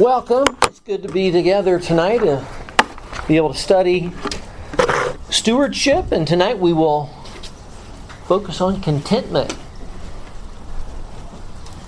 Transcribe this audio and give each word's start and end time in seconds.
Welcome. 0.00 0.56
It's 0.62 0.80
good 0.80 1.02
to 1.02 1.10
be 1.10 1.30
together 1.30 1.78
tonight 1.78 2.20
to 2.20 2.42
be 3.28 3.36
able 3.36 3.52
to 3.52 3.58
study 3.58 4.10
stewardship, 5.28 6.10
and 6.10 6.26
tonight 6.26 6.58
we 6.58 6.72
will 6.72 7.10
focus 8.24 8.62
on 8.62 8.80
contentment, 8.80 9.52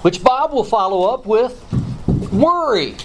which 0.03 0.22
Bob 0.22 0.53
will 0.53 0.62
follow 0.62 1.09
up 1.11 1.25
with 1.25 1.59
worry. 2.30 2.96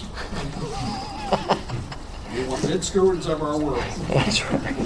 We 2.34 2.44
want 2.44 2.60
good 2.66 2.84
stewards 2.84 3.26
of 3.28 3.42
our 3.42 3.58
world. 3.58 3.82
That's 4.08 4.44
right. 4.44 4.76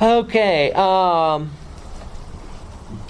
okay. 0.00 0.72
Um, 0.74 1.50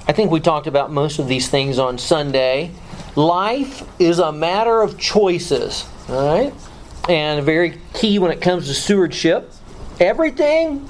I 0.06 0.12
think 0.14 0.30
we 0.30 0.40
talked 0.40 0.66
about 0.66 0.90
most 0.90 1.18
of 1.18 1.28
these 1.28 1.50
things 1.50 1.78
on 1.78 1.98
Sunday. 1.98 2.72
Life 3.18 3.82
is 4.00 4.20
a 4.20 4.30
matter 4.30 4.80
of 4.80 4.96
choices, 4.96 5.84
all 6.08 6.24
right? 6.24 6.54
And 7.08 7.44
very 7.44 7.80
key 7.92 8.20
when 8.20 8.30
it 8.30 8.40
comes 8.40 8.68
to 8.68 8.74
stewardship. 8.74 9.50
Everything 9.98 10.88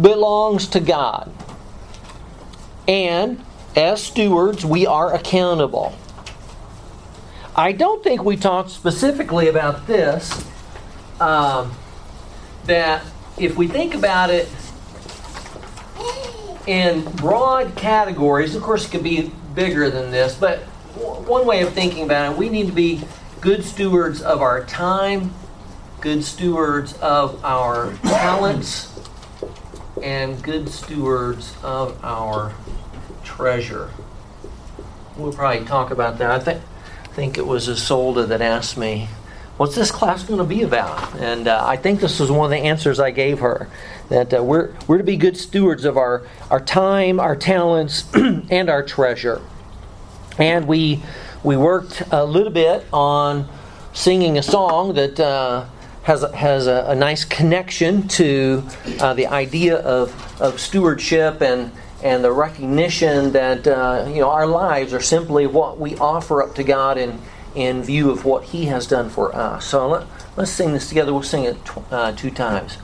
belongs 0.00 0.66
to 0.70 0.80
God. 0.80 1.32
And 2.88 3.44
as 3.76 4.02
stewards, 4.02 4.64
we 4.64 4.88
are 4.88 5.14
accountable. 5.14 5.96
I 7.54 7.70
don't 7.70 8.02
think 8.02 8.24
we 8.24 8.36
talked 8.36 8.70
specifically 8.70 9.46
about 9.46 9.86
this. 9.86 10.44
Um, 11.20 11.76
that 12.64 13.04
if 13.36 13.56
we 13.56 13.68
think 13.68 13.94
about 13.94 14.30
it 14.30 14.48
in 16.66 17.04
broad 17.04 17.76
categories, 17.76 18.56
of 18.56 18.64
course, 18.64 18.84
it 18.84 18.90
could 18.90 19.04
be 19.04 19.30
bigger 19.54 19.90
than 19.90 20.10
this, 20.10 20.34
but 20.34 20.64
one 20.98 21.46
way 21.46 21.62
of 21.62 21.72
thinking 21.72 22.04
about 22.04 22.32
it, 22.32 22.38
we 22.38 22.48
need 22.48 22.66
to 22.66 22.72
be 22.72 23.02
good 23.40 23.64
stewards 23.64 24.22
of 24.22 24.42
our 24.42 24.64
time, 24.64 25.32
good 26.00 26.24
stewards 26.24 26.94
of 26.94 27.44
our 27.44 27.94
talents, 28.02 28.98
and 30.02 30.42
good 30.42 30.68
stewards 30.68 31.56
of 31.62 32.02
our 32.04 32.54
treasure. 33.24 33.90
We'll 35.16 35.32
probably 35.32 35.66
talk 35.66 35.90
about 35.90 36.18
that. 36.18 36.30
I 36.30 36.38
think, 36.38 36.62
I 37.04 37.06
think 37.08 37.38
it 37.38 37.46
was 37.46 37.68
Isolde 37.68 38.28
that 38.28 38.40
asked 38.40 38.76
me, 38.76 39.08
What's 39.58 39.74
this 39.74 39.90
class 39.90 40.22
going 40.22 40.38
to 40.38 40.44
be 40.44 40.62
about? 40.62 41.16
And 41.16 41.48
uh, 41.48 41.64
I 41.66 41.76
think 41.76 41.98
this 41.98 42.20
was 42.20 42.30
one 42.30 42.44
of 42.44 42.50
the 42.52 42.64
answers 42.64 43.00
I 43.00 43.10
gave 43.10 43.40
her 43.40 43.68
that 44.08 44.32
uh, 44.32 44.40
we're, 44.40 44.72
we're 44.86 44.98
to 44.98 45.04
be 45.04 45.16
good 45.16 45.36
stewards 45.36 45.84
of 45.84 45.96
our, 45.96 46.28
our 46.48 46.60
time, 46.60 47.18
our 47.18 47.34
talents, 47.34 48.04
and 48.14 48.70
our 48.70 48.84
treasure. 48.84 49.42
And 50.38 50.68
we, 50.68 51.02
we 51.42 51.56
worked 51.56 52.02
a 52.12 52.24
little 52.24 52.52
bit 52.52 52.86
on 52.92 53.48
singing 53.92 54.38
a 54.38 54.42
song 54.42 54.94
that 54.94 55.18
uh, 55.18 55.66
has, 56.04 56.22
has 56.32 56.66
a, 56.66 56.84
a, 56.88 56.94
nice 56.94 57.24
connection 57.24 58.06
to 58.08 58.64
uh, 59.00 59.14
the 59.14 59.26
idea 59.26 59.76
of, 59.78 60.40
of 60.40 60.60
stewardship 60.60 61.42
and, 61.42 61.72
and 62.02 62.22
the 62.22 62.30
recognition 62.30 63.32
that 63.32 63.66
uh, 63.66 64.06
you 64.08 64.20
know, 64.20 64.30
our 64.30 64.46
lives 64.46 64.94
are 64.94 65.00
simply 65.00 65.46
what 65.46 65.78
we 65.78 65.96
offer 65.96 66.42
up 66.42 66.54
to 66.54 66.62
God 66.62 66.96
in, 66.96 67.20
in 67.56 67.82
view 67.82 68.10
of 68.10 68.24
what 68.24 68.44
He 68.44 68.66
has 68.66 68.86
done 68.86 69.10
for 69.10 69.34
us. 69.34 69.66
So 69.66 69.88
let, 69.88 70.06
let's 70.36 70.52
sing 70.52 70.72
this 70.72 70.88
together. 70.88 71.12
We'll 71.12 71.24
sing 71.24 71.44
it 71.44 71.64
tw- 71.64 71.92
uh, 71.92 72.12
two 72.12 72.30
times. 72.30 72.78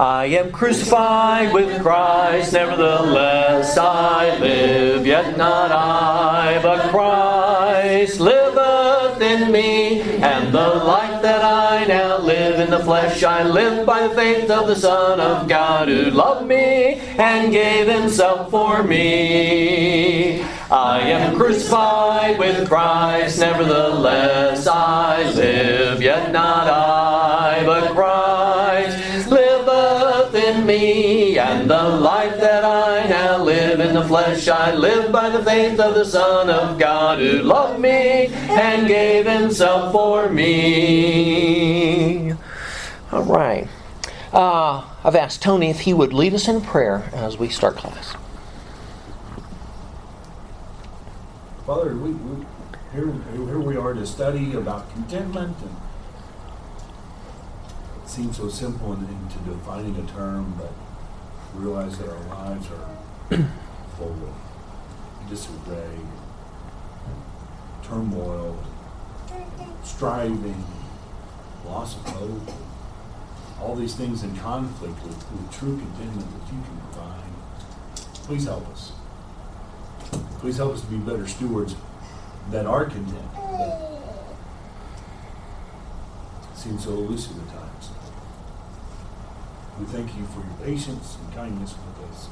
I 0.00 0.24
am 0.24 0.50
crucified 0.50 1.52
with 1.52 1.82
Christ, 1.82 2.54
nevertheless 2.54 3.76
I 3.76 4.34
live, 4.38 5.06
yet 5.06 5.36
not 5.36 5.70
I, 5.72 6.58
but 6.62 6.88
Christ 6.88 8.18
liveth 8.18 9.20
in 9.20 9.52
me, 9.52 10.00
and 10.00 10.54
the 10.54 10.68
life 10.86 11.20
that 11.20 11.44
I 11.44 11.84
now 11.84 12.16
live 12.16 12.60
in 12.60 12.70
the 12.70 12.78
flesh 12.78 13.22
I 13.22 13.42
live 13.42 13.84
by 13.84 14.08
the 14.08 14.14
faith 14.14 14.50
of 14.50 14.68
the 14.68 14.74
Son 14.74 15.20
of 15.20 15.46
God 15.46 15.88
who 15.88 16.04
loved 16.04 16.48
me 16.48 16.94
and 17.18 17.52
gave 17.52 17.86
himself 17.86 18.50
for 18.50 18.82
me. 18.82 20.40
I 20.70 21.00
am 21.10 21.36
crucified 21.36 22.38
with 22.38 22.66
Christ, 22.66 23.38
nevertheless 23.38 24.66
I 24.66 25.30
live, 25.32 26.00
yet 26.00 26.32
not 26.32 26.68
I, 26.68 27.62
but 27.66 27.94
Christ 27.94 28.29
me, 30.70 31.36
and 31.38 31.68
the 31.68 31.82
life 31.82 32.38
that 32.38 32.64
I 32.64 33.08
now 33.08 33.42
live 33.42 33.80
in 33.80 33.92
the 33.94 34.04
flesh 34.04 34.46
I 34.46 34.72
live 34.72 35.10
by 35.10 35.28
the 35.28 35.44
faith 35.44 35.80
of 35.80 35.94
the 35.94 36.04
Son 36.04 36.48
of 36.48 36.78
God 36.78 37.18
who 37.18 37.42
loved 37.42 37.80
me 37.80 38.28
and 38.28 38.86
gave 38.86 39.26
himself 39.26 39.90
for 39.90 40.28
me. 40.30 41.50
All 43.10 43.24
right. 43.24 43.66
Uh, 44.32 44.84
I've 45.02 45.16
asked 45.16 45.42
Tony 45.42 45.70
if 45.70 45.80
he 45.80 45.92
would 45.92 46.12
lead 46.12 46.34
us 46.34 46.46
in 46.46 46.60
prayer 46.60 47.10
as 47.12 47.36
we 47.36 47.48
start 47.48 47.76
class. 47.76 48.14
Father, 51.66 51.96
we, 51.96 52.12
we, 52.12 52.46
here, 52.92 53.12
here 53.32 53.58
we 53.58 53.76
are 53.76 53.92
to 53.94 54.06
study 54.06 54.54
about 54.54 54.88
contentment, 54.92 55.56
and 55.62 55.76
seems 58.10 58.36
so 58.36 58.48
simple 58.48 58.92
in, 58.92 59.06
into 59.06 59.38
defining 59.48 59.96
a 59.96 60.06
term, 60.10 60.54
but 60.58 60.72
realize 61.54 61.96
that 61.98 62.08
our 62.08 62.24
lives 62.24 62.66
are 62.70 63.36
full 63.96 64.08
of 64.08 65.28
disarray, 65.28 65.96
turmoil, 67.84 68.58
striving, 69.84 70.64
loss 71.64 71.96
of 71.96 72.06
hope, 72.08 72.54
all 73.60 73.76
these 73.76 73.94
things 73.94 74.24
in 74.24 74.36
conflict 74.36 75.00
with, 75.04 75.30
with 75.30 75.52
true 75.52 75.78
contentment 75.78 76.26
that 76.32 76.52
you 76.52 76.62
can 76.62 76.80
provide. 76.90 77.30
Please 78.26 78.44
help 78.44 78.66
us. 78.70 78.92
Please 80.40 80.56
help 80.56 80.74
us 80.74 80.80
to 80.80 80.86
be 80.88 80.96
better 80.96 81.28
stewards 81.28 81.76
that 82.50 82.66
are 82.66 82.86
content. 82.86 83.34
That 83.34 83.89
seem 86.60 86.78
so 86.78 86.90
elusive 86.90 87.38
at 87.38 87.54
times. 87.54 87.88
We 89.78 89.86
thank 89.86 90.14
you 90.14 90.26
for 90.26 90.40
your 90.40 90.58
patience 90.62 91.16
and 91.16 91.34
kindness 91.34 91.74
with 91.74 92.10
us 92.10 92.28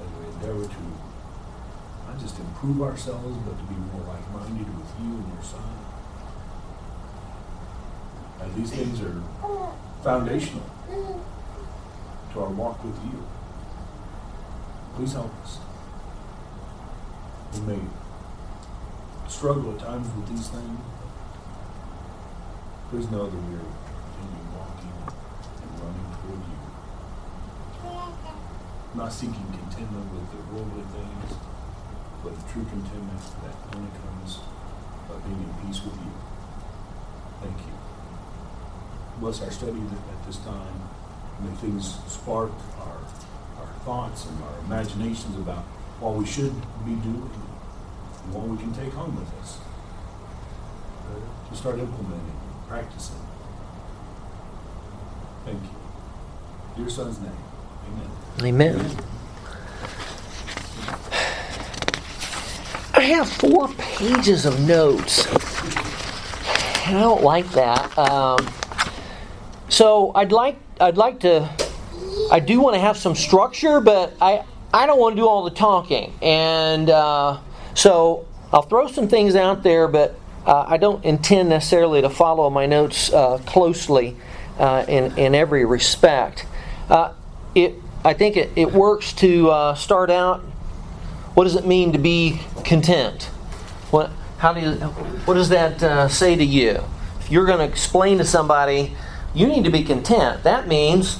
as 0.00 0.08
we 0.20 0.26
endeavor 0.34 0.72
to 0.72 0.82
not 2.06 2.20
just 2.20 2.38
improve 2.38 2.80
ourselves, 2.80 3.36
but 3.38 3.58
to 3.58 3.64
be 3.64 3.74
more 3.74 4.06
like-minded 4.06 4.68
with 4.78 4.86
you 5.02 5.16
and 5.16 5.32
your 5.32 5.42
Son. 5.42 5.68
And 8.40 8.54
these 8.54 8.70
things 8.70 9.00
are 9.00 9.20
foundational 10.04 10.70
to 12.34 12.40
our 12.40 12.50
walk 12.50 12.84
with 12.84 13.02
you. 13.06 13.26
Please 14.94 15.12
help 15.12 15.34
us. 15.42 15.58
We 17.54 17.60
may 17.62 17.80
struggle 19.26 19.72
at 19.72 19.80
times 19.80 20.06
with 20.14 20.28
these 20.28 20.46
things. 20.46 20.78
Please 22.90 23.10
know 23.10 23.26
that 23.26 23.34
we 23.34 23.54
are 23.56 23.66
continuing 24.14 24.46
walking 24.54 24.94
and 24.94 25.70
running 25.82 26.06
toward 26.22 26.38
you. 26.46 26.58
Not 28.94 29.12
seeking 29.12 29.46
contentment 29.58 30.06
with 30.12 30.30
the 30.30 30.38
worldly 30.54 30.86
things, 30.94 31.34
but 32.22 32.32
the 32.38 32.52
true 32.52 32.64
contentment 32.64 33.20
that 33.42 33.54
only 33.74 33.90
comes 33.90 34.38
by 35.08 35.18
being 35.26 35.42
in 35.42 35.66
peace 35.66 35.82
with 35.82 35.96
you. 35.98 36.12
Thank 37.42 37.58
you. 37.58 37.74
Bless 39.18 39.42
our 39.42 39.50
study 39.50 39.82
at 39.82 40.26
this 40.26 40.36
time. 40.38 40.80
May 41.42 41.50
things 41.56 41.98
spark 42.06 42.52
our, 42.78 42.98
our 43.58 43.72
thoughts 43.84 44.26
and 44.26 44.42
our 44.44 44.58
imaginations 44.60 45.36
about 45.36 45.64
what 45.98 46.14
we 46.14 46.24
should 46.24 46.54
be 46.84 46.94
doing 47.02 47.30
and 47.34 48.32
what 48.32 48.46
we 48.46 48.56
can 48.56 48.72
take 48.72 48.92
home 48.92 49.16
with 49.18 49.32
us 49.42 49.58
uh, 51.10 51.50
to 51.50 51.56
start 51.56 51.78
implementing, 51.78 52.45
practicing. 52.68 53.16
Thank 55.44 55.62
you. 55.62 56.82
Your 56.82 56.90
son's 56.90 57.20
name, 57.20 57.32
amen. 58.42 58.80
Amen. 58.80 58.96
I 62.94 63.00
have 63.00 63.28
four 63.28 63.68
pages 63.74 64.46
of 64.46 64.66
notes. 64.66 65.26
And 66.86 66.96
I 66.96 67.00
don't 67.00 67.22
like 67.22 67.50
that. 67.52 67.96
Um, 67.98 68.38
so 69.68 70.12
I'd 70.14 70.32
like 70.32 70.56
I'd 70.80 70.96
like 70.96 71.20
to 71.20 71.48
I 72.30 72.40
do 72.40 72.60
want 72.60 72.74
to 72.74 72.80
have 72.80 72.96
some 72.96 73.14
structure, 73.14 73.80
but 73.80 74.14
I 74.20 74.44
I 74.72 74.86
don't 74.86 74.98
want 74.98 75.16
to 75.16 75.22
do 75.22 75.28
all 75.28 75.44
the 75.44 75.50
talking, 75.50 76.12
and 76.22 76.90
uh, 76.90 77.38
so 77.74 78.26
I'll 78.52 78.62
throw 78.62 78.88
some 78.88 79.08
things 79.08 79.36
out 79.36 79.62
there, 79.62 79.88
but 79.88 80.18
uh, 80.46 80.64
I 80.66 80.76
don't 80.76 81.04
intend 81.04 81.48
necessarily 81.48 82.00
to 82.02 82.10
follow 82.10 82.48
my 82.50 82.66
notes 82.66 83.12
uh, 83.12 83.38
closely 83.38 84.16
uh, 84.58 84.84
in 84.88 85.16
in 85.18 85.34
every 85.34 85.64
respect. 85.64 86.46
Uh, 86.88 87.12
it 87.54 87.74
I 88.04 88.14
think 88.14 88.36
it, 88.36 88.50
it 88.56 88.72
works 88.72 89.12
to 89.14 89.50
uh, 89.50 89.74
start 89.74 90.10
out. 90.10 90.40
What 91.34 91.44
does 91.44 91.56
it 91.56 91.66
mean 91.66 91.92
to 91.92 91.98
be 91.98 92.40
content? 92.64 93.24
What 93.90 94.10
How 94.38 94.52
do 94.52 94.60
you, 94.60 94.72
what 95.26 95.34
does 95.34 95.48
that 95.50 96.10
say 96.10 96.36
to 96.36 96.44
you? 96.44 96.82
If 97.20 97.30
you're 97.30 97.46
going 97.46 97.58
to 97.58 97.64
explain 97.64 98.18
to 98.18 98.24
somebody, 98.24 98.94
you 99.34 99.48
need 99.48 99.64
to 99.64 99.70
be 99.70 99.82
content, 99.82 100.44
that 100.44 100.68
means 100.68 101.16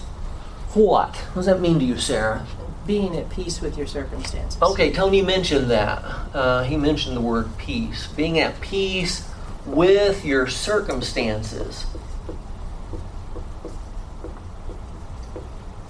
what? 0.72 1.17
What 1.17 1.34
does 1.34 1.46
that 1.46 1.61
mean 1.61 1.79
to 1.81 1.84
you, 1.84 1.99
Sarah? 1.99 2.46
Being 2.86 3.16
at 3.16 3.28
peace 3.30 3.60
with 3.60 3.76
your 3.76 3.86
circumstances. 3.86 4.60
Okay, 4.62 4.92
Tony 4.92 5.22
mentioned 5.22 5.70
that. 5.70 6.04
Uh, 6.32 6.62
he 6.62 6.76
mentioned 6.76 7.16
the 7.16 7.20
word 7.20 7.56
peace. 7.58 8.06
Being 8.06 8.38
at 8.38 8.60
peace 8.60 9.28
with 9.64 10.24
your 10.24 10.46
circumstances. 10.46 11.86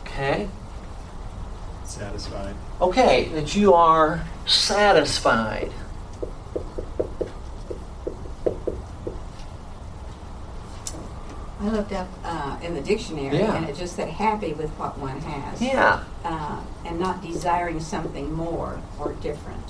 Okay? 0.02 0.48
Satisfied. 1.84 2.54
Okay, 2.80 3.28
that 3.34 3.54
you 3.54 3.74
are 3.74 4.24
satisfied. 4.46 5.72
I 11.66 11.70
looked 11.70 11.92
up 11.92 12.06
uh, 12.22 12.58
in 12.62 12.74
the 12.74 12.80
dictionary, 12.80 13.38
Yeah. 13.38 13.56
and 13.56 13.68
it 13.68 13.74
just 13.74 13.96
said 13.96 14.08
happy 14.08 14.52
with 14.52 14.70
what 14.78 14.96
one 14.98 15.20
has, 15.20 15.60
Yeah. 15.60 16.04
uh, 16.24 16.60
and 16.84 17.00
not 17.00 17.22
desiring 17.22 17.80
something 17.80 18.32
more 18.32 18.78
or 19.00 19.14
different. 19.14 19.64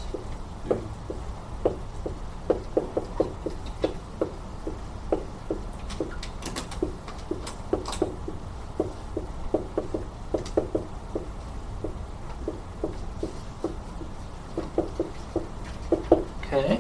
Okay. 16.45 16.77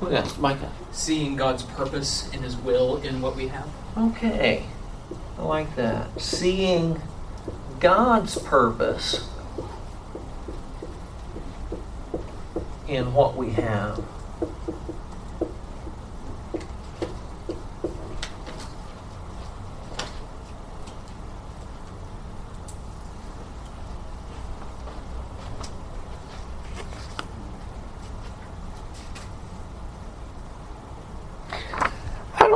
What 0.00 0.12
else, 0.12 0.36
Micah? 0.38 0.70
Seeing 0.94 1.36
God's 1.36 1.62
purpose 1.62 2.30
and 2.32 2.42
His 2.42 2.56
will 2.56 2.96
in 2.98 3.20
what 3.20 3.36
we 3.36 3.48
have. 3.48 3.68
Okay. 3.96 4.64
I 5.38 5.42
like 5.42 5.74
that. 5.76 6.20
Seeing 6.20 7.00
God's 7.80 8.38
purpose 8.38 9.28
in 12.88 13.12
what 13.12 13.36
we 13.36 13.50
have. 13.50 14.02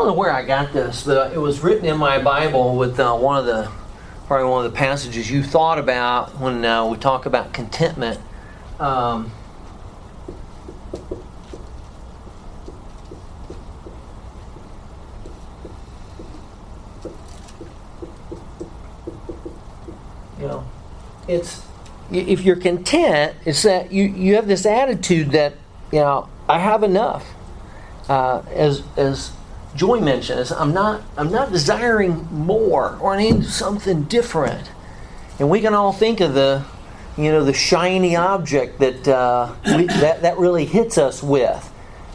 Know 0.09 0.15
where 0.15 0.33
I 0.33 0.43
got 0.43 0.73
this, 0.73 1.05
but 1.05 1.35
it 1.35 1.39
was 1.39 1.61
written 1.61 1.85
in 1.85 1.99
my 1.99 2.19
Bible 2.19 2.77
with 2.77 2.99
uh, 2.99 3.15
one 3.15 3.39
of 3.39 3.45
the 3.45 3.71
probably 4.27 4.49
one 4.49 4.65
of 4.65 4.73
the 4.73 4.77
passages 4.77 5.31
you 5.31 5.43
thought 5.43 5.79
about 5.79 6.39
when 6.41 6.65
uh, 6.65 6.87
we 6.87 6.97
talk 6.97 7.27
about 7.27 7.53
contentment. 7.53 8.19
Um, 8.81 9.31
you 20.39 20.47
know, 20.47 20.67
it's 21.29 21.67
if 22.11 22.41
you're 22.41 22.57
content, 22.57 23.37
it's 23.45 23.63
that 23.65 23.93
you 23.93 24.05
you 24.05 24.37
have 24.37 24.47
this 24.47 24.65
attitude 24.65 25.33
that 25.33 25.53
you 25.93 25.99
know 25.99 26.31
I 26.49 26.59
have 26.59 26.83
enough. 26.83 27.27
Uh, 28.09 28.43
as 28.55 28.83
as 28.97 29.33
Joy 29.75 30.01
mentioned, 30.01 30.41
is 30.41 30.53
I'm 30.53 30.73
not 30.73 31.03
I'm 31.17 31.31
not 31.31 31.53
desiring 31.53 32.27
more 32.33 32.97
or 33.01 33.15
I 33.15 33.19
need 33.19 33.45
something 33.45 34.05
different. 34.05 34.71
And 35.39 35.51
we 35.51 35.61
can 35.61 35.75
all 35.75 35.93
think 35.93 36.21
of 36.21 36.35
the 36.35 36.65
you 37.17 37.31
know 37.31 37.45
the 37.45 37.53
shiny 37.53 38.17
object 38.17 38.79
that 38.79 39.09
uh, 39.09 39.55
we, 39.67 39.87
that 39.87 40.23
that 40.23 40.39
really 40.39 40.65
hits 40.65 40.99
us 40.99 41.23
with. 41.23 41.73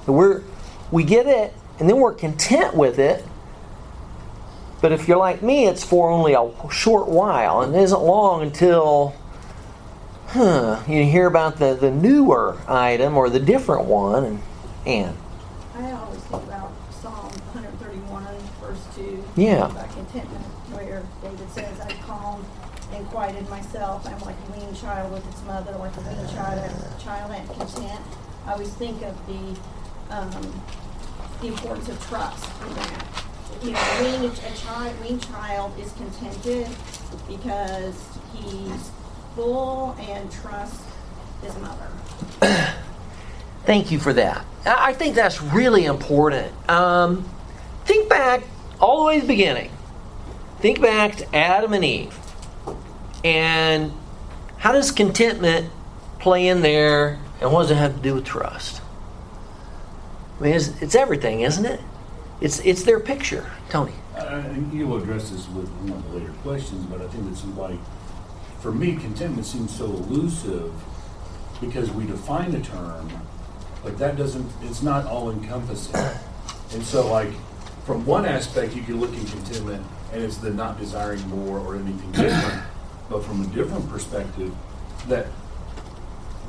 We're 0.08 0.42
we 0.92 1.04
get 1.04 1.28
it 1.28 1.54
and 1.80 1.90
then 1.90 1.98
we're 1.98 2.14
content 2.14 2.76
with 2.76 3.00
it. 3.00 3.24
But 4.82 4.92
if 4.92 5.08
you're 5.08 5.18
like 5.18 5.42
me, 5.42 5.66
it's 5.66 5.84
for 5.84 6.10
only 6.10 6.34
a 6.34 6.52
short 6.70 7.08
while 7.08 7.62
and 7.62 7.74
it 7.76 7.82
isn't 7.82 8.02
long 8.02 8.42
until 8.42 9.16
huh, 10.28 10.82
you 10.88 11.06
hear 11.06 11.28
about 11.28 11.58
the, 11.58 11.74
the 11.74 11.92
newer 11.92 12.58
item 12.68 13.16
or 13.16 13.30
the 13.30 13.40
different 13.40 13.86
one 13.86 14.42
and 14.86 15.16
I 15.76 16.06
think 16.16 16.44
about 16.44 16.72
Psalm 17.02 17.32
131, 17.54 18.26
verse 18.62 18.86
2. 18.96 19.23
Yeah. 19.36 19.70
About 19.70 19.92
contentment, 19.92 20.46
where 20.72 21.04
David 21.22 21.50
says, 21.52 21.80
I 21.80 21.92
calmed 22.06 22.46
and 22.94 23.08
quieted 23.08 23.50
myself. 23.50 24.06
I'm 24.08 24.20
like 24.20 24.36
a 24.48 24.52
weaned 24.60 24.78
child 24.78 25.12
with 25.12 25.28
its 25.28 25.44
mother, 25.46 25.76
like 25.80 25.96
a 25.98 26.02
weaned 26.02 26.30
child, 26.30 26.72
child 27.00 27.32
and 27.32 27.48
content. 27.50 28.02
I 28.46 28.54
always 28.54 28.70
think 28.74 29.02
of 29.02 29.16
the 29.26 29.60
um, 30.16 30.62
the 31.42 31.48
importance 31.48 31.90
of 31.90 32.00
trust 32.08 32.50
in 32.62 32.76
that. 32.76 33.06
You 33.64 33.72
know, 33.72 33.98
weaned, 34.02 34.40
a 34.46 34.58
child, 34.58 34.94
weaned 35.02 35.24
child 35.24 35.72
is 35.80 35.92
contented 35.94 36.68
because 37.28 37.96
he's 38.34 38.92
full 39.36 39.96
and 40.00 40.32
trusts 40.32 40.84
his 41.42 41.56
mother. 41.58 41.88
Thank 43.66 43.92
you 43.92 44.00
for 44.00 44.14
that. 44.14 44.46
I 44.66 44.90
I 44.90 44.94
think 44.94 45.16
that's 45.16 45.42
really 45.42 45.86
important. 45.86 46.52
Um, 46.70 47.28
think 47.86 48.10
back 48.10 48.44
all 48.84 49.00
the 49.00 49.06
way 49.06 49.16
to 49.16 49.22
the 49.22 49.28
beginning. 49.28 49.72
Think 50.60 50.82
back 50.82 51.16
to 51.16 51.36
Adam 51.36 51.72
and 51.72 51.86
Eve. 51.86 52.18
And 53.24 53.94
how 54.58 54.74
does 54.74 54.92
contentment 54.92 55.72
play 56.20 56.48
in 56.50 56.62
there? 56.62 57.18
And 57.40 57.54
what 57.54 57.62
does 57.62 57.72
it 57.72 57.76
have 57.76 57.96
to 57.96 58.02
do 58.02 58.16
with 58.16 58.26
trust? 58.26 58.82
I 60.38 60.44
mean, 60.44 60.54
it's, 60.54 60.82
it's 60.82 60.96
everything, 60.96 61.42
isn't 61.42 61.66
it? 61.66 61.80
It's, 62.42 62.60
it's 62.60 62.84
their 62.84 63.00
picture. 63.00 63.50
Tony. 63.70 63.94
Uh, 64.18 64.44
you'll 64.74 64.98
address 64.98 65.30
this 65.30 65.48
with 65.50 65.70
one 65.70 65.98
of 65.98 66.12
the 66.12 66.20
later 66.20 66.34
questions, 66.44 66.86
but 66.88 67.02
I 67.02 67.08
think 67.08 67.32
it's 67.32 67.46
like, 67.58 67.80
for 68.60 68.74
me, 68.74 68.98
contentment 68.98 69.46
seems 69.46 69.76
so 69.76 69.86
elusive 69.86 70.74
because 71.62 71.90
we 71.92 72.06
define 72.06 72.52
the 72.52 72.60
term, 72.60 73.10
but 73.82 73.98
that 73.98 74.18
doesn't, 74.18 74.46
it's 74.62 74.84
not 74.84 75.06
all 75.06 75.32
encompassing. 75.32 75.96
And 76.74 76.84
so, 76.84 77.10
like, 77.10 77.32
from 77.86 78.06
one 78.06 78.26
aspect, 78.26 78.76
you 78.76 78.82
can 78.84 79.00
look 79.00 79.14
in 79.14 79.26
contentment 79.26 79.86
and 80.14 80.22
it's 80.24 80.38
the 80.38 80.50
not 80.52 80.80
desiring 80.80 81.22
more 81.30 81.60
or 81.60 81.76
anything 81.76 82.12
different. 82.12 82.64
But 83.10 83.24
from 83.26 83.42
a 83.42 83.48
different 83.48 83.88
perspective, 83.90 84.52
that, 85.10 85.28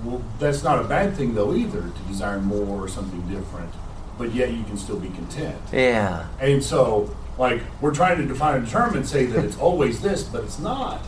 well, 0.05 0.23
that's 0.39 0.63
not 0.63 0.79
a 0.79 0.85
bad 0.85 1.15
thing 1.17 1.35
though 1.35 1.53
either, 1.55 1.81
to 1.83 2.03
desire 2.09 2.41
more 2.41 2.83
or 2.85 2.89
something 2.89 3.21
different, 3.29 3.71
but 4.17 4.33
yet 4.33 4.53
you 4.53 4.63
can 4.65 4.79
still 4.79 4.99
be 4.99 5.09
content. 5.11 5.59
Yeah. 5.73 6.27
And 6.41 6.63
so, 6.63 7.15
like, 7.37 7.61
we're 7.81 7.93
trying 7.93 8.19
to 8.19 8.25
define 8.25 8.63
a 8.63 8.67
term 8.67 8.95
and 8.97 9.07
say 9.07 9.27
that 9.27 9.45
it's 9.45 9.59
always 9.67 10.01
this, 10.01 10.23
but 10.23 10.45
it's 10.45 10.61
not. 10.61 11.05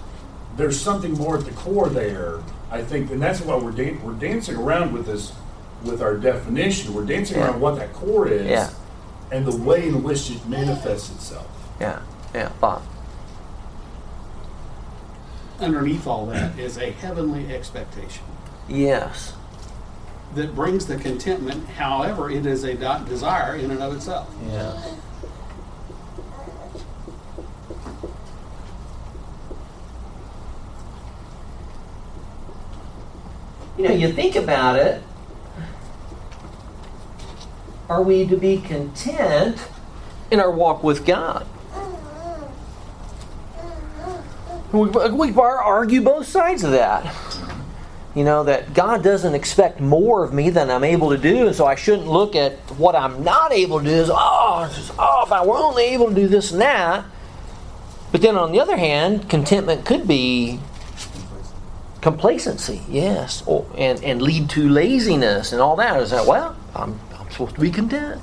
There's 0.57 0.79
something 0.79 1.13
more 1.13 1.39
at 1.39 1.45
the 1.45 1.53
core 1.53 1.89
there, 1.89 2.41
I 2.71 2.83
think, 2.83 3.11
and 3.13 3.23
that's 3.23 3.41
why 3.41 3.57
we're 3.57 3.71
dan- 3.71 4.03
we're 4.03 4.15
dancing 4.15 4.57
around 4.57 4.93
with 4.93 5.07
this, 5.07 5.33
with 5.85 6.03
our 6.03 6.17
definition. 6.17 6.93
We're 6.93 7.05
dancing 7.07 7.39
Yeah. 7.39 7.47
around 7.47 7.61
what 7.61 7.77
that 7.77 7.93
core 7.93 8.27
is, 8.29 8.47
Yeah. 8.51 8.69
And 9.31 9.47
the 9.47 9.57
way 9.57 9.89
in 9.89 10.03
which 10.03 10.31
it 10.31 10.47
manifests 10.47 11.11
itself. 11.11 11.47
Yeah. 11.81 12.01
Yeah. 12.35 12.51
Bob. 12.61 12.83
Underneath 15.61 16.07
all 16.07 16.27
that 16.27 16.59
is 16.59 16.77
a 16.77 16.91
heavenly 16.91 17.55
expectation 17.55 18.23
Yes. 18.69 19.33
that 20.35 20.55
brings 20.55 20.87
the 20.87 20.97
contentment. 20.97 21.67
However, 21.71 22.31
it 22.31 22.45
is 22.45 22.63
a 22.65 22.75
de- 22.75 23.05
desire 23.09 23.57
in 23.57 23.71
and 23.71 23.81
of 23.83 23.95
itself. 23.97 24.29
Yeah. 24.51 24.79
You 33.79 33.85
know, 33.89 33.95
you 33.95 34.13
think 34.13 34.37
about 34.37 34.77
it. 34.77 35.03
Are 37.89 38.03
we 38.03 38.27
to 38.27 38.37
be 38.37 38.59
content 38.59 39.69
in 40.31 40.41
our 40.41 40.51
walk 40.51 40.83
with 40.83 41.07
God? 41.07 41.47
We, 44.73 44.89
we 44.89 45.33
argue 45.33 46.03
both 46.03 46.27
sides 46.27 46.65
of 46.65 46.73
that. 46.73 47.15
You 48.15 48.25
know, 48.25 48.45
that 48.45 48.73
God 48.73 49.05
doesn't 49.05 49.35
expect 49.35 49.79
more 49.79 50.25
of 50.25 50.33
me 50.33 50.49
than 50.49 50.71
I'm 50.71 50.85
able 50.85 51.11
to 51.11 51.19
do, 51.19 51.47
and 51.47 51.55
so 51.55 51.67
I 51.67 51.75
shouldn't 51.75 52.09
look 52.09 52.35
at 52.35 52.55
what 52.79 52.97
I'm 52.97 53.23
not 53.23 53.53
able 53.53 53.79
to 53.79 53.85
do 53.85 53.91
as, 53.91 54.11
oh, 54.11 54.95
oh, 54.99 55.23
if 55.25 55.33
I 55.33 55.45
were 55.45 55.57
only 55.57 55.85
able 55.85 56.09
to 56.09 56.15
do 56.15 56.27
this 56.27 56.51
and 56.51 56.61
that. 56.63 57.05
But 58.13 58.23
then 58.23 58.37
on 58.37 58.53
the 58.53 58.61
other 58.61 58.77
hand, 58.79 59.29
contentment 59.29 59.85
could 59.85 60.09
be 60.09 60.61
complacency, 62.01 62.83
yes, 62.89 63.43
or, 63.47 63.67
and, 63.77 64.03
and 64.03 64.23
lead 64.23 64.49
to 64.51 64.67
laziness 64.67 65.53
and 65.53 65.61
all 65.61 65.77
that. 65.77 66.01
Is 66.01 66.11
that, 66.11 66.27
well, 66.27 66.57
I'm, 66.75 66.99
I'm 67.37 67.49
supposed 67.49 67.55
to 67.57 67.61
be 67.61 67.71
content. 67.71 68.23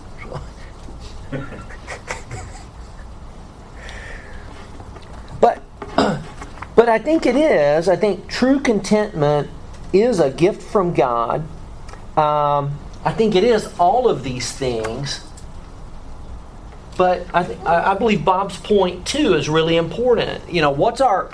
but 5.40 5.62
but 6.76 6.90
I 6.90 6.98
think 6.98 7.28
it 7.28 7.36
is. 7.36 7.88
I 7.88 7.96
think 7.96 8.28
true 8.28 8.60
contentment 8.60 9.52
is 9.94 10.20
a 10.20 10.32
gift 10.32 10.64
from 10.64 10.96
God. 10.96 11.42
Um, 12.18 12.80
I 13.06 13.14
think 13.16 13.36
it 13.36 13.44
is 13.44 13.72
all 13.78 14.10
of 14.10 14.24
these 14.24 14.52
things. 14.52 15.24
But 16.98 17.28
I, 17.36 17.44
th- 17.44 17.60
I 17.60 17.94
believe 17.94 18.26
Bob's 18.26 18.58
point 18.58 19.06
too 19.06 19.36
is 19.36 19.48
really 19.48 19.78
important. 19.78 20.52
You 20.52 20.62
know, 20.62 20.72
what's 20.72 21.02
our 21.02 21.26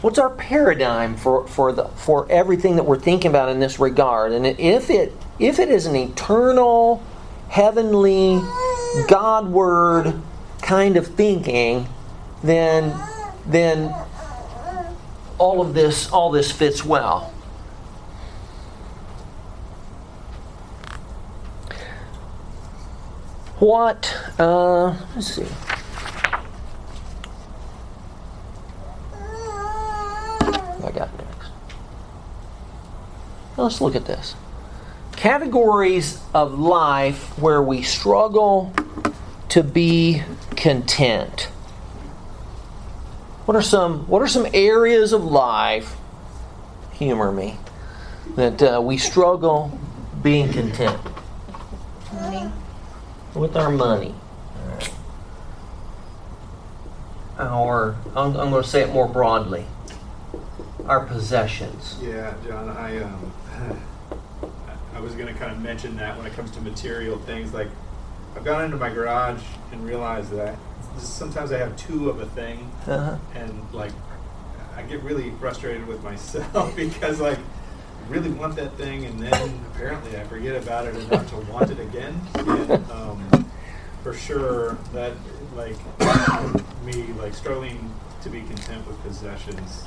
what's 0.00 0.18
our 0.18 0.30
paradigm 0.30 1.16
for, 1.16 1.46
for 1.46 1.72
the 1.72 1.84
for 1.84 2.26
everything 2.30 2.74
that 2.76 2.84
we're 2.84 2.98
thinking 2.98 3.30
about 3.30 3.48
in 3.48 3.60
this 3.60 3.78
regard? 3.78 4.32
And 4.32 4.44
if 4.44 4.90
it 4.90 5.12
if 5.38 5.60
it 5.60 5.68
is 5.68 5.86
an 5.86 5.94
eternal, 5.94 7.00
heavenly, 7.48 8.40
Godward 9.08 10.20
kind 10.62 10.96
of 10.96 11.06
thinking, 11.06 11.88
then 12.42 12.98
then 13.46 13.94
all 15.38 15.60
of 15.60 15.74
this 15.74 16.10
all 16.10 16.30
this 16.30 16.52
fits 16.52 16.84
well. 16.84 17.32
What 23.58 24.16
uh, 24.38 24.94
let's 25.14 25.34
see. 25.34 25.46
I 30.80 30.90
got 30.92 31.10
next. 31.18 31.50
Let's 33.56 33.80
look 33.80 33.96
at 33.96 34.04
this. 34.04 34.34
Categories 35.18 36.20
of 36.32 36.60
life 36.60 37.36
where 37.40 37.60
we 37.60 37.82
struggle 37.82 38.72
to 39.48 39.64
be 39.64 40.22
content. 40.54 41.48
What 43.44 43.56
are 43.56 43.62
some 43.62 44.06
What 44.06 44.22
are 44.22 44.28
some 44.28 44.46
areas 44.54 45.12
of 45.12 45.24
life? 45.24 45.96
Humor 46.92 47.32
me. 47.32 47.56
That 48.36 48.62
uh, 48.62 48.80
we 48.80 48.96
struggle 48.96 49.76
being 50.22 50.52
content 50.52 51.00
Money. 52.14 52.52
with 53.34 53.56
our 53.56 53.70
money. 53.70 54.14
Our 57.40 57.96
I'm, 58.14 58.36
I'm 58.36 58.50
going 58.50 58.62
to 58.62 58.68
say 58.68 58.82
it 58.82 58.92
more 58.92 59.08
broadly. 59.08 59.66
Our 60.86 61.04
possessions. 61.04 61.96
Yeah, 62.00 62.34
John, 62.46 62.68
I 62.68 63.02
um, 63.02 63.32
I 64.98 65.00
was 65.00 65.14
gonna 65.14 65.32
kind 65.34 65.52
of 65.52 65.60
mention 65.60 65.96
that 65.98 66.16
when 66.18 66.26
it 66.26 66.32
comes 66.32 66.50
to 66.52 66.60
material 66.60 67.18
things, 67.18 67.54
like 67.54 67.68
I've 68.34 68.44
gone 68.44 68.64
into 68.64 68.76
my 68.76 68.90
garage 68.90 69.40
and 69.70 69.84
realized 69.86 70.32
that 70.32 70.56
sometimes 70.98 71.52
I 71.52 71.58
have 71.58 71.76
two 71.76 72.10
of 72.10 72.20
a 72.20 72.26
thing, 72.26 72.68
Uh-huh. 72.84 73.16
and 73.36 73.62
like 73.72 73.92
I 74.76 74.82
get 74.82 75.00
really 75.04 75.30
frustrated 75.38 75.86
with 75.86 76.02
myself 76.02 76.74
because 76.76 77.20
like 77.20 77.38
I 77.38 78.10
really 78.10 78.30
want 78.30 78.56
that 78.56 78.74
thing, 78.76 79.04
and 79.04 79.20
then 79.20 79.60
apparently 79.72 80.16
I 80.18 80.24
forget 80.24 80.60
about 80.60 80.86
it 80.86 80.96
enough 80.96 81.30
to 81.30 81.36
want 81.52 81.70
it 81.70 81.78
again. 81.78 82.20
And 82.34 82.72
um, 82.90 83.50
for 84.02 84.12
sure, 84.14 84.76
that 84.94 85.12
like 85.54 85.76
me 86.84 87.12
like 87.12 87.34
struggling 87.34 87.88
to 88.22 88.30
be 88.30 88.40
content 88.40 88.84
with 88.88 89.00
possessions, 89.04 89.84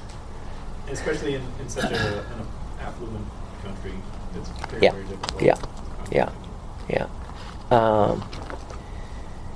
especially 0.89 1.35
in, 1.35 1.41
in 1.59 1.67
such 1.67 1.91
a, 1.91 2.19
an 2.19 2.47
affluent 2.79 3.25
country, 3.61 3.91
it's 4.35 4.50
very 4.69 4.83
Yeah. 4.83 4.91
very 4.91 5.03
difficult. 5.05 5.41
Yeah. 5.41 5.55
Yeah. 6.11 6.29
Yeah. 6.89 7.07
Um, 7.71 8.23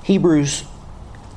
Hebrews 0.04 0.64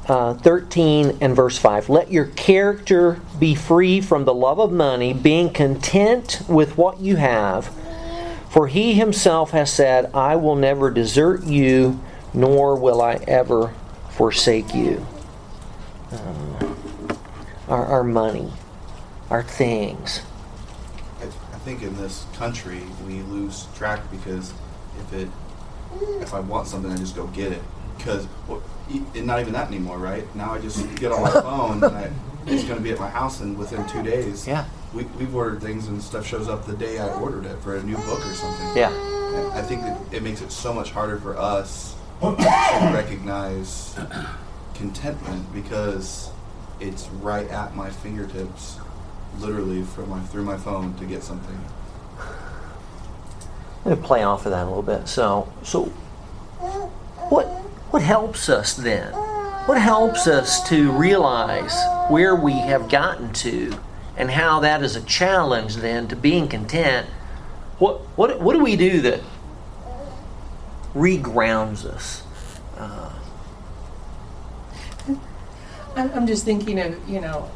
uh, 0.07 0.33
13 0.33 1.17
and 1.21 1.35
verse 1.35 1.57
5. 1.57 1.89
Let 1.89 2.11
your 2.11 2.25
character 2.25 3.19
be 3.39 3.53
free 3.55 4.01
from 4.01 4.25
the 4.25 4.33
love 4.33 4.59
of 4.59 4.71
money, 4.71 5.13
being 5.13 5.51
content 5.51 6.41
with 6.47 6.77
what 6.77 6.99
you 6.99 7.15
have. 7.17 7.71
For 8.49 8.67
he 8.67 8.93
himself 8.95 9.51
has 9.51 9.71
said, 9.71 10.09
I 10.15 10.35
will 10.35 10.55
never 10.55 10.89
desert 10.89 11.43
you, 11.43 11.99
nor 12.33 12.75
will 12.75 13.01
I 13.01 13.15
ever 13.27 13.73
forsake 14.09 14.73
you. 14.73 15.05
Uh, 16.11 16.73
our, 17.67 17.85
our 17.85 18.03
money, 18.03 18.51
our 19.29 19.43
things. 19.43 20.21
I, 21.69 21.71
I 21.71 21.75
think 21.75 21.83
in 21.83 22.01
this 22.01 22.25
country 22.33 22.81
we 23.05 23.21
lose 23.21 23.67
track 23.75 24.09
because 24.11 24.53
if 24.99 25.13
it 25.13 25.27
if 26.21 26.33
I 26.33 26.39
want 26.39 26.67
something 26.67 26.91
I 26.91 26.97
just 26.97 27.15
go 27.15 27.27
get 27.27 27.51
it 27.51 27.61
because 27.97 28.27
well, 28.47 28.61
e- 28.91 29.01
and 29.15 29.25
not 29.27 29.39
even 29.39 29.53
that 29.53 29.67
anymore 29.67 29.97
right 29.97 30.23
now 30.35 30.53
I 30.53 30.59
just 30.59 30.95
get 30.95 31.11
on 31.11 31.21
my 31.21 31.29
phone 31.41 31.83
and 31.83 31.95
I, 31.95 32.11
it's 32.47 32.63
going 32.63 32.77
to 32.77 32.81
be 32.81 32.91
at 32.91 32.99
my 32.99 33.09
house 33.09 33.41
and 33.41 33.57
within 33.57 33.85
two 33.87 34.01
days 34.01 34.47
Yeah. 34.47 34.65
we, 34.93 35.03
we've 35.19 35.35
ordered 35.35 35.61
things 35.61 35.87
and 35.87 36.01
stuff 36.01 36.25
shows 36.25 36.47
up 36.47 36.65
the 36.65 36.75
day 36.75 36.97
I 36.99 37.07
ordered 37.19 37.45
it 37.45 37.59
for 37.61 37.75
a 37.75 37.83
new 37.83 37.97
book 37.97 38.25
or 38.25 38.33
something 38.33 38.75
Yeah. 38.77 38.91
And 39.35 39.53
I 39.53 39.61
think 39.61 39.81
that 39.81 39.99
it 40.11 40.23
makes 40.23 40.41
it 40.41 40.51
so 40.51 40.73
much 40.73 40.91
harder 40.91 41.17
for 41.19 41.37
us 41.37 41.95
to 42.21 42.91
recognize 42.93 43.95
contentment 44.73 45.53
because 45.53 46.31
it's 46.79 47.07
right 47.21 47.47
at 47.49 47.75
my 47.75 47.89
fingertips 47.89 48.77
literally 49.39 49.83
from 49.83 50.09
my 50.09 50.19
through 50.21 50.43
my 50.43 50.57
phone 50.57 50.93
to 50.95 51.05
get 51.05 51.23
something 51.23 51.59
Let 53.85 53.99
me 53.99 54.05
play 54.05 54.23
off 54.23 54.45
of 54.45 54.51
that 54.51 54.63
a 54.63 54.67
little 54.67 54.83
bit. 54.83 55.07
So, 55.07 55.51
so 55.63 55.85
what 57.29 57.45
what 57.91 58.01
helps 58.01 58.49
us 58.49 58.75
then? 58.75 59.13
What 59.13 59.79
helps 59.81 60.27
us 60.27 60.67
to 60.69 60.91
realize 60.91 61.75
where 62.09 62.35
we 62.35 62.53
have 62.53 62.89
gotten 62.89 63.31
to 63.33 63.73
and 64.17 64.31
how 64.31 64.59
that 64.61 64.83
is 64.83 64.95
a 64.95 65.01
challenge 65.01 65.77
then 65.77 66.07
to 66.09 66.15
being 66.15 66.47
content? 66.47 67.07
What 67.79 68.01
what 68.17 68.41
what 68.41 68.53
do 68.53 68.63
we 68.63 68.75
do 68.75 69.01
that 69.01 69.21
regrounds 70.93 71.85
us? 71.85 72.23
Uh, 72.77 73.11
I'm, 75.95 76.11
I'm 76.11 76.27
just 76.27 76.45
thinking 76.45 76.79
of, 76.79 77.09
you 77.09 77.21
know, 77.21 77.49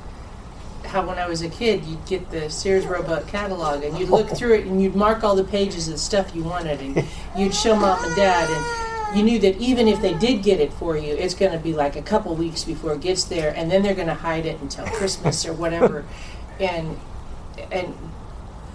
how 0.93 1.05
when 1.05 1.17
I 1.17 1.27
was 1.27 1.41
a 1.41 1.49
kid, 1.49 1.83
you'd 1.85 2.05
get 2.05 2.29
the 2.29 2.51
Sears 2.51 2.85
Roebuck 2.85 3.27
catalog 3.27 3.83
and 3.83 3.97
you'd 3.97 4.09
look 4.09 4.29
through 4.37 4.53
it 4.53 4.67
and 4.67 4.81
you'd 4.81 4.95
mark 4.95 5.23
all 5.23 5.35
the 5.35 5.43
pages 5.43 5.89
of 5.89 5.99
stuff 5.99 6.33
you 6.35 6.43
wanted 6.43 6.79
and 6.79 7.05
you'd 7.35 7.53
show 7.53 7.75
mom 7.75 8.05
and 8.05 8.15
dad 8.15 8.47
and 8.47 9.17
you 9.17 9.23
knew 9.23 9.39
that 9.39 9.57
even 9.57 9.87
if 9.87 10.01
they 10.01 10.13
did 10.13 10.43
get 10.43 10.59
it 10.59 10.71
for 10.71 10.95
you, 10.95 11.13
it's 11.15 11.33
going 11.33 11.51
to 11.51 11.57
be 11.57 11.73
like 11.73 11.95
a 11.95 12.01
couple 12.01 12.35
weeks 12.35 12.63
before 12.63 12.93
it 12.93 13.01
gets 13.01 13.23
there 13.23 13.53
and 13.55 13.71
then 13.71 13.81
they're 13.81 13.95
going 13.95 14.07
to 14.07 14.13
hide 14.13 14.45
it 14.45 14.61
until 14.61 14.85
Christmas 14.85 15.45
or 15.45 15.53
whatever. 15.53 16.05
And, 16.59 16.99
and 17.71 17.95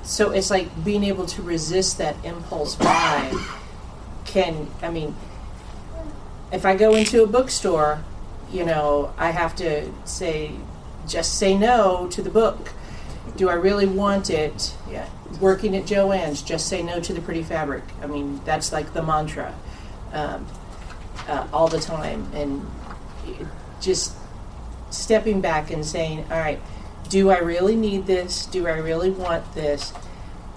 so 0.02 0.32
it's 0.32 0.50
like 0.50 0.84
being 0.84 1.04
able 1.04 1.26
to 1.26 1.42
resist 1.42 1.98
that 1.98 2.16
impulse 2.24 2.74
buy 2.74 3.30
can, 4.24 4.66
I 4.82 4.90
mean, 4.90 5.14
if 6.50 6.66
I 6.66 6.76
go 6.76 6.96
into 6.96 7.22
a 7.22 7.26
bookstore, 7.28 8.02
you 8.52 8.64
know, 8.64 9.14
I 9.16 9.30
have 9.30 9.54
to 9.56 9.92
say, 10.04 10.50
just 11.08 11.38
say 11.38 11.56
no 11.56 12.06
to 12.08 12.22
the 12.22 12.30
book. 12.30 12.72
Do 13.36 13.48
I 13.48 13.54
really 13.54 13.86
want 13.86 14.30
it? 14.30 14.74
Yeah. 14.90 15.08
Working 15.40 15.76
at 15.76 15.84
Joann's, 15.84 16.42
just 16.42 16.68
say 16.68 16.82
no 16.82 17.00
to 17.00 17.12
the 17.12 17.20
pretty 17.20 17.42
fabric. 17.42 17.84
I 18.02 18.06
mean, 18.06 18.40
that's 18.44 18.72
like 18.72 18.92
the 18.92 19.02
mantra 19.02 19.54
um, 20.12 20.46
uh, 21.28 21.46
all 21.52 21.68
the 21.68 21.80
time. 21.80 22.26
And 22.34 22.66
just 23.80 24.14
stepping 24.90 25.40
back 25.40 25.70
and 25.70 25.84
saying, 25.84 26.24
all 26.30 26.38
right, 26.38 26.60
do 27.08 27.30
I 27.30 27.38
really 27.38 27.76
need 27.76 28.06
this? 28.06 28.46
Do 28.46 28.66
I 28.66 28.78
really 28.78 29.10
want 29.10 29.54
this? 29.54 29.92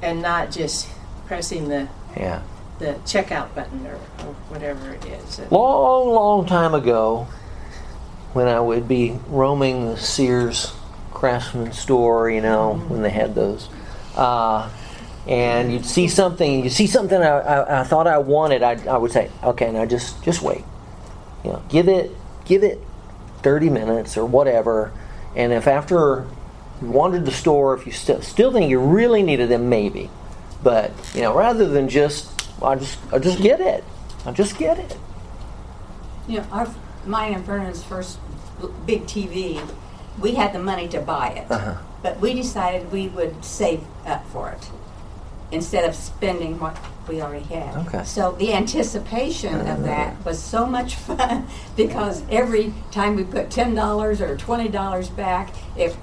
And 0.01 0.21
not 0.21 0.51
just 0.51 0.87
pressing 1.27 1.67
the, 1.67 1.87
yeah. 2.17 2.41
the 2.79 2.93
checkout 3.05 3.53
button 3.53 3.85
or, 3.85 3.95
or 3.95 4.33
whatever 4.49 4.93
it 4.93 5.05
is. 5.05 5.39
Long, 5.51 6.09
long 6.09 6.45
time 6.45 6.73
ago, 6.73 7.27
when 8.33 8.47
I 8.47 8.59
would 8.59 8.87
be 8.87 9.17
roaming 9.27 9.85
the 9.85 9.97
Sears 9.97 10.73
Craftsman 11.13 11.73
store, 11.73 12.29
you 12.29 12.41
know, 12.41 12.75
when 12.87 13.01
they 13.01 13.09
had 13.09 13.35
those, 13.35 13.69
uh, 14.15 14.69
and 15.27 15.71
you'd 15.71 15.85
see 15.85 16.07
something, 16.07 16.63
you 16.63 16.69
see 16.69 16.87
something 16.87 17.21
I, 17.21 17.27
I, 17.27 17.81
I 17.81 17.83
thought 17.83 18.07
I 18.07 18.17
wanted, 18.17 18.63
I, 18.63 18.83
I 18.87 18.97
would 18.97 19.11
say, 19.11 19.29
okay, 19.43 19.71
now 19.71 19.85
just 19.85 20.23
just 20.23 20.41
wait, 20.41 20.63
you 21.43 21.51
know, 21.51 21.61
give 21.69 21.87
it 21.87 22.11
give 22.45 22.63
it 22.63 22.81
thirty 23.43 23.69
minutes 23.69 24.17
or 24.17 24.25
whatever, 24.25 24.91
and 25.35 25.53
if 25.53 25.67
after 25.67 26.25
you 26.81 26.87
wandered 26.89 27.25
the 27.25 27.31
store, 27.31 27.75
if 27.75 27.85
you 27.85 27.91
still 27.91 28.21
still 28.21 28.51
think 28.51 28.69
you 28.69 28.79
really 28.79 29.21
needed 29.21 29.49
them, 29.49 29.69
maybe, 29.69 30.09
but 30.63 30.91
you 31.13 31.21
know, 31.21 31.35
rather 31.35 31.67
than 31.67 31.87
just 31.87 32.31
I 32.63 32.75
just 32.75 32.97
I 33.13 33.19
just 33.19 33.41
get 33.41 33.59
it, 33.59 33.83
I 34.25 34.31
just 34.31 34.57
get 34.57 34.79
it. 34.79 34.97
Know, 36.27 36.47
our, 36.51 36.73
mine 37.05 37.33
and 37.33 37.43
Vernon's 37.45 37.83
first 37.83 38.19
big 38.85 39.03
TV, 39.05 39.59
we 40.19 40.35
had 40.35 40.53
the 40.53 40.59
money 40.59 40.87
to 40.89 40.99
buy 41.01 41.29
it. 41.29 41.51
Uh-huh. 41.51 41.75
But 42.03 42.19
we 42.19 42.33
decided 42.33 42.91
we 42.91 43.07
would 43.09 43.43
save 43.45 43.83
up 44.05 44.25
for 44.27 44.49
it. 44.51 44.69
instead 45.51 45.83
of 45.87 45.95
spending 45.95 46.59
what 46.59 46.77
we 47.09 47.21
already 47.21 47.43
had. 47.45 47.75
Okay. 47.87 48.03
So 48.05 48.31
the 48.33 48.53
anticipation 48.53 49.67
of 49.67 49.83
that 49.83 50.23
was 50.25 50.41
so 50.41 50.65
much 50.65 50.95
fun 50.95 51.47
because 51.75 52.23
every 52.29 52.73
time 52.91 53.15
we 53.15 53.23
put 53.25 53.49
ten 53.51 53.75
dollars 53.75 54.21
or 54.21 54.37
twenty 54.37 54.69
dollars 54.69 55.09
back, 55.09 55.53
it 55.75 55.95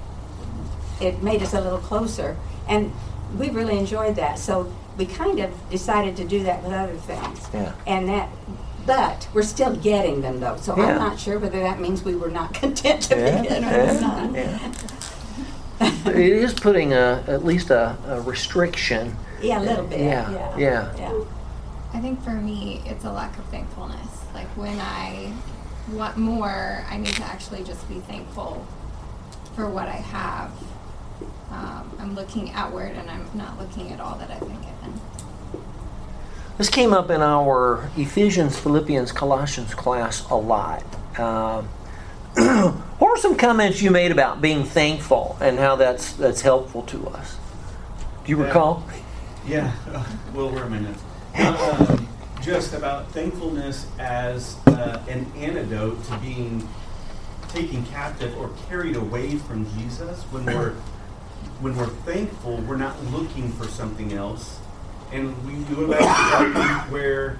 it 1.01 1.23
made 1.23 1.41
us 1.41 1.53
a 1.53 1.61
little 1.61 1.79
closer, 1.79 2.37
and 2.67 2.91
we 3.37 3.49
really 3.49 3.77
enjoyed 3.77 4.15
that. 4.17 4.37
So 4.39 4.71
we 4.97 5.05
kind 5.05 5.39
of 5.39 5.51
decided 5.71 6.15
to 6.17 6.25
do 6.25 6.43
that 6.43 6.61
with 6.63 6.73
other 6.73 6.95
things. 6.97 7.47
Yeah. 7.53 7.73
And 7.87 8.07
that, 8.09 8.29
but 8.89 9.27
we're 9.35 9.43
still 9.43 9.75
getting 9.75 10.21
them 10.21 10.39
though. 10.39 10.57
So 10.57 10.75
Yeah. 10.75 10.87
I'm 10.87 10.95
not 10.97 11.19
sure 11.19 11.37
whether 11.37 11.59
that 11.59 11.79
means 11.79 12.03
we 12.03 12.15
were 12.15 12.31
not 12.31 12.53
content 12.61 13.03
to 13.03 13.15
Yeah, 13.15 13.41
begin 13.41 13.63
or 13.65 14.01
not. 14.01 14.33
yeah. 14.33 14.71
It 16.07 16.15
is 16.17 16.53
putting 16.55 16.91
a, 16.93 17.23
at 17.27 17.45
least 17.45 17.69
a, 17.69 17.95
a 18.07 18.19
restriction. 18.21 19.15
Yeah, 19.41 19.61
a 19.61 19.63
little 19.63 19.85
bit. 19.85 19.99
Yeah, 20.01 20.29
Yeah. 20.31 20.57
yeah. 20.57 20.93
yeah. 20.97 21.23
I 21.93 21.99
think 21.99 22.21
for 22.23 22.31
me, 22.31 22.81
it's 22.85 23.05
a 23.05 23.11
lack 23.11 23.37
of 23.37 23.45
thankfulness. 23.45 24.25
Like 24.33 24.47
when 24.57 24.77
I 24.79 25.31
want 25.91 26.17
more, 26.17 26.83
I 26.89 26.97
need 26.97 27.13
to 27.15 27.23
actually 27.23 27.63
just 27.63 27.87
be 27.87 27.99
thankful 27.99 28.65
for 29.55 29.69
what 29.69 29.87
I 29.87 30.01
have. 30.17 30.51
Um, 31.51 31.91
I'm 31.99 32.15
looking 32.15 32.51
outward 32.53 32.93
and 32.95 33.09
I'm 33.09 33.25
not 33.35 33.59
looking 33.59 33.91
at 33.93 33.99
all 34.01 34.17
that 34.17 34.31
I've 34.31 34.39
been 34.39 34.61
given. 34.61 34.99
This 36.59 36.69
came 36.69 36.91
up 36.91 37.09
in 37.09 37.21
our 37.21 37.89
Ephesians, 37.95 38.59
Philippians, 38.59 39.13
Colossians 39.13 39.73
class 39.73 40.29
a 40.29 40.35
lot. 40.35 40.83
Um, 41.17 41.69
what 42.99 43.11
were 43.11 43.15
some 43.15 43.37
comments 43.37 43.81
you 43.81 43.91
made 43.91 44.11
about 44.11 44.41
being 44.41 44.65
thankful 44.65 45.37
and 45.39 45.57
how 45.57 45.77
that's 45.77 46.11
that's 46.11 46.41
helpful 46.41 46.81
to 46.83 47.07
us? 47.07 47.37
Do 48.25 48.31
you 48.33 48.39
Yeah. 48.39 48.47
recall? 48.47 48.83
Yeah, 49.47 49.71
well, 50.33 50.49
where 50.49 50.65
am 50.65 50.73
I 50.73 50.79
now? 51.39 51.79
Um, 51.87 52.09
just 52.41 52.73
about 52.73 53.09
thankfulness 53.13 53.87
as 53.97 54.57
uh, 54.67 55.01
an 55.07 55.31
antidote 55.37 56.03
to 56.07 56.17
being 56.17 56.67
taken 57.47 57.85
captive 57.85 58.37
or 58.37 58.51
carried 58.67 58.97
away 58.97 59.37
from 59.37 59.65
Jesus. 59.77 60.23
When 60.23 60.45
we're 60.45 60.73
when 61.61 61.77
we're 61.77 61.87
thankful, 61.87 62.57
we're 62.57 62.75
not 62.75 63.01
looking 63.13 63.49
for 63.53 63.65
something 63.65 64.11
else, 64.11 64.59
and 65.11 65.35
we 65.45 65.75
go 65.75 65.87
back 65.87 66.39
to 66.39 66.53
the 66.53 66.93
where 66.93 67.37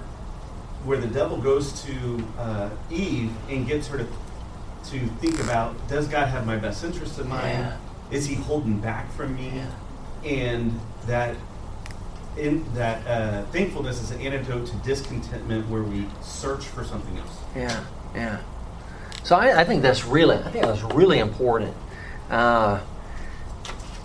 where 0.84 0.98
the 0.98 1.06
devil 1.06 1.36
goes 1.36 1.82
to 1.82 2.24
uh, 2.38 2.70
Eve 2.90 3.30
and 3.48 3.66
gets 3.66 3.88
her 3.88 3.98
to 3.98 4.06
to 4.90 5.06
think 5.20 5.38
about 5.40 5.76
does 5.88 6.08
God 6.08 6.28
have 6.28 6.46
my 6.46 6.56
best 6.56 6.82
interest 6.84 7.18
in 7.18 7.28
mind? 7.28 7.58
Yeah. 7.58 7.76
Is 8.10 8.26
He 8.26 8.34
holding 8.34 8.80
back 8.80 9.12
from 9.12 9.36
me? 9.36 9.62
And 10.24 10.78
that 11.06 11.36
in 12.36 12.64
that 12.74 13.06
uh, 13.06 13.44
thankfulness 13.46 14.02
is 14.02 14.10
an 14.10 14.20
antidote 14.20 14.66
to 14.66 14.76
discontentment, 14.76 15.68
where 15.68 15.82
we 15.82 16.06
search 16.22 16.64
for 16.64 16.84
something 16.84 17.18
else. 17.18 17.38
Yeah, 17.54 17.84
yeah. 18.14 18.40
So 19.22 19.36
I, 19.36 19.60
I 19.60 19.64
think 19.64 19.82
that's 19.82 20.04
really, 20.04 20.36
I 20.36 20.50
think 20.50 20.64
that's 20.64 20.82
really 20.82 21.18
important. 21.18 21.76
Uh, 22.30 22.80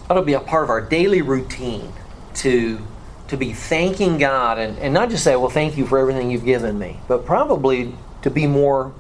to 0.09 0.21
be 0.21 0.33
a 0.33 0.39
part 0.39 0.63
of 0.63 0.69
our 0.69 0.81
daily 0.81 1.21
routine 1.21 1.91
to 2.35 2.79
to 3.27 3.37
be 3.37 3.53
thanking 3.53 4.17
God 4.17 4.59
and, 4.59 4.77
and 4.79 4.93
not 4.93 5.09
just 5.09 5.23
say, 5.23 5.35
well, 5.35 5.49
thank 5.49 5.77
you 5.77 5.85
for 5.85 5.97
everything 5.97 6.29
you've 6.29 6.45
given 6.45 6.77
me, 6.77 6.99
but 7.07 7.25
probably 7.25 7.95
to 8.21 8.29
be 8.29 8.47
more 8.47 8.93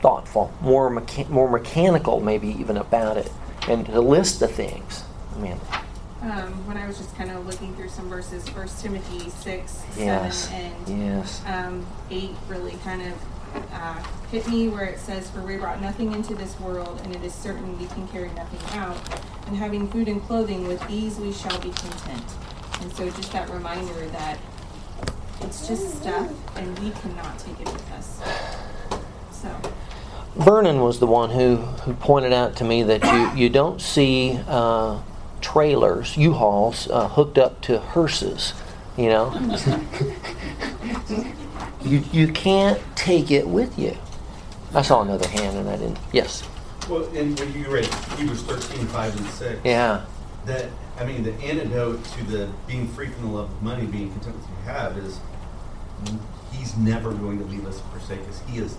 thoughtful, 0.00 0.52
more 0.60 0.90
mecha- 0.90 1.28
more 1.28 1.48
mechanical, 1.50 2.20
maybe 2.20 2.48
even 2.48 2.76
about 2.76 3.16
it, 3.16 3.30
and 3.68 3.86
to 3.86 4.00
list 4.00 4.40
the 4.40 4.48
things. 4.48 5.04
I 5.34 5.38
mean, 5.40 5.60
um, 6.22 6.66
when 6.66 6.76
I 6.76 6.86
was 6.86 6.98
just 6.98 7.16
kind 7.16 7.30
of 7.30 7.46
looking 7.46 7.74
through 7.74 7.88
some 7.88 8.08
verses, 8.08 8.48
First 8.48 8.80
Timothy 8.82 9.30
six, 9.30 9.84
yes, 9.96 10.48
seven, 10.48 10.72
and 10.86 11.04
yes, 11.04 11.42
um, 11.46 11.86
eight 12.10 12.34
really 12.48 12.76
kind 12.84 13.02
of 13.02 13.14
uh, 13.72 14.02
hit 14.30 14.46
me 14.48 14.68
where 14.68 14.84
it 14.84 14.98
says, 14.98 15.30
"For 15.30 15.40
we 15.40 15.56
brought 15.56 15.80
nothing 15.80 16.12
into 16.12 16.34
this 16.34 16.58
world, 16.60 17.00
and 17.04 17.14
it 17.14 17.24
is 17.24 17.34
certain 17.34 17.78
we 17.78 17.86
can 17.86 18.06
carry 18.08 18.30
nothing 18.32 18.78
out. 18.78 18.96
And 19.46 19.56
having 19.56 19.88
food 19.88 20.08
and 20.08 20.22
clothing, 20.22 20.68
with 20.68 20.86
these 20.86 21.18
we 21.18 21.32
shall 21.32 21.58
be 21.60 21.70
content." 21.70 22.24
And 22.80 22.92
so, 22.92 23.10
just 23.10 23.32
that 23.32 23.48
reminder 23.50 24.06
that 24.08 24.38
it's 25.40 25.66
just 25.66 26.00
stuff, 26.00 26.30
and 26.56 26.78
we 26.78 26.90
cannot 26.90 27.38
take 27.38 27.60
it 27.60 27.72
with 27.72 27.90
us. 27.92 28.20
So. 29.30 29.48
Vernon 30.36 30.80
was 30.80 31.00
the 31.00 31.06
one 31.06 31.30
who, 31.30 31.56
who 31.56 31.94
pointed 31.94 32.32
out 32.32 32.54
to 32.56 32.64
me 32.64 32.82
that 32.84 33.02
you, 33.04 33.44
you 33.44 33.48
don't 33.48 33.80
see 33.80 34.38
uh, 34.46 35.00
trailers, 35.40 36.16
U-Hauls, 36.16 36.88
uh, 36.90 37.08
hooked 37.08 37.38
up 37.38 37.60
to 37.62 37.80
hearses. 37.80 38.54
You 38.96 39.08
know, 39.10 39.32
you 41.84 42.02
you 42.10 42.32
can't 42.32 42.80
take 42.96 43.30
it 43.30 43.46
with 43.46 43.78
you. 43.78 43.96
I 44.74 44.82
saw 44.82 45.02
another 45.02 45.28
hand 45.28 45.56
and 45.56 45.68
I 45.68 45.76
didn't. 45.76 45.98
Yes. 46.12 46.42
Well, 46.88 47.04
and 47.14 47.38
when 47.38 47.52
you 47.52 47.68
read 47.70 47.86
Hebrews 48.16 48.42
13, 48.42 48.86
5 48.86 49.16
and 49.16 49.26
6, 49.26 49.60
Yeah. 49.64 50.04
that, 50.46 50.66
I 50.98 51.04
mean, 51.04 51.22
the 51.22 51.32
antidote 51.34 52.04
to 52.04 52.24
the 52.24 52.50
being 52.66 52.88
free 52.88 53.08
from 53.08 53.22
the 53.22 53.28
love 53.28 53.50
of 53.50 53.62
money, 53.62 53.86
being 53.86 54.10
content 54.12 54.36
with 54.36 54.44
what 54.46 54.58
you 54.58 54.72
have, 54.72 54.98
is 54.98 55.20
He's 56.52 56.76
never 56.76 57.12
going 57.12 57.38
to 57.38 57.44
leave 57.44 57.66
us 57.66 57.80
or 57.80 57.98
forsake 57.98 58.26
us. 58.28 58.40
He 58.48 58.58
is, 58.58 58.76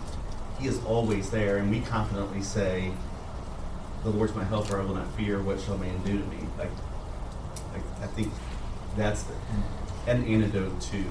He 0.59 0.67
is 0.67 0.83
always 0.83 1.29
there, 1.29 1.57
and 1.57 1.69
we 1.69 1.79
confidently 1.81 2.41
say, 2.41 2.91
"The 4.03 4.09
Lord's 4.09 4.35
my 4.35 4.43
helper; 4.43 4.79
I 4.79 4.83
will 4.83 4.95
not 4.95 5.11
fear. 5.15 5.41
What 5.41 5.61
shall 5.61 5.77
man 5.77 5.97
do 6.03 6.17
to 6.17 6.25
me?" 6.25 6.37
Like, 6.57 6.71
like 7.73 7.83
I 8.01 8.07
think 8.07 8.33
that's 8.97 9.23
the, 9.23 9.33
an 10.07 10.25
antidote 10.25 10.81
to 10.81 11.03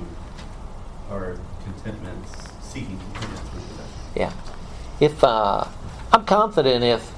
our 1.10 1.38
contentment, 1.64 2.26
seeking 2.60 2.98
contentment 2.98 3.48
through 3.48 3.60
possession. 3.62 3.92
Yeah. 4.14 4.32
If 5.00 5.24
uh, 5.24 5.64
I'm 6.12 6.24
confident, 6.26 6.84
if 6.84 7.12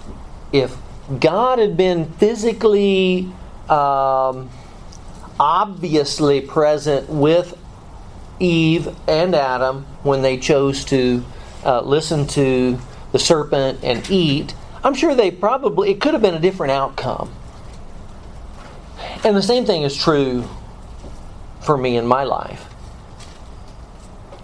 if 0.53 0.77
God 1.19 1.59
had 1.59 1.77
been 1.77 2.07
physically, 2.13 3.33
um, 3.71 4.51
obviously 5.39 6.41
present 6.41 7.09
with 7.09 7.57
Eve 8.39 8.89
and 9.09 9.35
Adam 9.35 9.87
when 10.03 10.23
they 10.23 10.39
chose 10.39 10.85
to 10.87 11.25
uh, 11.65 11.81
listen 11.83 12.27
to 12.27 12.79
the 13.13 13.19
serpent 13.19 13.81
and 13.83 14.09
eat, 14.11 14.55
I'm 14.83 14.95
sure 14.95 15.15
they 15.15 15.31
probably 15.31 15.91
it 15.91 16.01
could 16.01 16.15
have 16.15 16.23
been 16.23 16.35
a 16.35 16.41
different 16.41 16.73
outcome. 16.73 17.33
And 19.25 19.37
the 19.37 19.43
same 19.43 19.67
thing 19.67 19.83
is 19.83 19.97
true 19.97 20.49
for 21.61 21.77
me 21.77 21.97
in 21.97 22.07
my 22.07 22.25
life. 22.25 22.67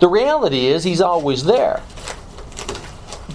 The 0.00 0.08
reality 0.08 0.66
is, 0.66 0.84
He's 0.84 1.00
always 1.00 1.44
there 1.44 1.82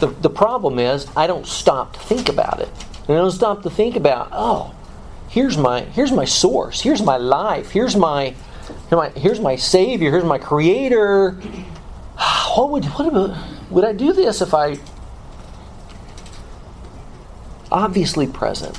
the, 0.01 0.07
the 0.07 0.29
problem 0.29 0.79
is 0.79 1.07
I 1.15 1.27
don't 1.27 1.47
stop 1.47 1.93
to 1.93 1.99
think 1.99 2.27
about 2.27 2.59
it. 2.59 2.69
And 3.07 3.17
I 3.17 3.21
don't 3.21 3.31
stop 3.31 3.61
to 3.63 3.69
think 3.69 3.95
about, 3.95 4.29
oh, 4.33 4.75
here's 5.31 5.57
my 5.57 5.81
here's 5.81 6.11
my 6.11 6.25
source, 6.25 6.81
here's 6.81 7.01
my 7.01 7.17
life, 7.17 7.71
here's 7.71 7.95
my 7.95 8.35
here's 8.89 8.91
my, 8.91 9.09
here's 9.09 9.39
my 9.39 9.55
savior, 9.55 10.11
here's 10.11 10.25
my 10.25 10.37
creator. 10.37 11.41
What 12.51 12.69
would 12.71 12.85
what 12.85 13.07
about, 13.07 13.37
would 13.69 13.85
I 13.85 13.93
do 13.93 14.11
this 14.11 14.41
if 14.41 14.53
I 14.53 14.77
obviously 17.71 18.27
present? 18.27 18.77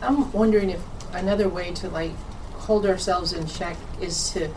I'm 0.00 0.30
wondering 0.30 0.70
if 0.70 0.80
another 1.12 1.48
way 1.48 1.72
to 1.72 1.88
like 1.88 2.12
hold 2.54 2.86
ourselves 2.86 3.32
in 3.32 3.48
check 3.48 3.76
is 4.00 4.30
to 4.34 4.50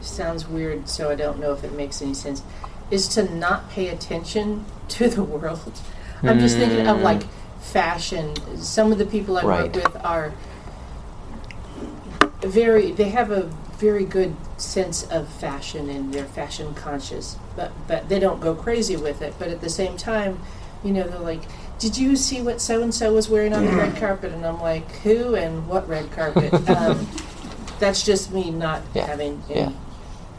sounds 0.00 0.48
weird, 0.48 0.88
so 0.88 1.08
I 1.08 1.14
don't 1.14 1.38
know 1.38 1.52
if 1.52 1.62
it 1.62 1.72
makes 1.72 2.02
any 2.02 2.14
sense. 2.14 2.42
Is 2.90 3.06
to 3.08 3.32
not 3.32 3.70
pay 3.70 3.90
attention 3.90 4.64
to 4.88 5.08
the 5.08 5.22
world. 5.22 5.80
I'm 6.24 6.40
just 6.40 6.56
thinking 6.56 6.88
of 6.88 7.00
like 7.00 7.20
mm. 7.20 7.39
Fashion. 7.60 8.34
Some 8.56 8.92
of 8.92 8.98
the 8.98 9.06
people 9.06 9.38
I 9.38 9.42
Right. 9.44 9.74
work 9.76 9.84
with 9.84 10.04
are 10.04 10.32
very. 12.42 12.90
They 12.92 13.10
have 13.10 13.30
a 13.30 13.50
very 13.78 14.04
good 14.04 14.34
sense 14.58 15.06
of 15.10 15.26
fashion 15.28 15.88
and 15.88 16.12
they're 16.12 16.24
fashion 16.24 16.74
conscious, 16.74 17.36
but 17.56 17.70
but 17.86 18.08
they 18.08 18.18
don't 18.18 18.40
go 18.40 18.54
crazy 18.54 18.96
with 18.96 19.22
it. 19.22 19.34
But 19.38 19.48
at 19.48 19.60
the 19.60 19.70
same 19.70 19.96
time, 19.96 20.38
you 20.84 20.92
know, 20.92 21.04
they're 21.04 21.18
like, 21.18 21.42
"Did 21.78 21.96
you 21.96 22.16
see 22.16 22.40
what 22.42 22.60
so 22.60 22.82
and 22.82 22.94
so 22.94 23.12
was 23.14 23.28
wearing 23.28 23.52
on 23.52 23.64
the 23.64 23.72
red 23.72 23.96
carpet?" 23.96 24.32
And 24.32 24.44
I'm 24.44 24.60
like, 24.60 24.90
"Who 25.02 25.34
and 25.34 25.66
what 25.68 25.88
red 25.88 26.10
carpet?" 26.12 26.52
um, 26.68 27.06
that's 27.78 28.02
just 28.02 28.32
me 28.32 28.50
not 28.50 28.82
Yeah. 28.94 29.06
having 29.06 29.42
any 29.48 29.60
Yeah. 29.60 29.70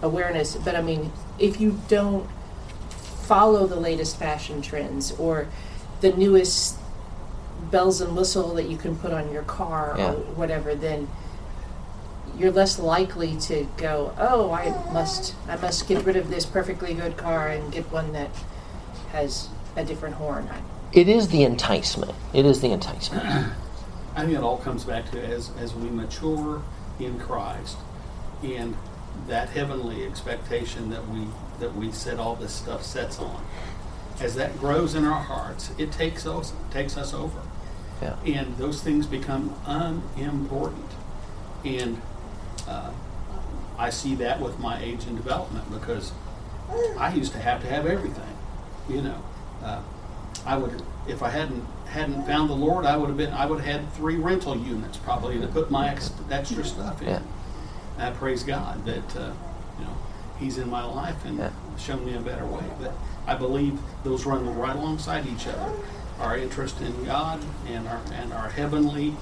awareness. 0.02 0.56
But 0.56 0.76
I 0.76 0.82
mean, 0.82 1.12
if 1.40 1.60
you 1.62 1.80
don't 1.88 2.28
follow 3.24 3.66
the 3.66 3.76
latest 3.78 4.18
fashion 4.18 4.62
trends 4.62 5.14
or 5.18 5.48
the 6.02 6.12
newest 6.14 6.78
bells 7.72 8.02
and 8.02 8.16
whistle 8.16 8.54
that 8.56 8.70
you 8.70 8.78
can 8.78 8.96
put 8.96 9.12
on 9.12 9.32
your 9.32 9.44
car 9.44 9.96
Yeah. 9.98 10.12
or 10.12 10.14
whatever, 10.36 10.76
then 10.76 11.08
you're 12.38 12.52
less 12.52 12.80
likely 12.80 13.36
to 13.38 13.68
go, 13.78 14.14
"Oh, 14.18 14.52
I 14.52 14.74
must, 14.92 15.34
I 15.48 15.56
must 15.58 15.88
get 15.88 16.06
rid 16.06 16.16
of 16.16 16.30
this 16.30 16.46
perfectly 16.46 16.94
good 16.94 17.18
car 17.18 17.48
and 17.48 17.72
get 17.72 17.92
one 17.92 18.14
that 18.14 18.30
has 19.12 19.50
a 19.76 19.84
different 19.84 20.16
horn." 20.16 20.50
It 20.92 21.08
is 21.08 21.30
the 21.30 21.44
enticement. 21.44 22.14
It 22.34 22.46
is 22.46 22.62
the 22.62 22.72
enticement. 22.72 23.24
I 24.16 24.22
think 24.26 24.34
it 24.34 24.44
all 24.44 24.58
comes 24.58 24.84
back 24.84 25.10
to 25.12 25.24
as, 25.24 25.52
as 25.60 25.74
we 25.74 25.90
mature 25.90 26.62
in 27.00 27.18
Christ 27.20 27.78
and 28.44 28.76
that 29.28 29.50
heavenly 29.50 30.06
expectation 30.06 30.90
that 30.90 31.08
we 31.10 31.28
that 31.60 31.76
we 31.76 31.92
set 31.92 32.20
all 32.20 32.36
this 32.36 32.52
stuff 32.54 32.84
sets 32.84 33.20
on. 33.20 33.44
As 34.20 34.36
that 34.36 34.60
grows 34.60 34.96
in 34.96 35.06
our 35.06 35.22
hearts, 35.22 35.72
it 35.78 35.92
takes 35.92 36.26
us 36.26 36.54
takes 36.72 36.98
us 36.98 37.14
over. 37.14 37.40
Yeah. 38.02 38.16
And 38.26 38.58
those 38.58 38.82
things 38.82 39.06
become 39.06 39.54
unimportant. 39.66 40.90
And 41.64 42.02
uh, 42.68 42.92
I 43.78 43.90
see 43.90 44.16
that 44.16 44.40
with 44.42 44.60
my 44.60 44.82
age 44.82 45.06
and 45.06 45.16
development 45.16 45.72
because 45.72 46.12
I 46.98 47.14
used 47.14 47.34
to 47.34 47.40
have 47.40 47.62
to 47.62 47.68
have 47.68 47.86
everything. 47.86 48.38
You 48.90 49.02
know, 49.04 49.24
uh, 49.64 49.82
I 50.46 50.58
would 50.58 50.82
if 51.08 51.22
I 51.22 51.30
hadn't 51.30 51.64
hadn't 51.88 52.26
found 52.26 52.50
the 52.50 52.56
Lord, 52.56 52.86
I 52.86 52.98
would 52.98 53.10
have 53.10 53.18
been 53.18 53.34
I 53.34 53.46
would 53.46 53.62
have 53.62 53.82
had 53.82 53.94
three 53.94 54.16
rental 54.16 54.58
units 54.58 54.98
probably 54.98 55.40
to 55.40 55.48
put 55.48 55.70
my 55.70 55.90
ex, 55.90 56.12
extra 56.32 56.64
stuff 56.64 57.02
in. 57.02 57.10
Yeah. 57.10 57.22
I 58.00 58.10
praise 58.12 58.44
God 58.44 58.84
that 58.86 59.16
uh, 59.16 59.34
you 59.80 59.86
know 59.86 59.96
He's 60.40 60.58
in 60.58 60.70
my 60.70 60.84
life 60.84 61.24
and 61.26 61.38
Yeah. 61.38 61.52
shown 61.78 62.04
me 62.06 62.16
a 62.16 62.20
better 62.20 62.46
way. 62.46 62.64
But 62.80 62.94
I 63.28 63.36
believe 63.36 63.80
those 64.04 64.26
run 64.26 64.58
right 64.58 64.76
alongside 64.76 65.28
each 65.28 65.46
other. 65.48 65.72
Our 66.22 66.38
interest 66.38 66.80
in 66.82 67.04
God 67.04 67.40
and 67.68 67.88
our 67.88 68.00
and 68.14 68.32
our 68.34 68.50
heavenly 68.50 69.16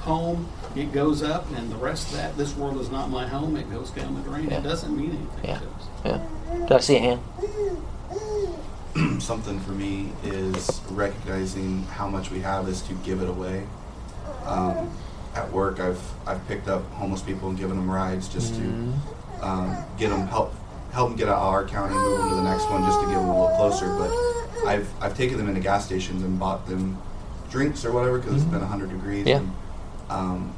home, 0.00 0.48
it 0.74 0.92
goes 0.92 1.22
up, 1.22 1.50
and 1.56 1.70
the 1.70 1.76
rest 1.76 2.08
of 2.10 2.16
that, 2.16 2.36
this 2.38 2.56
world 2.56 2.80
is 2.80 2.90
not 2.90 3.10
my 3.10 3.26
home. 3.26 3.56
It 3.56 3.70
goes 3.70 3.90
down 3.90 4.14
the 4.14 4.22
drain. 4.22 4.48
Yeah. 4.50 4.58
It 4.58 4.62
doesn't 4.62 4.96
mean 4.96 5.10
anything 5.10 5.44
Yeah. 5.44 5.58
to 5.58 5.66
us. 5.66 5.88
Yeah. 6.04 6.20
Did 6.66 6.72
I 6.72 6.80
see 6.80 6.96
a 6.96 7.00
hand? 7.00 7.20
something 9.22 9.60
for 9.60 9.72
me 9.72 10.10
is 10.24 10.80
recognizing 10.90 11.84
how 11.84 12.08
much 12.08 12.30
we 12.30 12.40
have 12.40 12.68
is 12.68 12.80
to 12.82 12.94
give 12.94 13.20
it 13.22 13.28
away. 13.28 13.66
Um, 14.46 14.90
at 15.34 15.52
work, 15.52 15.78
I've 15.80 16.00
I've 16.26 16.46
picked 16.48 16.68
up 16.68 16.82
homeless 16.92 17.20
people 17.22 17.48
and 17.50 17.58
given 17.58 17.76
them 17.76 17.90
rides 17.90 18.28
just 18.28 18.54
Mhm. 18.54 18.92
to 19.40 19.46
um, 19.46 19.76
get 19.98 20.08
them 20.10 20.26
help 20.28 20.54
help 20.92 21.10
them 21.10 21.18
get 21.18 21.28
out 21.28 21.36
of 21.36 21.42
our 21.52 21.64
county, 21.64 21.94
and 21.94 22.02
move 22.02 22.18
them 22.18 22.28
to 22.30 22.34
the 22.36 22.42
next 22.42 22.68
one, 22.70 22.82
just 22.84 22.98
to 23.00 23.06
get 23.06 23.14
them 23.16 23.28
a 23.28 23.40
little 23.42 23.56
closer. 23.56 23.94
But 23.98 24.10
I've 24.66 24.88
I've 25.00 25.16
taken 25.16 25.38
them 25.38 25.48
into 25.48 25.60
gas 25.60 25.86
stations 25.86 26.22
and 26.22 26.38
bought 26.38 26.66
them 26.66 26.98
drinks 27.50 27.84
or 27.84 27.92
whatever 27.92 28.18
because 28.18 28.34
it's 28.34 28.44
been 28.44 28.60
100 28.60 28.90
degrees. 28.90 29.26
Yeah. 29.26 29.38
And, 29.38 29.52
um, 30.10 30.54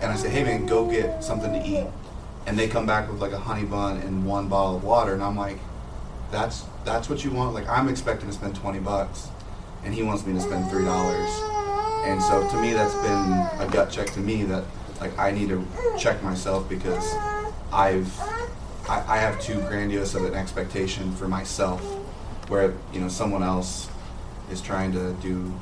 and 0.00 0.12
I 0.12 0.16
say, 0.16 0.28
hey 0.28 0.44
man, 0.44 0.66
go 0.66 0.88
get 0.90 1.24
something 1.24 1.52
to 1.52 1.66
eat. 1.66 1.86
And 2.46 2.58
they 2.58 2.68
come 2.68 2.86
back 2.86 3.10
with 3.10 3.20
like 3.20 3.32
a 3.32 3.38
honey 3.38 3.64
bun 3.64 3.98
and 3.98 4.26
one 4.26 4.48
bottle 4.48 4.76
of 4.76 4.84
water, 4.84 5.14
and 5.14 5.22
I'm 5.22 5.36
like, 5.36 5.58
that's 6.30 6.64
that's 6.84 7.08
what 7.08 7.24
you 7.24 7.30
want. 7.30 7.54
Like 7.54 7.68
I'm 7.68 7.88
expecting 7.88 8.28
to 8.28 8.34
spend 8.34 8.54
20 8.56 8.80
bucks, 8.80 9.28
and 9.82 9.94
he 9.94 10.02
wants 10.02 10.26
me 10.26 10.34
to 10.34 10.40
spend 10.40 10.70
three 10.70 10.84
dollars. 10.84 11.30
And 12.04 12.20
so 12.22 12.46
to 12.50 12.60
me, 12.60 12.74
that's 12.74 12.94
been 12.96 13.66
a 13.66 13.68
gut 13.72 13.90
check 13.90 14.08
to 14.10 14.20
me 14.20 14.44
that 14.44 14.64
like 15.00 15.18
I 15.18 15.30
need 15.30 15.48
to 15.48 15.66
check 15.98 16.22
myself 16.22 16.68
because 16.68 17.14
I've 17.72 18.12
I, 18.88 19.02
I 19.08 19.16
have 19.16 19.40
too 19.40 19.60
grandiose 19.62 20.14
of 20.14 20.24
an 20.24 20.34
expectation 20.34 21.12
for 21.16 21.26
myself, 21.26 21.82
where 22.48 22.74
you 22.92 23.00
know 23.00 23.08
someone 23.08 23.42
else 23.42 23.88
is 24.50 24.60
trying 24.60 24.92
to 24.92 25.12
do, 25.14 25.52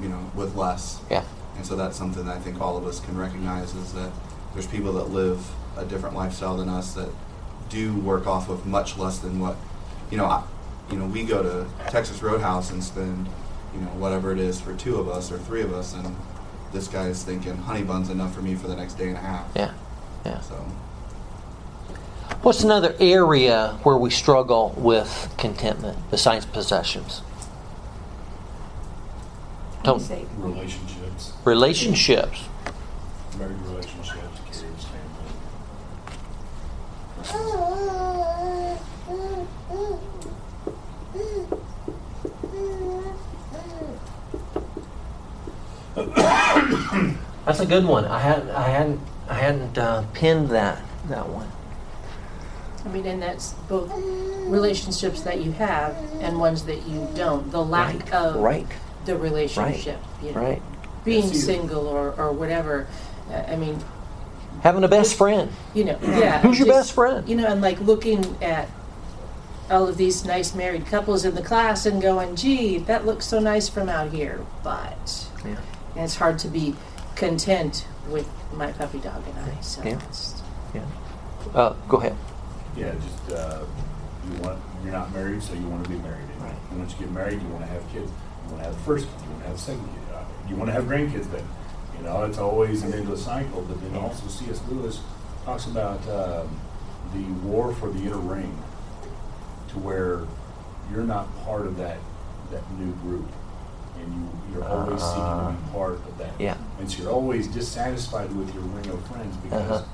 you 0.00 0.08
know, 0.08 0.30
with 0.34 0.54
less. 0.54 1.00
Yeah. 1.10 1.24
And 1.56 1.66
so 1.66 1.76
that's 1.76 1.96
something 1.96 2.24
that 2.24 2.36
I 2.36 2.40
think 2.40 2.60
all 2.60 2.76
of 2.76 2.86
us 2.86 3.00
can 3.00 3.16
recognize 3.16 3.74
is 3.74 3.92
that 3.92 4.10
there's 4.52 4.66
people 4.66 4.92
that 4.94 5.10
live 5.10 5.46
a 5.76 5.84
different 5.84 6.14
lifestyle 6.14 6.56
than 6.56 6.68
us 6.68 6.94
that 6.94 7.08
do 7.68 7.94
work 7.94 8.26
off 8.26 8.48
of 8.48 8.66
much 8.66 8.96
less 8.96 9.18
than 9.18 9.40
what, 9.40 9.56
you 10.10 10.16
know, 10.16 10.26
I, 10.26 10.44
you 10.90 10.96
know, 10.98 11.06
we 11.06 11.24
go 11.24 11.42
to 11.42 11.90
Texas 11.90 12.22
Roadhouse 12.22 12.70
and 12.70 12.82
spend, 12.82 13.28
you 13.74 13.80
know, 13.80 13.88
whatever 13.88 14.32
it 14.32 14.38
is 14.38 14.60
for 14.60 14.74
two 14.74 14.96
of 14.96 15.08
us 15.08 15.32
or 15.32 15.38
three 15.38 15.62
of 15.62 15.72
us, 15.72 15.94
and 15.94 16.16
this 16.72 16.88
guy 16.88 17.08
is 17.08 17.22
thinking 17.22 17.56
honey 17.56 17.82
bun's 17.82 18.10
enough 18.10 18.34
for 18.34 18.42
me 18.42 18.54
for 18.54 18.68
the 18.68 18.76
next 18.76 18.94
day 18.94 19.08
and 19.08 19.16
a 19.16 19.20
half. 19.20 19.46
Yeah. 19.54 19.72
Yeah. 20.24 20.40
So 20.40 20.66
What's 22.42 22.64
another 22.64 22.96
area 22.98 23.78
where 23.84 23.96
we 23.96 24.10
struggle 24.10 24.74
with 24.76 25.32
contentment 25.38 25.96
besides 26.10 26.44
possessions? 26.44 27.22
Don't 29.84 30.00
Relationships, 30.38 31.34
relationships. 31.44 32.42
married 33.38 33.56
relationships, 33.60 34.40
kids, 34.46 34.64
family. 34.84 35.32
That's 47.44 47.60
a 47.60 47.66
good 47.66 47.84
one. 47.84 48.04
I 48.06 48.18
hadn't 48.18 48.50
I 48.50 48.68
hadn't 48.68 49.00
I 49.28 49.34
hadn't 49.34 49.78
uh, 49.78 50.04
pinned 50.12 50.48
that 50.48 50.82
that 51.08 51.28
one. 51.28 51.48
I 52.84 52.88
mean, 52.88 53.06
and 53.06 53.22
that's 53.22 53.52
both 53.68 53.92
relationships 54.48 55.22
that 55.22 55.40
you 55.40 55.52
have 55.52 55.96
and 56.20 56.38
ones 56.38 56.64
that 56.64 56.86
you 56.86 57.08
don't. 57.14 57.50
The 57.50 57.64
lack 57.64 57.94
Right. 57.94 58.12
of 58.14 58.36
Right. 58.36 58.66
the 59.04 59.16
relationship, 59.16 59.98
you 60.22 60.32
know, 60.32 60.40
Right. 60.40 60.62
being 61.04 61.24
Yes, 61.24 61.34
you- 61.34 61.40
single 61.40 61.86
or, 61.86 62.12
or 62.18 62.32
whatever. 62.32 62.86
Uh, 63.32 63.42
I 63.52 63.56
mean, 63.56 63.78
Having 64.62 64.84
a 64.84 64.88
best 64.88 65.14
friend. 65.14 65.50
you 65.74 65.84
know, 65.84 65.96
yeah. 66.02 66.38
Who's 66.42 66.58
your 66.58 66.66
just- 66.68 66.78
best 66.78 66.92
friend? 66.92 67.28
You 67.28 67.36
know, 67.36 67.46
and 67.46 67.60
like 67.62 67.80
looking 67.80 68.36
at 68.42 68.68
all 69.70 69.88
of 69.88 69.96
these 69.96 70.24
nice 70.24 70.54
married 70.54 70.86
couples 70.86 71.24
in 71.24 71.34
the 71.34 71.42
class 71.42 71.86
and 71.86 72.02
going, 72.02 72.36
gee, 72.36 72.78
that 72.78 73.06
looks 73.06 73.26
so 73.26 73.38
nice 73.40 73.68
from 73.68 73.88
out 73.88 74.10
here. 74.10 74.40
But 74.62 75.26
Yeah. 75.44 75.52
and 75.96 76.04
it's 76.04 76.16
hard 76.16 76.38
to 76.40 76.48
be 76.48 76.74
content 77.14 77.86
with 78.10 78.28
my 78.54 78.72
puppy 78.72 78.98
dog 78.98 79.22
and 79.26 79.38
I. 79.50 79.60
So 79.62 79.82
Yeah. 79.84 79.98
Yeah. 80.74 80.80
Uh, 81.54 81.74
go 81.88 81.98
ahead. 81.98 82.14
Yeah, 82.76 82.92
just, 82.94 83.32
uh, 83.38 83.64
you 84.26 84.40
want, 84.42 84.58
you're 84.82 84.92
not 84.92 85.12
married, 85.12 85.42
so 85.42 85.52
you 85.54 85.66
want 85.68 85.84
to 85.84 85.90
be 85.90 85.96
married. 85.98 86.24
And 86.34 86.42
Right. 86.42 86.54
and 86.70 86.78
once 86.78 86.92
you 86.92 86.98
get 87.06 87.10
married, 87.12 87.40
you 87.42 87.48
want 87.48 87.64
to 87.64 87.70
have 87.70 87.82
kids. 87.92 88.10
You 88.10 88.50
want 88.50 88.62
to 88.62 88.68
have 88.68 88.74
the 88.74 88.82
first 88.82 89.06
kid, 89.06 89.22
you 89.24 89.30
want 89.30 89.42
to 89.42 89.48
have 89.48 89.56
the 89.56 89.62
second 89.62 89.84
kid. 89.84 90.14
uh, 90.14 90.22
You 90.48 90.56
want 90.56 90.68
to 90.68 90.72
have 90.72 90.84
grandkids, 90.84 91.26
but, 91.30 91.42
you 91.98 92.04
know, 92.04 92.22
it's 92.24 92.38
always 92.38 92.82
an 92.82 92.92
endless 92.94 93.24
cycle. 93.24 93.62
But 93.62 93.80
then 93.82 93.96
also 94.00 94.26
C.S. 94.28 94.60
Lewis 94.70 95.00
talks 95.44 95.66
about 95.66 96.00
um, 96.08 96.48
the 97.14 97.22
war 97.46 97.72
for 97.74 97.90
the 97.90 98.00
inner 98.00 98.16
ring, 98.16 98.56
to 99.68 99.78
where 99.78 100.20
you're 100.92 101.04
not 101.04 101.26
part 101.44 101.66
of 101.66 101.76
that, 101.78 101.98
that 102.50 102.62
new 102.78 102.92
group. 103.02 103.26
And 103.98 104.12
you, 104.14 104.28
you're 104.54 104.64
always 104.68 105.00
seeking 105.02 105.22
to 105.22 105.54
be 105.64 105.72
part 105.72 105.94
of 105.94 106.18
that. 106.18 106.32
Yeah. 106.40 106.56
And 106.80 106.90
so 106.90 107.02
you're 107.02 107.12
always 107.12 107.46
dissatisfied 107.48 108.32
with 108.34 108.52
your 108.54 108.64
ring 108.64 108.88
of 108.90 109.04
friends 109.06 109.36
because 109.38 109.70
Uh-huh. 109.70 109.84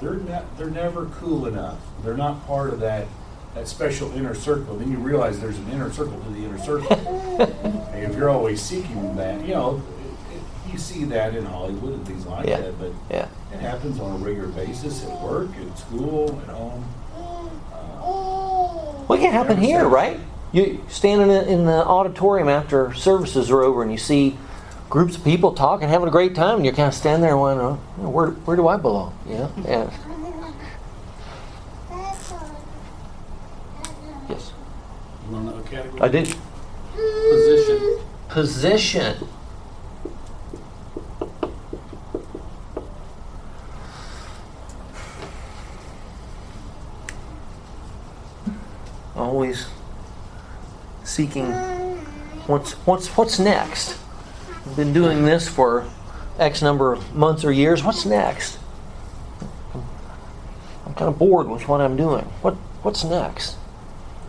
They're 0.00 0.14
not 0.14 0.56
they're 0.58 0.70
never 0.70 1.06
cool 1.06 1.46
enough. 1.46 1.78
They're 2.02 2.16
not 2.16 2.46
part 2.46 2.70
of 2.72 2.80
that 2.80 3.06
that 3.54 3.66
special 3.68 4.12
inner 4.12 4.34
circle. 4.34 4.76
Then 4.76 4.90
you 4.92 4.98
realize 4.98 5.40
there's 5.40 5.58
an 5.58 5.68
inner 5.70 5.90
circle 5.90 6.20
to 6.20 6.28
the 6.30 6.44
inner 6.44 6.58
circle. 6.58 6.92
and 6.96 8.04
if 8.12 8.14
you're 8.16 8.28
always 8.28 8.60
seeking 8.60 9.16
that, 9.16 9.40
you 9.46 9.54
know, 9.54 9.82
it, 10.30 10.36
it, 10.36 10.72
you 10.72 10.78
see 10.78 11.04
that 11.04 11.34
in 11.34 11.46
Hollywood 11.46 11.94
and 11.94 12.06
things 12.06 12.26
like 12.26 12.46
Yeah. 12.46 12.60
that. 12.60 12.78
But 12.78 12.92
Yeah. 13.10 13.28
it 13.52 13.60
happens 13.60 13.98
on 13.98 14.20
a 14.20 14.24
regular 14.24 14.48
basis 14.48 15.06
at 15.06 15.20
work, 15.22 15.48
at 15.58 15.78
school, 15.78 16.38
at 16.46 16.54
home. 16.54 16.84
Uh, 17.16 19.02
Well, 19.08 19.18
it 19.18 19.22
can 19.22 19.32
happen 19.32 19.56
here, 19.56 19.86
right? 19.88 20.20
You 20.52 20.84
standing 20.88 21.30
in 21.30 21.64
the 21.64 21.84
auditorium 21.86 22.48
after 22.48 22.92
services 22.94 23.50
are 23.50 23.62
over, 23.62 23.82
and 23.82 23.90
you 23.90 23.98
see 23.98 24.36
groups 24.88 25.16
of 25.16 25.24
people 25.24 25.52
talking, 25.52 25.88
having 25.88 26.08
a 26.08 26.10
great 26.10 26.34
time, 26.34 26.56
and 26.56 26.64
you're 26.64 26.74
kind 26.74 26.88
of 26.88 26.94
standing 26.94 27.22
there 27.22 27.36
wondering, 27.36 27.78
oh, 28.00 28.08
where 28.08 28.30
where 28.30 28.56
do 28.56 28.68
I 28.68 28.76
belong? 28.76 29.16
You 29.28 29.34
know? 29.38 29.52
Yeah. 29.64 29.90
Yes, 34.28 34.52
You 35.26 35.32
want 35.32 35.48
another 35.48 35.68
category? 35.68 36.00
I 36.00 36.08
did. 36.08 36.34
Position. 37.30 37.98
Position. 38.28 39.28
Always 49.14 49.66
seeking 51.04 51.50
what's 52.46 52.72
what's 52.86 53.08
what's 53.16 53.38
next. 53.38 53.96
I've 54.66 54.74
been 54.74 54.92
doing 54.92 55.24
this 55.24 55.48
for 55.48 55.88
X 56.38 56.60
number 56.60 56.92
of 56.92 57.14
months 57.14 57.44
or 57.44 57.52
years. 57.52 57.84
What's 57.84 58.04
next? 58.04 58.58
I'm 59.72 60.94
kind 60.94 61.08
of 61.08 61.18
bored 61.18 61.48
with 61.48 61.68
what 61.68 61.80
I'm 61.80 61.96
doing. 61.96 62.24
What 62.42 62.54
what's 62.82 63.04
next? 63.04 63.54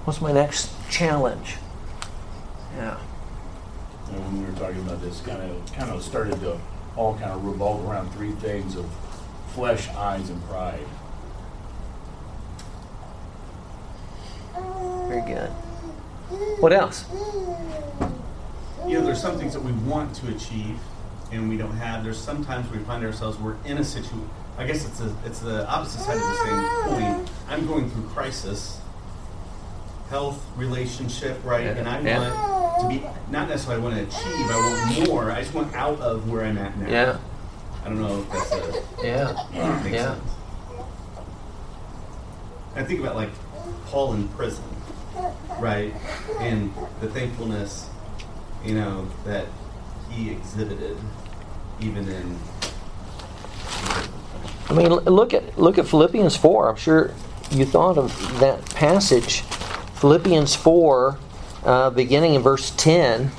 What's 0.05 0.21
my 0.21 0.31
next 0.31 0.71
challenge? 0.89 1.55
Yeah. 2.75 2.97
you 4.07 4.13
know, 4.13 4.19
when 4.19 4.39
we 4.39 4.45
were 4.45 4.59
talking 4.59 4.79
about 4.81 5.01
this, 5.01 5.21
kind 5.21 5.41
of 5.41 5.73
kind 5.73 5.89
of 5.89 6.03
started 6.03 6.39
to 6.41 6.59
all 6.95 7.13
kind 7.15 7.31
of 7.31 7.43
revolve 7.43 7.83
around 7.87 8.11
three 8.11 8.31
things 8.33 8.75
of 8.75 8.85
flesh, 9.53 9.89
eyes, 9.89 10.29
and 10.29 10.43
pride. 10.43 10.85
Very 15.07 15.21
good. 15.21 15.49
What 16.59 16.73
else? 16.73 17.05
Mm. 17.05 17.47
You 18.85 18.93
know, 18.99 19.05
there's 19.05 19.21
some 19.21 19.37
things 19.37 19.53
that 19.53 19.63
we 19.63 19.71
want 19.71 20.15
to 20.17 20.27
achieve, 20.29 20.77
and 21.31 21.49
we 21.49 21.57
don't 21.57 21.75
have. 21.77 22.03
There's 22.03 22.17
sometimes 22.19 22.69
we 22.71 22.77
find 22.79 23.03
ourselves 23.03 23.37
we're 23.39 23.55
in 23.65 23.77
a 23.77 23.83
situation. 23.83 24.29
I 24.57 24.65
guess 24.65 24.85
it's 24.87 24.99
a, 25.01 25.15
it's 25.25 25.39
the 25.39 25.67
opposite 25.69 25.99
side 26.01 26.15
of 26.15 26.21
the 26.21 26.35
same 26.45 26.63
coin. 26.85 27.27
I'm 27.47 27.67
going 27.67 27.89
through 27.91 28.03
crisis, 28.09 28.79
health, 30.09 30.43
relationship, 30.55 31.39
right, 31.43 31.63
Yeah. 31.65 31.71
and 31.71 31.87
I 31.87 31.99
Yeah. 32.01 32.19
want 32.19 32.81
to 32.81 32.87
be 32.87 33.05
not 33.31 33.49
necessarily 33.49 33.81
I 33.81 33.83
want 33.85 33.95
to 33.97 34.03
achieve. 34.03 34.49
I 34.49 34.55
want 34.97 35.07
more. 35.09 35.31
I 35.31 35.41
just 35.41 35.53
want 35.53 35.73
out 35.75 35.99
of 35.99 36.29
where 36.29 36.43
I'm 36.43 36.57
at 36.57 36.77
now. 36.77 36.89
Yeah. 36.89 37.17
I 37.85 37.89
don't 37.89 38.01
know 38.01 38.19
if 38.21 38.31
that's 38.31 38.51
a 38.51 39.05
Yeah. 39.05 39.33
Yeah. 39.53 39.81
sense. 40.13 40.31
I 42.75 42.83
think 42.83 42.99
about 42.99 43.15
like 43.15 43.29
Paul 43.87 44.13
in 44.13 44.27
prison, 44.29 44.63
right, 45.59 45.93
and 46.39 46.73
the 47.01 47.07
thankfulness, 47.09 47.89
you 48.67 48.75
know, 48.75 49.07
that 49.23 49.45
he 50.09 50.29
exhibited, 50.29 50.97
even 51.79 52.07
in. 52.09 52.37
I 54.69 54.73
mean, 54.73 54.89
look 54.89 55.33
at 55.33 55.57
look 55.57 55.77
at 55.77 55.87
Philippians 55.87 56.35
four. 56.35 56.67
I'm 56.67 56.75
sure 56.75 57.13
you 57.49 57.63
thought 57.63 57.97
of 57.97 58.39
that 58.41 58.65
passage, 58.71 59.41
Philippians 60.01 60.53
four, 60.53 61.17
uh, 61.63 61.91
beginning 61.91 62.33
in 62.33 62.41
verse 62.41 62.71
ten, 62.71 63.31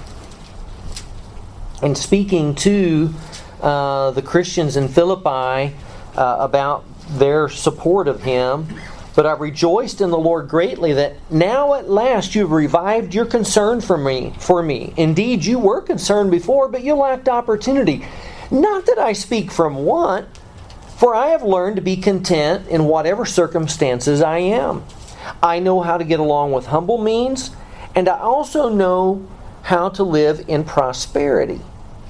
and 1.83 1.97
speaking 1.97 2.55
to 2.55 3.13
uh, 3.61 4.13
the 4.13 4.23
Christians 4.23 4.79
in 4.79 4.89
Philippi 4.89 5.77
uh, 6.17 6.37
about 6.41 6.85
their 7.19 7.51
support 7.51 8.09
of 8.09 8.23
him. 8.23 8.67
But 9.19 9.27
I 9.27 9.33
rejoiced 9.33 10.01
in 10.01 10.11
the 10.11 10.17
Lord 10.17 10.47
greatly 10.47 10.93
that 10.93 11.15
now 11.29 11.75
at 11.75 11.91
last 11.91 12.37
you 12.37 12.43
have 12.43 12.53
revived 12.53 13.13
your 13.13 13.25
concern 13.25 13.81
for 13.81 13.99
me. 13.99 14.33
For 14.39 14.63
me, 14.63 14.95
indeed, 14.97 15.45
you 15.45 15.59
were 15.59 15.81
concerned 15.81 16.31
before, 16.31 16.69
but 16.69 16.85
you 16.85 16.95
lacked 16.95 17.29
opportunity. 17.29 18.07
Not 18.53 18.87
that 18.87 19.01
I 19.01 19.15
speak 19.15 19.51
from 19.51 19.79
want. 19.79 20.29
For 20.99 21.17
I 21.17 21.31
have 21.31 21.43
learned 21.43 21.75
to 21.75 21.83
be 21.83 21.97
content 21.97 22.69
in 22.69 22.85
whatever 22.85 23.27
circumstances 23.27 24.23
I 24.23 24.39
am. 24.39 24.85
I 25.43 25.59
know 25.59 25.81
how 25.81 25.99
to 25.99 26.05
get 26.05 26.21
along 26.21 26.53
with 26.53 26.67
humble 26.67 26.99
means, 26.99 27.51
and 27.97 28.09
I 28.09 28.21
also 28.21 28.69
know 28.69 29.27
how 29.63 29.89
to 29.89 30.05
live 30.05 30.45
in 30.47 30.63
prosperity. 30.63 31.61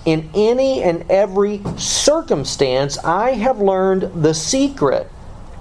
In 0.04 0.28
any 0.34 0.82
and 0.82 1.10
every 1.10 1.62
circumstance, 1.78 2.98
I 2.98 3.30
have 3.30 3.62
learned 3.62 4.22
the 4.22 4.34
secret 4.34 5.10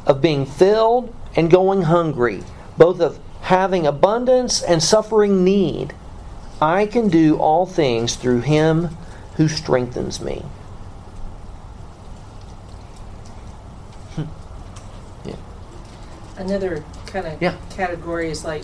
of 0.06 0.22
being 0.22 0.46
filled 0.46 1.14
and 1.36 1.50
going 1.52 1.84
hungry, 1.84 2.44
both 2.78 3.00
of 3.00 3.20
having 3.42 3.86
abundance 3.88 4.62
and 4.62 4.82
suffering 4.82 5.44
need. 5.44 5.94
I 6.62 6.86
can 6.86 7.08
do 7.08 7.38
all 7.38 7.66
things 7.66 8.16
through 8.16 8.42
Him 8.42 8.98
who 9.36 9.48
strengthens 9.48 10.20
me. 10.20 10.44
Hmm. 14.16 14.24
Another 16.38 16.84
kind 17.06 17.28
of 17.28 17.42
Yeah. 17.42 17.56
category 17.70 18.30
is 18.32 18.44
like 18.44 18.64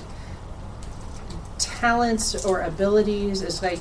talents 1.60 2.43
or 2.45 2.62
abilities. 2.62 3.41
It's 3.41 3.62
like 3.62 3.80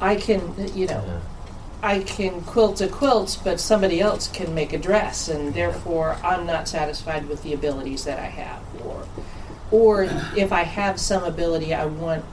I 0.00 0.16
can, 0.16 0.54
you 0.74 0.86
know, 0.86 1.02
I 1.84 1.98
can 2.00 2.40
quilt 2.40 2.80
a 2.80 2.88
quilt, 2.88 3.38
but 3.44 3.60
somebody 3.60 4.00
else 4.00 4.26
can 4.28 4.54
make 4.54 4.72
a 4.72 4.78
dress, 4.78 5.28
and 5.28 5.52
therefore 5.52 6.16
I'm 6.24 6.46
not 6.46 6.66
satisfied 6.66 7.28
with 7.28 7.42
the 7.42 7.52
abilities 7.52 8.04
that 8.04 8.18
I 8.18 8.24
have. 8.24 8.62
Or, 8.82 9.06
or 9.70 10.02
if 10.34 10.50
I 10.50 10.62
have 10.62 10.98
some 10.98 11.24
ability, 11.24 11.74
I 11.74 11.84
want 11.84 12.24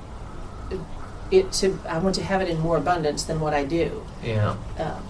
it 1.31 1.51
to. 1.53 1.77
I 1.87 1.97
want 1.97 2.15
to 2.15 2.23
have 2.23 2.41
it 2.41 2.47
in 2.47 2.59
more 2.61 2.77
abundance 2.77 3.23
than 3.23 3.41
what 3.41 3.53
I 3.53 3.65
do, 3.65 4.01
Yeah. 4.23 4.55
um, 4.79 5.03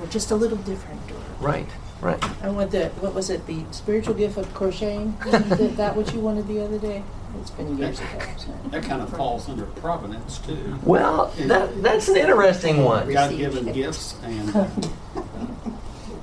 or 0.00 0.06
just 0.08 0.30
a 0.30 0.34
little 0.36 0.58
different. 0.58 1.00
Right. 1.38 1.68
Right. 2.00 2.22
I 2.42 2.48
want 2.48 2.70
the 2.70 2.88
what 3.00 3.12
was 3.14 3.28
it? 3.28 3.46
The 3.46 3.62
spiritual 3.72 4.14
gift 4.14 4.38
of 4.38 4.52
crocheting. 4.54 5.16
Is 5.26 5.76
that 5.76 5.96
what 5.96 6.14
you 6.14 6.20
wanted 6.20 6.48
the 6.48 6.62
other 6.64 6.78
day? 6.78 7.02
It's 7.40 7.50
been 7.50 7.76
years 7.78 8.00
ago. 8.00 8.18
So. 8.38 8.52
That 8.70 8.82
kind 8.84 9.02
of 9.02 9.10
falls 9.10 9.48
under 9.48 9.64
providence 9.66 10.38
too. 10.38 10.78
Well, 10.82 11.32
that, 11.38 11.82
that's 11.82 12.08
an 12.08 12.16
interesting 12.16 12.84
one. 12.84 13.12
God-given 13.12 13.72
gifts 13.72 14.14
and 14.24 14.48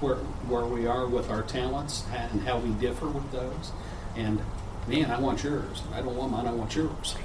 where 0.01 0.15
where 0.47 0.65
we 0.65 0.85
are 0.87 1.07
with 1.07 1.29
our 1.29 1.43
talents 1.43 2.03
and 2.13 2.41
how 2.41 2.57
we 2.59 2.69
differ 2.71 3.07
with 3.07 3.31
those. 3.31 3.71
And 4.15 4.41
man, 4.87 5.09
I 5.11 5.19
want 5.19 5.43
yours. 5.43 5.81
I 5.93 6.01
don't 6.01 6.15
want 6.15 6.31
mine. 6.31 6.47
I 6.47 6.51
want 6.53 6.75
yours. 6.75 7.15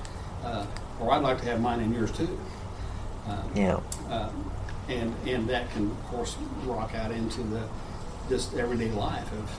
Uh, 0.44 0.66
or 1.01 1.11
I'd 1.12 1.22
like 1.22 1.38
to 1.40 1.44
have 1.46 1.61
mine 1.61 1.81
and 1.81 1.92
yours 1.94 2.12
too. 2.12 2.38
Um, 3.27 3.51
Yeah. 3.55 3.81
um, 4.11 4.51
and 4.88 5.14
and 5.27 5.49
that 5.49 5.70
can 5.72 5.90
of 5.90 6.05
course 6.05 6.37
rock 6.64 6.94
out 6.94 7.11
into 7.11 7.42
the 7.42 7.62
just 8.29 8.55
everyday 8.55 8.90
life 8.90 9.31
of 9.33 9.51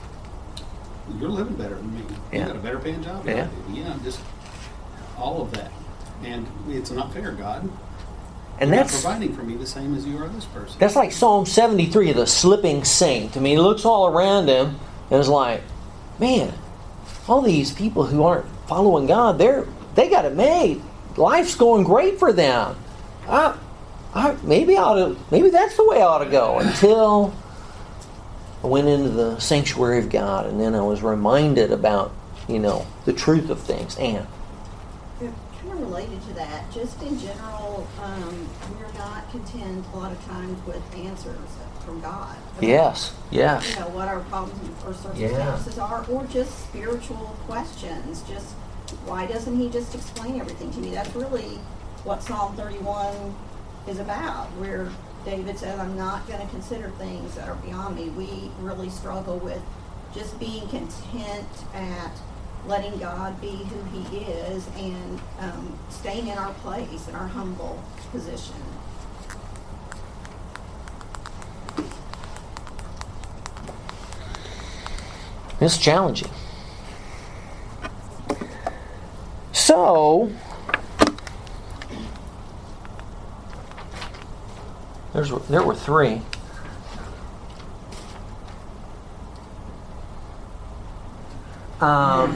you're 1.20 1.28
living 1.30 1.54
better 1.54 1.74
than 1.76 1.94
me. 1.94 2.00
You 2.32 2.38
Yeah. 2.40 2.46
got 2.48 2.56
a 2.56 2.60
better 2.60 2.78
paying 2.78 3.02
job 3.02 3.24
than 3.24 3.34
I 3.34 3.38
Yeah. 3.38 3.46
do. 3.68 3.80
Yeah, 3.80 3.92
just 4.04 4.20
all 5.18 5.42
of 5.42 5.50
that. 5.52 5.70
And 6.24 6.46
it's 6.68 6.90
not 6.90 7.12
fair, 7.12 7.32
God. 7.32 7.68
And 8.60 8.70
You're 8.70 8.76
not 8.80 8.88
that's 8.88 9.00
providing 9.02 9.34
for 9.34 9.42
me 9.42 9.54
the 9.54 9.66
same 9.66 9.94
as 9.96 10.04
you 10.04 10.18
are 10.18 10.28
this 10.28 10.44
person. 10.46 10.74
that's 10.80 10.96
like 10.96 11.12
Psalm 11.12 11.46
73, 11.46 12.12
the 12.12 12.26
slipping 12.26 12.82
saint. 12.84 13.36
I 13.36 13.40
mean, 13.40 13.56
he 13.56 13.62
looks 13.62 13.84
all 13.84 14.08
around 14.08 14.48
him 14.48 14.76
and 15.10 15.20
is 15.20 15.28
like, 15.28 15.62
man, 16.18 16.52
all 17.28 17.40
these 17.40 17.70
people 17.72 18.06
who 18.06 18.24
aren't 18.24 18.46
following 18.66 19.06
God, 19.06 19.38
they're 19.38 19.64
they 19.94 20.08
got 20.08 20.24
it 20.24 20.34
made. 20.34 20.80
Life's 21.16 21.54
going 21.56 21.84
great 21.84 22.18
for 22.18 22.32
them. 22.32 22.76
I, 23.28 23.54
I 24.14 24.36
maybe 24.42 24.76
I 24.76 24.82
ought 24.82 24.94
to 24.94 25.16
maybe 25.30 25.50
that's 25.50 25.76
the 25.76 25.84
way 25.86 25.98
I 25.98 26.02
ought 26.06 26.18
to 26.24 26.30
go 26.30 26.58
until 26.58 27.32
I 28.62 28.66
went 28.66 28.88
into 28.88 29.10
the 29.10 29.38
sanctuary 29.38 29.98
of 29.98 30.10
God 30.10 30.46
and 30.46 30.60
then 30.60 30.74
I 30.74 30.82
was 30.82 31.02
reminded 31.02 31.70
about, 31.70 32.12
you 32.48 32.58
know, 32.58 32.86
the 33.04 33.12
truth 33.12 33.50
of 33.50 33.60
things. 33.60 33.96
And 33.98 34.26
Kind 35.20 35.72
of 35.72 35.80
related 35.80 36.22
to 36.28 36.32
that, 36.34 36.70
just 36.72 37.02
in 37.02 37.18
general, 37.18 37.86
um, 38.00 38.48
we're 38.78 38.92
not 38.96 39.28
content 39.32 39.84
a 39.92 39.96
lot 39.96 40.12
of 40.12 40.24
times 40.26 40.64
with 40.64 40.80
answers 40.94 41.36
from 41.84 42.00
God. 42.00 42.36
yes, 42.60 43.12
yeah. 43.32 43.60
You 43.62 43.80
know, 43.80 43.88
what 43.88 44.06
our 44.06 44.20
problems 44.20 44.84
or 44.86 44.94
circumstances 44.94 45.76
are, 45.78 46.06
or 46.08 46.24
just 46.26 46.66
spiritual 46.68 47.36
questions, 47.46 48.22
just 48.28 48.52
why 49.04 49.26
doesn't 49.26 49.58
he 49.58 49.68
just 49.68 49.96
explain 49.96 50.40
everything 50.40 50.70
to 50.70 50.78
me? 50.78 50.90
That's 50.90 51.12
really 51.16 51.58
what 52.04 52.22
Psalm 52.22 52.54
thirty-one 52.56 53.34
is 53.88 53.98
about, 53.98 54.46
where 54.58 54.90
David 55.24 55.58
said, 55.58 55.78
I'm 55.78 55.96
not 55.96 56.26
gonna 56.28 56.46
consider 56.48 56.90
things 56.90 57.34
that 57.34 57.48
are 57.48 57.56
beyond 57.56 57.96
me. 57.96 58.08
We 58.10 58.50
really 58.60 58.90
struggle 58.90 59.38
with 59.38 59.62
just 60.14 60.38
being 60.40 60.66
content 60.68 61.48
at 61.74 62.12
letting 62.66 62.98
God 62.98 63.40
be 63.40 63.56
who 63.56 63.98
he 63.98 64.18
is 64.24 64.66
and 64.76 65.20
um, 65.40 65.78
staying 65.90 66.28
in 66.28 66.38
our 66.38 66.52
place, 66.54 67.08
in 67.08 67.14
our 67.14 67.28
humble 67.28 67.82
position. 68.10 68.54
It's 75.60 75.76
challenging. 75.76 76.30
So, 79.52 80.30
there's 85.18 85.30
there 85.48 85.64
were 85.64 85.74
three. 85.74 86.22
Um, 91.80 92.34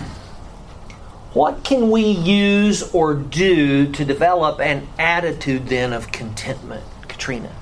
what 1.32 1.64
can 1.64 1.90
we 1.90 2.02
use 2.02 2.82
or 2.92 3.14
do 3.14 3.90
to 3.92 4.04
develop 4.04 4.60
an 4.60 4.88
attitude 4.98 5.66
then 5.66 5.92
of 5.92 6.10
contentment, 6.12 6.84
Katrina? 7.08 7.52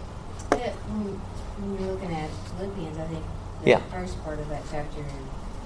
Yeah, 0.53 0.73
when, 0.89 1.15
when 1.61 1.79
you're 1.81 1.93
looking 1.93 2.13
at 2.15 2.31
Philippians, 2.59 2.99
I 2.99 3.05
think 3.07 3.25
the 3.63 3.71
Yeah. 3.71 3.81
first 3.91 4.23
part 4.25 4.39
of 4.39 4.49
that 4.49 4.63
chapter 4.71 5.05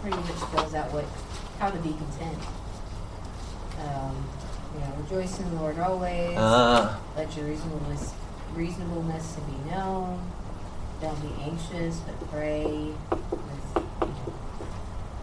pretty 0.03 0.17
much 0.17 0.37
spells 0.37 0.75
out 0.75 0.93
what 0.93 1.05
how 1.59 1.71
to 1.71 1.79
be 1.79 1.91
content. 1.91 2.39
Um, 3.81 4.17
you 4.75 4.81
know, 4.81 4.93
rejoice 5.03 5.39
in 5.39 5.55
the 5.55 5.61
Lord 5.61 5.79
always. 5.79 6.37
Ah. 6.37 6.99
Let 7.17 7.37
your 7.37 7.47
reasonableness 7.47 8.13
reasonableness 8.55 9.35
to 9.35 9.41
be 9.43 9.71
known. 9.71 10.31
Don't 11.01 11.21
be 11.21 11.43
anxious, 11.43 12.01
but 12.01 12.31
pray. 12.31 12.95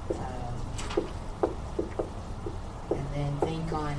Um, 0.10 0.52
and 2.90 3.08
then 3.14 3.38
think 3.40 3.72
on 3.74 3.96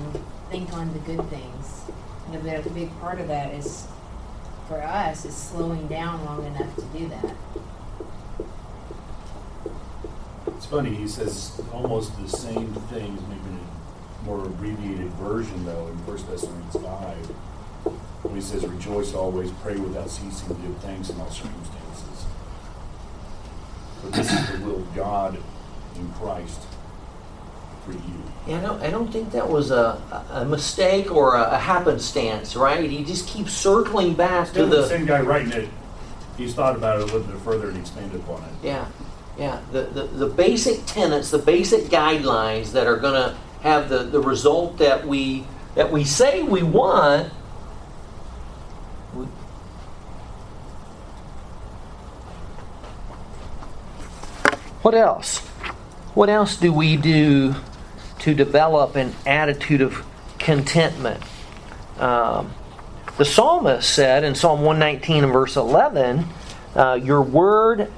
think 0.50 0.72
on 0.74 0.92
the 0.92 0.98
good 1.00 1.28
things. 1.30 1.82
And 2.26 2.46
a 2.46 2.70
big 2.70 2.90
part 3.00 3.20
of 3.20 3.28
that 3.28 3.54
is 3.54 3.86
for 4.68 4.82
us 4.82 5.24
is 5.24 5.34
slowing 5.34 5.88
down 5.88 6.24
long 6.24 6.44
enough 6.46 6.74
to 6.76 6.82
do 6.96 7.08
that. 7.08 7.34
It's 10.48 10.66
funny, 10.66 10.94
he 10.94 11.08
says 11.08 11.60
almost 11.72 12.16
the 12.22 12.28
same 12.28 12.74
things, 12.74 13.20
maybe 13.28 13.48
in 13.48 13.60
a 13.60 14.24
more 14.24 14.44
abbreviated 14.44 15.10
version 15.14 15.64
though, 15.64 15.88
in 15.88 15.98
First 16.04 16.28
Thessalonians 16.28 16.76
five. 16.76 17.30
Where 18.32 18.40
he 18.40 18.46
says, 18.46 18.66
Rejoice 18.66 19.14
always, 19.14 19.50
pray 19.62 19.76
without 19.76 20.08
ceasing, 20.08 20.48
give 20.48 20.76
thanks 20.78 21.10
in 21.10 21.20
all 21.20 21.30
circumstances. 21.30 22.24
But 24.02 24.12
this 24.14 24.32
is 24.32 24.58
the 24.58 24.66
will 24.66 24.76
of 24.76 24.94
God 24.94 25.36
in 25.96 26.10
Christ 26.12 26.60
for 27.84 27.92
you. 27.92 28.22
Yeah, 28.46 28.58
I 28.58 28.60
don't, 28.62 28.82
I 28.82 28.90
don't 28.90 29.12
think 29.12 29.32
that 29.32 29.48
was 29.48 29.70
a, 29.70 30.00
a 30.30 30.44
mistake 30.46 31.12
or 31.12 31.36
a, 31.36 31.52
a 31.52 31.58
happenstance, 31.58 32.56
right? 32.56 32.88
He 32.88 33.04
just 33.04 33.28
keeps 33.28 33.52
circling 33.52 34.14
back 34.14 34.48
to 34.52 34.64
the 34.64 34.76
the. 34.76 34.88
same 34.88 35.04
guy 35.04 35.20
writing 35.20 35.52
it, 35.52 35.68
he's 36.38 36.54
thought 36.54 36.74
about 36.74 37.00
it 37.00 37.02
a 37.02 37.04
little 37.06 37.20
bit 37.20 37.38
further 37.42 37.68
and 37.68 37.78
expanded 37.78 38.18
upon 38.20 38.42
it. 38.44 38.50
Yeah, 38.62 38.86
yeah. 39.38 39.60
The, 39.72 39.82
the, 39.82 40.04
the 40.04 40.26
basic 40.26 40.86
tenets, 40.86 41.30
the 41.30 41.38
basic 41.38 41.84
guidelines 41.84 42.72
that 42.72 42.86
are 42.86 42.96
going 42.96 43.14
to 43.14 43.36
have 43.60 43.90
the, 43.90 44.04
the 44.04 44.20
result 44.20 44.78
that 44.78 45.06
we 45.06 45.46
that 45.74 45.92
we 45.92 46.04
say 46.04 46.42
we 46.42 46.62
want. 46.62 47.30
What 54.82 54.94
else? 54.94 55.38
What 56.14 56.28
else 56.28 56.56
do 56.56 56.72
we 56.72 56.96
do 56.96 57.54
to 58.18 58.34
develop 58.34 58.96
an 58.96 59.14
attitude 59.24 59.80
of 59.80 60.04
contentment? 60.38 61.22
Um, 61.98 62.52
the 63.16 63.24
psalmist 63.24 63.88
said 63.88 64.24
in 64.24 64.34
Psalm 64.34 64.62
119 64.62 65.22
and 65.22 65.32
verse 65.32 65.56
11, 65.56 66.26
uh, 66.74 66.98
Your 67.00 67.22
word 67.22 67.92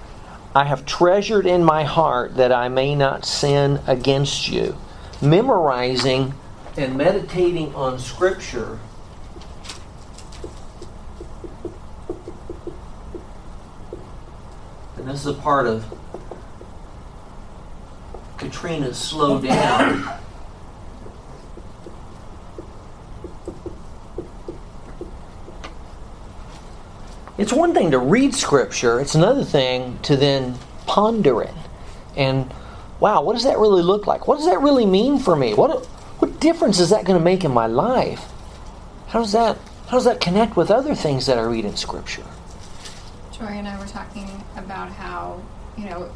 I 0.55 0.65
have 0.65 0.85
treasured 0.85 1.47
in 1.47 1.65
my 1.65 1.85
heart 1.85 2.37
that 2.37 2.53
I 2.53 2.69
may 2.69 2.95
not 2.95 3.25
sin 3.25 3.81
against 3.87 4.49
you. 4.49 4.77
Memorizing 5.23 6.35
and 6.77 6.97
meditating 6.97 7.75
on 7.75 7.99
Scripture 7.99 8.79
and 14.97 15.09
this 15.09 15.21
is 15.21 15.27
a 15.27 15.35
part 15.35 15.67
of 15.67 15.85
Katrina's 18.39 18.99
slow 18.99 19.41
down. 19.41 20.09
It's 27.37 27.53
one 27.53 27.75
thing 27.75 27.91
to 27.91 27.99
read 27.99 28.35
Scripture, 28.35 29.01
it's 29.01 29.15
another 29.15 29.45
thing 29.45 29.99
to 30.03 30.17
then 30.17 30.57
ponder 30.87 31.43
it. 31.43 31.55
And 32.17 32.53
wow, 33.01 33.23
what 33.23 33.35
does 33.35 33.45
that 33.45 33.59
really 33.59 33.83
look 33.83 34.07
like? 34.07 34.29
What 34.29 34.37
does 34.37 34.47
that 34.47 34.61
really 34.61 34.87
mean 34.87 35.19
for 35.19 35.35
me? 35.35 35.53
What, 35.55 35.85
what 36.21 36.39
difference 36.39 36.79
is 36.79 36.91
that 36.91 37.05
going 37.05 37.19
to 37.19 37.25
make 37.25 37.45
in 37.45 37.51
my 37.51 37.67
life? 37.67 38.25
How 39.09 39.21
does 39.21 39.33
that 39.33 39.59
how 39.87 39.99
does 39.99 40.05
that 40.07 40.21
connect 40.21 40.57
with 40.57 40.71
other 40.71 40.95
things 40.95 41.27
that 41.27 41.39
I 41.39 41.43
read 41.43 41.65
in 41.65 41.77
Scripture? 41.77 42.25
Troy 43.33 43.47
and 43.49 43.69
I 43.69 43.79
were 43.79 43.87
talking 43.87 44.43
about 44.57 44.91
how, 44.91 45.43
you 45.77 45.85
know, 45.85 46.11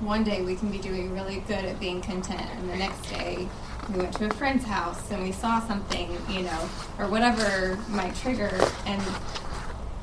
one 0.00 0.24
day 0.24 0.42
we 0.42 0.54
can 0.56 0.70
be 0.70 0.78
doing 0.78 1.12
really 1.14 1.42
good 1.48 1.64
at 1.64 1.80
being 1.80 2.00
content, 2.00 2.48
and 2.56 2.68
the 2.68 2.76
next 2.76 3.08
day 3.08 3.48
we 3.92 3.98
went 4.00 4.14
to 4.16 4.26
a 4.26 4.34
friend's 4.34 4.64
house 4.64 5.10
and 5.10 5.22
we 5.22 5.32
saw 5.32 5.60
something, 5.60 6.16
you 6.28 6.42
know, 6.42 6.68
or 6.98 7.06
whatever 7.08 7.78
might 7.88 8.14
trigger, 8.16 8.50
and 8.84 9.02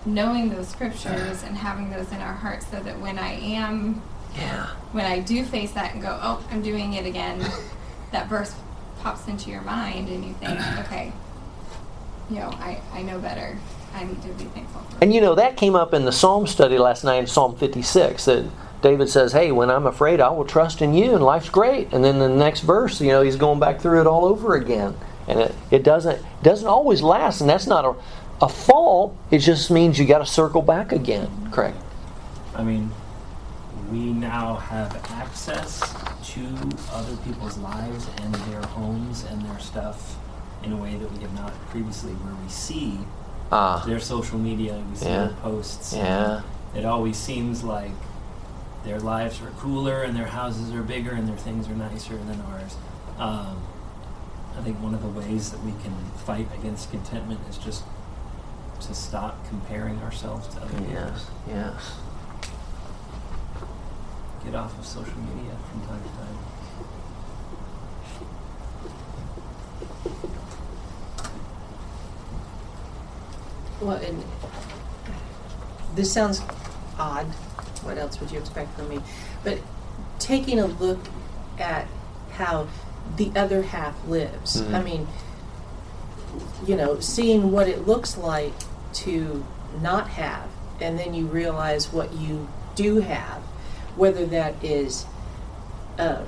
knowing 0.06 0.50
those 0.50 0.68
scriptures 0.68 1.44
and 1.44 1.56
having 1.58 1.90
those 1.90 2.12
in 2.12 2.22
our 2.22 2.34
hearts 2.34 2.68
so 2.68 2.80
that 2.82 3.00
when 3.00 3.18
I 3.20 3.34
am, 3.34 4.02
Yeah. 4.36 4.68
when 4.92 5.06
I 5.06 5.20
do 5.20 5.44
face 5.46 5.72
that 5.74 5.94
and 5.94 6.02
go, 6.02 6.18
oh, 6.22 6.44
I'm 6.52 6.62
doing 6.62 6.94
it 6.94 7.06
again, 7.06 7.40
that 8.12 8.28
verse 8.28 8.54
pops 9.02 9.28
into 9.28 9.50
your 9.50 9.62
mind 9.62 10.10
and 10.10 10.24
you 10.26 10.34
think, 10.34 10.60
okay, 10.86 11.14
you 12.30 12.38
know, 12.38 12.50
I, 12.54 12.82
I 12.94 13.02
know 13.04 13.20
better. 13.20 13.58
I 13.94 14.06
need 14.06 14.22
to 14.24 14.30
be 14.30 14.46
thankful 14.46 14.82
for 14.82 15.04
And 15.04 15.14
you 15.14 15.22
know, 15.22 15.36
that 15.36 15.56
came 15.56 15.76
up 15.76 15.94
in 15.94 16.04
the 16.06 16.12
Psalm 16.12 16.48
study 16.48 16.78
last 16.80 17.04
night 17.04 17.18
in 17.18 17.28
Psalm 17.28 17.56
56 17.56 18.26
that 18.26 18.46
David 18.84 19.10
says, 19.10 19.32
Hey, 19.32 19.52
when 19.52 19.72
I'm 19.72 19.88
afraid, 19.88 20.19
I 20.22 20.30
will 20.30 20.46
trust 20.46 20.82
in 20.82 20.93
you, 20.93 21.15
and 21.15 21.24
life's 21.24 21.50
great. 21.50 21.91
And 21.93 22.04
then 22.04 22.19
the 22.19 22.30
next 22.30 22.60
verse, 22.60 23.02
you 23.02 23.08
know, 23.08 23.22
he's 23.24 23.38
going 23.38 23.60
back 23.60 23.80
through 23.82 24.02
it 24.02 24.08
all 24.08 24.26
over 24.26 24.54
again. 24.56 24.96
And 25.28 25.39
it, 25.39 25.56
it 25.72 25.84
doesn't 25.84 26.22
doesn't 26.43 26.67
always 26.67 27.02
last, 27.02 27.39
and 27.41 27.50
that's 27.50 27.65
not 27.65 27.86
a, 27.86 27.96
a 28.46 28.50
fault. 28.50 29.15
It 29.32 29.39
just 29.39 29.72
means 29.72 29.98
you 29.98 30.06
got 30.06 30.19
to 30.19 30.26
circle 30.26 30.62
back 30.62 30.91
again. 30.91 31.50
Correct. 31.50 31.78
I 32.54 32.62
mean, 32.63 32.91
we 33.89 34.12
now 34.12 34.56
have 34.56 34.93
access 35.12 35.80
to 36.34 36.41
other 36.91 37.15
people's 37.24 37.58
lives 37.58 38.06
and 38.22 38.36
their 38.36 38.62
homes 38.63 39.24
and 39.30 39.41
their 39.46 39.60
stuff 39.60 40.17
in 40.63 40.74
a 40.74 40.78
way 40.78 40.96
that 40.98 41.10
we 41.10 41.17
did 41.19 41.34
not 41.34 41.54
previously, 41.69 42.12
where 42.12 42.36
we 42.43 42.50
see 42.50 43.00
Ah. 43.52 43.82
their 43.88 44.00
social 44.00 44.38
media, 44.38 44.82
we 44.89 44.96
see 44.98 45.06
Yeah. 45.06 45.26
their 45.28 45.34
posts. 45.41 45.93
Yeah. 45.93 46.41
It 46.76 46.84
always 46.86 47.15
seems 47.17 47.63
like 47.63 47.91
their 48.84 49.00
lives 49.00 49.41
are 49.41 49.50
cooler 49.52 50.04
and 50.04 50.15
their 50.15 50.28
houses 50.28 50.74
are 50.74 50.84
bigger 50.84 51.12
and 51.12 51.28
their 51.28 51.38
things 51.38 51.67
are 51.69 51.76
nicer 51.76 52.17
than 52.17 52.41
ours. 52.41 52.76
Um, 53.17 53.62
I 54.58 54.62
think 54.62 54.82
one 54.82 54.93
of 54.93 55.02
the 55.02 55.10
ways 55.10 55.52
that 55.52 55.63
we 55.63 55.72
can 55.84 55.96
fight 56.26 56.48
against 56.54 56.91
contentment 56.91 57.39
is 57.50 57.58
just 57.58 57.84
to 58.82 58.93
stop 58.93 59.48
comparing 59.48 60.00
ourselves 60.00 60.48
to 60.56 60.62
other 60.62 60.78
people. 60.78 60.93
Yes. 60.93 61.28
Yes. 61.48 61.98
Get 64.43 64.56
off 64.56 64.78
of 64.78 64.86
social 64.86 65.17
media 65.19 65.56
from 65.69 65.82
time 65.88 66.04
to 66.04 66.10
time. 66.10 66.38
Well, 73.82 73.98
and 73.98 74.24
this 75.96 76.12
sounds 76.12 76.41
odd. 76.98 77.28
What 77.84 77.98
else 77.98 78.19
would 78.19 78.32
you 78.32 78.39
expect 78.39 78.78
from 78.78 78.89
me? 78.89 79.00
But 79.43 79.60
taking 80.19 80.60
a 80.60 80.65
look 80.65 81.00
at 81.60 81.88
how 82.32 82.67
the 83.17 83.32
other 83.36 83.63
half 83.63 83.96
lives. 84.08 84.62
Mhm. 84.62 84.74
I 84.74 84.82
mean, 84.82 85.08
you 86.65 86.76
know, 86.76 87.00
seeing 87.00 87.52
what 87.52 87.67
it 87.67 87.86
looks 87.88 88.17
like 88.17 88.54
to 88.93 89.43
not 89.82 90.10
have, 90.10 90.48
and 90.80 90.98
then 90.98 91.13
you 91.13 91.26
realize 91.26 91.91
what 91.91 92.13
you 92.13 92.48
do 92.76 93.02
have, 93.02 93.41
whether 93.96 94.26
that 94.26 94.56
is 94.63 95.06
uh, 96.00 96.22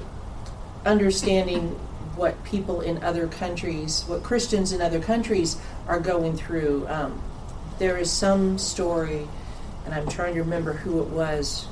understanding 0.86 1.76
what 2.16 2.42
people 2.44 2.82
in 2.82 3.04
other 3.04 3.28
countries, 3.28 4.06
what 4.08 4.24
Christians 4.24 4.72
in 4.72 4.82
other 4.82 5.00
countries 5.00 5.58
are 5.88 6.00
going 6.00 6.38
through. 6.38 6.86
Um, 6.88 7.20
there 7.80 7.98
is 7.98 8.12
some 8.12 8.58
story, 8.58 9.28
and 9.86 9.94
I'm 9.94 10.08
trying 10.10 10.34
to 10.36 10.42
remember 10.42 10.74
who 10.74 11.02
it 11.02 11.08
was 11.08 11.68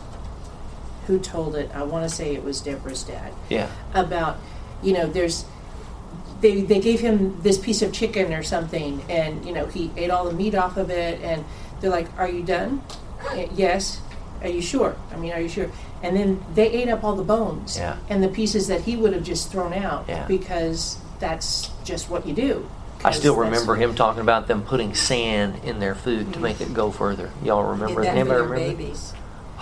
who 1.07 1.19
told 1.19 1.55
it. 1.55 1.69
I 1.73 1.83
want 1.83 2.09
to 2.09 2.15
say 2.15 2.33
it 2.33 2.43
was 2.43 2.61
Deborah's 2.61 3.03
dad 3.03 3.33
Yeah. 3.49 3.69
about 3.93 4.37
you 4.81 4.93
know 4.93 5.07
there's 5.07 5.45
they 6.41 6.61
they 6.61 6.79
gave 6.79 6.99
him 6.99 7.41
this 7.41 7.57
piece 7.57 7.81
of 7.81 7.91
chicken 7.93 8.33
or 8.33 8.43
something 8.43 9.01
and 9.09 9.45
you 9.45 9.53
know 9.53 9.65
he 9.65 9.91
ate 9.97 10.09
all 10.09 10.25
the 10.25 10.33
meat 10.33 10.55
off 10.55 10.77
of 10.77 10.89
it 10.89 11.21
and 11.21 11.43
they're 11.79 11.89
like 11.89 12.07
are 12.17 12.27
you 12.29 12.43
done 12.43 12.81
"Eh, 13.31 13.47
yes 13.55 14.01
are 14.41 14.49
you 14.49 14.61
sure 14.61 14.95
i 15.13 15.15
mean 15.17 15.31
are 15.31 15.39
you 15.39 15.47
sure 15.47 15.69
and 16.01 16.17
then 16.17 16.43
they 16.53 16.69
ate 16.69 16.89
up 16.89 17.01
all 17.03 17.15
the 17.15 17.23
bones 17.23 17.77
Yeah. 17.77 17.95
and 18.09 18.21
the 18.21 18.27
pieces 18.27 18.67
that 18.67 18.81
he 18.81 18.97
would 18.97 19.13
have 19.13 19.23
just 19.23 19.51
thrown 19.51 19.71
out 19.73 20.03
Yeah. 20.09 20.25
because 20.27 20.97
that's 21.19 21.69
just 21.85 22.09
what 22.09 22.27
you 22.27 22.33
do 22.33 22.67
I 23.05 23.11
still 23.11 23.35
remember 23.35 23.75
him 23.75 23.95
talking 23.95 24.21
about 24.21 24.47
them 24.47 24.63
putting 24.63 24.93
sand 24.95 25.63
in 25.63 25.79
their 25.79 25.95
food 25.95 26.33
to 26.33 26.39
make 26.39 26.61
it 26.61 26.73
go 26.73 26.91
further. 26.91 27.31
Y'all 27.43 27.63
remember? 27.63 28.01
Did 28.01 28.11
that 28.13 28.17
Anybody 28.17 28.29
for 28.29 28.35
your 28.37 28.47
remember? 28.47 28.77
babies. 28.83 29.13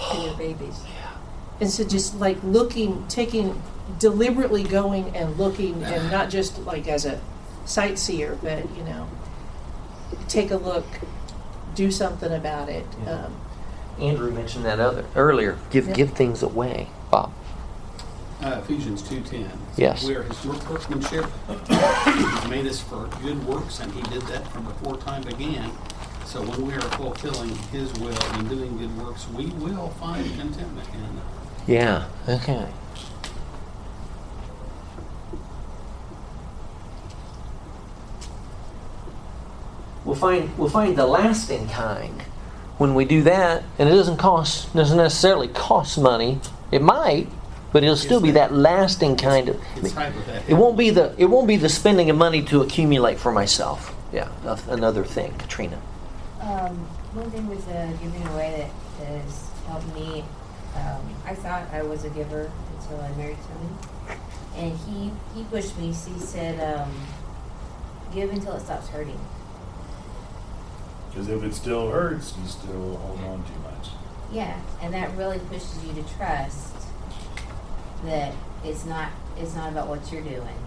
For 0.09 0.17
your 0.17 0.33
babies. 0.37 0.81
and 1.59 1.69
so 1.69 1.83
just 1.83 2.19
like 2.19 2.37
looking 2.43 3.05
taking 3.07 3.61
deliberately 3.99 4.63
going 4.63 5.15
and 5.15 5.37
looking 5.37 5.83
and 5.83 6.09
not 6.11 6.29
just 6.29 6.57
like 6.65 6.87
as 6.87 7.05
a 7.05 7.19
sightseer 7.65 8.37
but 8.41 8.63
you 8.75 8.83
know 8.83 9.07
take 10.27 10.49
a 10.49 10.55
look 10.55 10.85
do 11.75 11.91
something 11.91 12.31
about 12.33 12.67
it 12.69 12.85
Yeah. 13.05 13.25
um, 13.25 13.35
Andrew 13.99 14.31
mentioned 14.31 14.65
that 14.65 14.79
other 14.79 15.05
earlier. 15.15 15.57
Give 15.69 15.87
Yeah. 15.87 15.93
give 15.93 16.11
things 16.13 16.41
away, 16.41 16.87
Bob. 17.11 17.31
Uh, 18.41 18.59
Ephesians 18.63 19.03
2.10. 19.03 19.47
Yes. 19.77 20.03
We 20.03 20.15
are 20.15 20.23
his 20.23 20.45
workmanship. 20.45 21.25
He's 21.67 22.49
made 22.49 22.65
us 22.65 22.79
for 22.81 23.07
good 23.21 23.43
works, 23.45 23.79
and 23.79 23.91
he 23.93 24.01
did 24.03 24.23
that 24.23 24.47
from 24.47 24.65
before 24.65 24.97
time 24.97 25.21
began. 25.21 25.71
So 26.25 26.41
when 26.41 26.65
we 26.65 26.73
are 26.73 26.81
fulfilling 26.81 27.55
his 27.71 27.93
will 27.99 28.17
and 28.33 28.49
doing 28.49 28.77
good 28.77 28.97
works, 28.97 29.27
we 29.29 29.45
will 29.47 29.89
find 29.89 30.25
contentment 30.39 30.87
in 30.89 31.03
it. 31.03 31.23
Yeah. 31.67 32.07
Okay. 32.27 32.67
We'll 40.03 40.15
find 40.15 40.57
we'll 40.57 40.69
find 40.69 40.95
the 40.97 41.05
lasting 41.05 41.67
kind 41.69 42.23
when 42.79 42.95
we 42.95 43.05
do 43.05 43.21
that, 43.23 43.63
and 43.77 43.87
it 43.87 43.91
doesn't 43.91 44.17
cost 44.17 44.73
doesn't 44.73 44.97
necessarily 44.97 45.47
cost 45.47 45.99
money. 45.99 46.39
It 46.71 46.81
might, 46.81 47.27
but 47.71 47.83
it'll 47.83 47.95
still 47.95 48.19
be 48.19 48.31
that 48.31 48.53
lasting 48.53 49.15
kind 49.15 49.49
of. 49.49 49.61
It's 49.77 49.93
tied 49.93 50.15
with 50.15 50.25
that. 50.27 50.49
It 50.49 50.55
won't 50.55 50.77
be 50.77 50.89
the 50.89 51.15
it 51.17 51.25
won't 51.25 51.47
be 51.47 51.57
the 51.57 51.69
spending 51.69 52.09
of 52.09 52.17
money 52.17 52.41
to 52.43 52.61
accumulate 52.61 53.19
for 53.19 53.31
myself. 53.31 53.95
Yeah, 54.11 54.29
another 54.67 55.05
thing, 55.05 55.33
Katrina. 55.37 55.81
Um, 56.41 56.75
one 57.13 57.31
thing 57.31 57.47
with 57.47 57.67
uh, 57.69 57.91
giving 57.93 58.27
away 58.27 58.69
that 58.99 59.05
has 59.07 59.49
helped 59.67 59.93
me. 59.95 60.25
Um, 60.75 61.15
I 61.25 61.35
thought 61.35 61.67
I 61.71 61.81
was 61.83 62.05
a 62.05 62.09
giver 62.09 62.49
until 62.79 63.01
I 63.01 63.11
married 63.15 63.37
Tony, 63.47 64.17
and 64.55 64.77
he 64.79 65.11
he 65.35 65.43
pushed 65.45 65.77
me. 65.77 65.87
He 65.87 66.19
said, 66.19 66.59
um, 66.75 66.91
"Give 68.13 68.31
until 68.31 68.53
it 68.53 68.61
stops 68.61 68.89
hurting." 68.89 69.19
Because 71.09 71.27
if 71.27 71.43
it 71.43 71.53
still 71.53 71.89
hurts, 71.89 72.33
you 72.41 72.47
still 72.47 72.95
hold 72.95 73.19
on 73.19 73.43
too 73.43 73.59
much. 73.63 73.89
Yeah, 74.31 74.57
and 74.81 74.93
that 74.93 75.15
really 75.17 75.39
pushes 75.39 75.83
you 75.85 75.93
to 76.01 76.03
trust 76.15 76.70
that 78.03 78.33
it's 78.63 78.85
not 78.85 79.09
it's 79.37 79.55
not 79.55 79.69
about 79.69 79.87
what 79.87 80.11
you're 80.11 80.21
doing. 80.21 80.57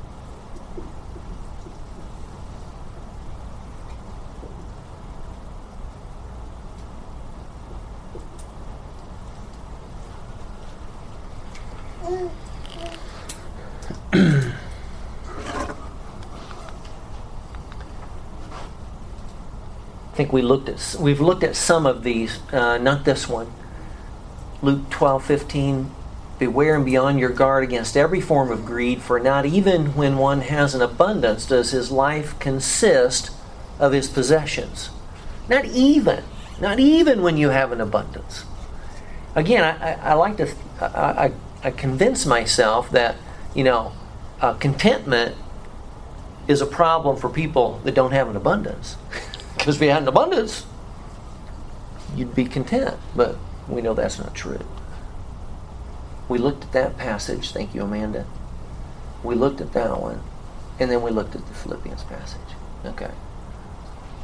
I 20.12 20.16
think 20.16 20.32
we 20.32 20.42
looked 20.42 20.68
at 20.68 20.96
we've 21.00 21.20
looked 21.20 21.42
at 21.42 21.56
some 21.56 21.86
of 21.86 22.04
these, 22.04 22.38
uh, 22.52 22.78
not 22.78 23.04
this 23.04 23.28
one. 23.28 23.52
Luke 24.62 24.88
twelve 24.88 25.24
fifteen. 25.24 25.90
Beware 26.38 26.74
and 26.74 26.84
be 26.84 26.96
on 26.96 27.18
your 27.18 27.30
guard 27.30 27.64
against 27.64 27.96
every 27.96 28.20
form 28.20 28.50
of 28.50 28.64
greed, 28.64 29.02
for 29.02 29.20
not 29.20 29.46
even 29.46 29.94
when 29.94 30.18
one 30.18 30.40
has 30.40 30.74
an 30.74 30.82
abundance 30.82 31.46
does 31.46 31.70
his 31.70 31.90
life 31.90 32.38
consist 32.38 33.30
of 33.78 33.92
his 33.92 34.08
possessions. 34.08 34.90
Not 35.48 35.64
even. 35.66 36.24
Not 36.60 36.80
even 36.80 37.22
when 37.22 37.36
you 37.36 37.50
have 37.50 37.72
an 37.72 37.80
abundance. 37.80 38.44
Again, 39.34 39.64
I, 39.64 39.92
I, 39.92 40.10
I 40.10 40.14
like 40.14 40.36
to, 40.36 40.52
I, 40.80 41.32
I, 41.62 41.70
convince 41.70 42.24
myself 42.24 42.90
that, 42.90 43.16
you 43.54 43.64
know, 43.64 43.92
uh, 44.40 44.54
contentment 44.54 45.36
is 46.46 46.60
a 46.60 46.66
problem 46.66 47.16
for 47.16 47.28
people 47.28 47.80
that 47.84 47.94
don't 47.94 48.12
have 48.12 48.28
an 48.28 48.36
abundance. 48.36 48.96
Because 49.56 49.76
if 49.76 49.82
you 49.82 49.88
had 49.88 50.02
an 50.02 50.08
abundance, 50.08 50.66
you'd 52.14 52.34
be 52.34 52.44
content. 52.44 52.96
But 53.16 53.38
we 53.66 53.80
know 53.80 53.94
that's 53.94 54.18
not 54.18 54.34
true. 54.34 54.60
We 56.28 56.38
looked 56.38 56.64
at 56.64 56.72
that 56.72 56.96
passage. 56.96 57.52
Thank 57.52 57.74
you, 57.74 57.82
Amanda. 57.82 58.26
We 59.22 59.34
looked 59.34 59.60
at 59.60 59.72
that 59.72 60.00
one. 60.00 60.22
And 60.78 60.90
then 60.90 61.02
we 61.02 61.10
looked 61.10 61.34
at 61.34 61.46
the 61.46 61.54
Philippians 61.54 62.04
passage. 62.04 62.40
Okay. 62.84 63.10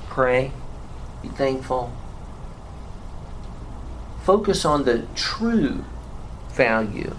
Pray. 0.09 0.53
Be 1.22 1.28
thankful. 1.28 1.92
Focus 4.22 4.64
on 4.64 4.84
the 4.84 5.07
true 5.14 5.84
value 6.51 7.16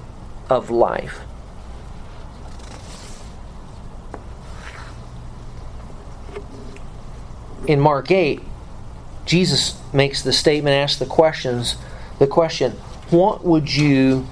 of 0.49 0.69
life. 0.69 1.21
In 7.67 7.79
Mark 7.79 8.11
8, 8.11 8.41
Jesus 9.25 9.79
makes 9.93 10.21
the 10.21 10.34
statement, 10.34 10.75
asks 10.75 10.99
the 10.99 11.05
questions, 11.05 11.77
the 12.19 12.27
question, 12.27 12.71
what 13.11 13.43
would 13.43 13.73
you 13.73 14.27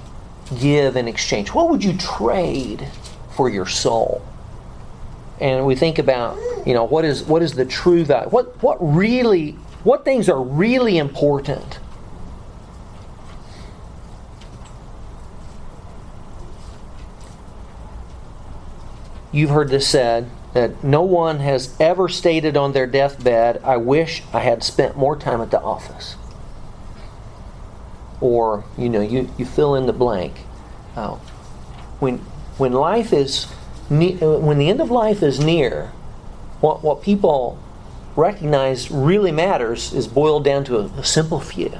give 0.58 0.96
in 0.96 1.08
exchange? 1.08 1.50
What 1.54 1.70
would 1.70 1.84
you 1.84 1.96
trade 1.96 2.88
for 3.30 3.48
your 3.48 3.66
soul? 3.66 4.22
And 5.40 5.64
we 5.64 5.74
think 5.74 5.98
about, 5.98 6.38
you 6.66 6.74
know, 6.74 6.84
what 6.84 7.04
is 7.04 7.22
what 7.22 7.42
is 7.42 7.54
the 7.54 7.64
true 7.64 8.04
value? 8.04 8.28
What 8.28 8.62
what 8.62 8.76
really 8.80 9.52
what 9.84 10.04
things 10.04 10.28
are 10.28 10.42
really 10.42 10.98
important? 10.98 11.78
You've 19.32 19.50
heard 19.50 19.68
this 19.68 19.86
said 19.86 20.28
that 20.54 20.82
no 20.82 21.02
one 21.02 21.38
has 21.38 21.74
ever 21.78 22.08
stated 22.08 22.56
on 22.56 22.72
their 22.72 22.86
deathbed, 22.86 23.60
I 23.62 23.76
wish 23.76 24.24
I 24.32 24.40
had 24.40 24.64
spent 24.64 24.96
more 24.96 25.16
time 25.16 25.40
at 25.40 25.52
the 25.52 25.60
office 25.60 26.16
or 28.20 28.64
you 28.76 28.88
know 28.88 29.00
you, 29.00 29.30
you 29.38 29.44
fill 29.44 29.74
in 29.74 29.86
the 29.86 29.92
blank. 29.92 30.34
Uh, 30.96 31.16
when 32.00 32.18
when 32.58 32.72
life 32.72 33.12
is 33.12 33.46
ne- 33.88 34.16
when 34.16 34.58
the 34.58 34.68
end 34.68 34.80
of 34.80 34.90
life 34.90 35.22
is 35.22 35.40
near 35.40 35.86
what 36.60 36.82
what 36.82 37.02
people 37.02 37.58
recognize 38.16 38.90
really 38.90 39.32
matters 39.32 39.92
is 39.92 40.06
boiled 40.06 40.44
down 40.44 40.64
to 40.64 40.76
a, 40.78 40.84
a 40.98 41.04
simple 41.04 41.40
few 41.40 41.72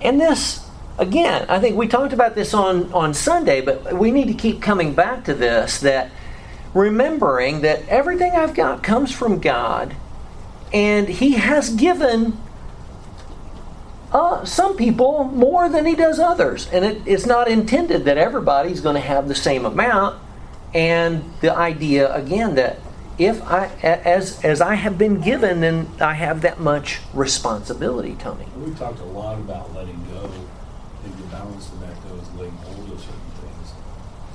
and 0.00 0.20
this 0.20 0.66
again 0.98 1.44
i 1.48 1.58
think 1.58 1.76
we 1.76 1.86
talked 1.86 2.12
about 2.12 2.34
this 2.34 2.54
on 2.54 2.90
on 2.92 3.12
sunday 3.12 3.60
but 3.60 3.92
we 3.98 4.10
need 4.10 4.28
to 4.28 4.34
keep 4.34 4.62
coming 4.62 4.94
back 4.94 5.24
to 5.24 5.34
this 5.34 5.80
that 5.80 6.10
remembering 6.74 7.62
that 7.62 7.86
everything 7.88 8.32
I've 8.32 8.54
got 8.54 8.82
comes 8.82 9.12
from 9.12 9.40
God, 9.40 9.96
and 10.72 11.08
He 11.08 11.32
has 11.32 11.70
given 11.70 12.38
uh, 14.12 14.44
some 14.44 14.76
people 14.76 15.24
more 15.24 15.68
than 15.68 15.86
He 15.86 15.94
does 15.94 16.18
others. 16.18 16.68
And 16.72 16.84
it, 16.84 17.02
it's 17.06 17.26
not 17.26 17.48
intended 17.48 18.04
that 18.04 18.18
everybody's 18.18 18.80
going 18.80 18.94
to 18.94 19.00
have 19.00 19.28
the 19.28 19.34
same 19.34 19.64
amount. 19.64 20.20
And 20.72 21.24
the 21.40 21.54
idea, 21.54 22.12
again, 22.14 22.54
that 22.54 22.78
if 23.20 23.42
I, 23.42 23.66
as 23.82 24.42
as 24.42 24.60
I 24.62 24.76
have 24.76 24.96
been 24.96 25.20
given, 25.20 25.60
then 25.60 25.88
I 26.00 26.14
have 26.14 26.40
that 26.40 26.58
much 26.58 27.00
responsibility, 27.12 28.16
Tony. 28.18 28.46
We 28.56 28.72
talked 28.74 29.00
a 29.00 29.04
lot 29.04 29.38
about 29.38 29.74
letting 29.74 30.02
go. 30.04 30.30
and 31.04 31.14
the 31.18 31.24
balance 31.24 31.68
of 31.68 31.80
that, 31.80 31.96
though, 32.08 32.16
is 32.16 32.30
laying 32.34 32.52
hold 32.52 32.90
of 32.92 32.98
certain 32.98 33.30
things. 33.42 33.72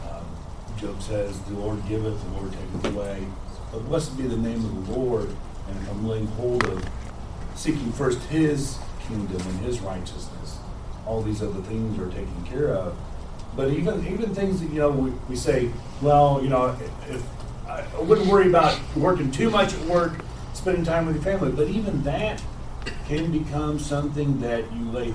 Um, 0.08 0.75
Says, 1.00 1.40
The 1.42 1.54
Lord 1.54 1.86
giveth, 1.88 2.24
the 2.24 2.40
Lord 2.40 2.52
taketh 2.52 2.96
away. 2.96 3.28
But 3.72 3.86
blessed 3.86 4.18
be 4.18 4.24
the 4.24 4.38
name 4.38 4.64
of 4.64 4.88
the 4.88 4.94
Lord. 4.94 5.30
And 5.68 5.88
I'm 5.90 6.08
laying 6.08 6.28
hold 6.28 6.64
of 6.66 6.88
seeking 7.56 7.92
first 7.94 8.22
His 8.24 8.78
kingdom 9.08 9.42
and 9.42 9.60
His 9.60 9.80
righteousness, 9.80 10.60
all 11.06 11.22
these 11.22 11.42
other 11.42 11.62
things 11.62 12.00
are 12.00 12.10
taken 12.10 12.44
care 12.46 12.70
of. 12.70 12.96
But 13.56 13.72
even 13.72 14.06
even 14.08 14.36
things 14.36 14.60
that, 14.62 14.70
you 14.70 14.80
know, 14.80 14.92
we, 14.92 15.12
we 15.30 15.36
say, 15.36 15.72
well, 16.02 16.42
you 16.44 16.50
know, 16.50 16.78
if 17.08 17.24
I 17.68 17.86
wouldn't 18.02 18.28
worry 18.28 18.48
about 18.48 18.80
working 18.96 19.32
too 19.32 19.50
much 19.50 19.74
at 19.74 19.82
work, 19.86 20.14
spending 20.54 20.84
time 20.84 21.06
with 21.06 21.16
your 21.16 21.24
family. 21.24 21.52
But 21.52 21.68
even 21.70 22.04
that 22.04 22.44
can 23.08 23.32
become 23.32 23.80
something 23.80 24.40
that 24.42 24.72
you 24.74 24.92
lay, 24.92 25.14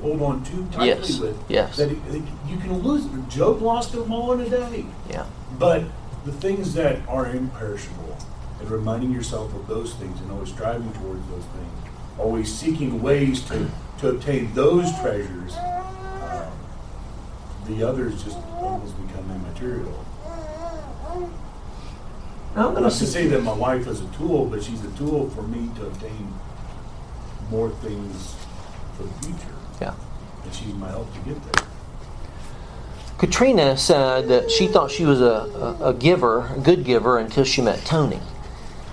hold 0.00 0.22
on 0.22 0.42
too 0.44 0.66
tightly 0.72 0.86
Yes, 0.88 1.18
with. 1.20 1.36
yes. 1.48 1.76
That 1.76 1.90
it, 1.90 1.98
it- 2.10 2.22
you 2.48 2.56
can 2.58 2.78
lose. 2.82 3.06
Job 3.32 3.60
lost 3.62 3.92
them 3.92 4.12
all 4.12 4.32
in 4.32 4.40
a 4.40 4.48
day. 4.48 4.84
Yeah. 5.08 5.26
But 5.58 5.84
the 6.24 6.32
things 6.32 6.74
that 6.74 7.06
are 7.08 7.26
imperishable, 7.28 8.16
and 8.60 8.70
reminding 8.70 9.12
yourself 9.12 9.54
of 9.54 9.66
those 9.66 9.94
things, 9.94 10.20
and 10.20 10.30
always 10.32 10.50
striving 10.50 10.92
towards 10.92 11.26
those 11.28 11.44
things, 11.44 11.94
always 12.18 12.52
seeking 12.52 13.00
ways 13.00 13.40
to, 13.48 13.70
to 14.00 14.08
obtain 14.10 14.52
those 14.54 14.90
treasures, 15.00 15.54
um, 15.56 16.52
the 17.66 17.82
others 17.82 18.22
just 18.22 18.36
almost 18.58 18.94
become 19.06 19.30
immaterial. 19.30 20.04
I'm 22.56 22.74
Not 22.74 22.82
to 22.92 23.06
say 23.06 23.28
that 23.28 23.42
my 23.42 23.52
wife 23.52 23.86
is 23.86 24.00
a 24.00 24.06
tool, 24.08 24.44
but 24.46 24.62
she's 24.62 24.84
a 24.84 24.90
tool 24.92 25.30
for 25.30 25.42
me 25.42 25.70
to 25.76 25.86
obtain 25.86 26.34
more 27.48 27.70
things 27.70 28.34
for 28.96 29.04
the 29.04 29.12
future. 29.22 29.54
Yeah. 29.80 29.94
And 30.44 30.54
she's 30.54 30.74
my 30.74 30.88
help 30.88 31.12
to 31.14 31.20
get 31.20 31.42
there. 31.42 31.66
Katrina 33.18 33.76
said 33.76 34.28
that 34.28 34.50
she 34.50 34.66
thought 34.66 34.90
she 34.90 35.04
was 35.04 35.20
a, 35.20 35.76
a, 35.80 35.90
a 35.90 35.94
giver, 35.94 36.46
a 36.56 36.58
good 36.58 36.84
giver, 36.84 37.18
until 37.18 37.44
she 37.44 37.60
met 37.60 37.84
Tony. 37.84 38.18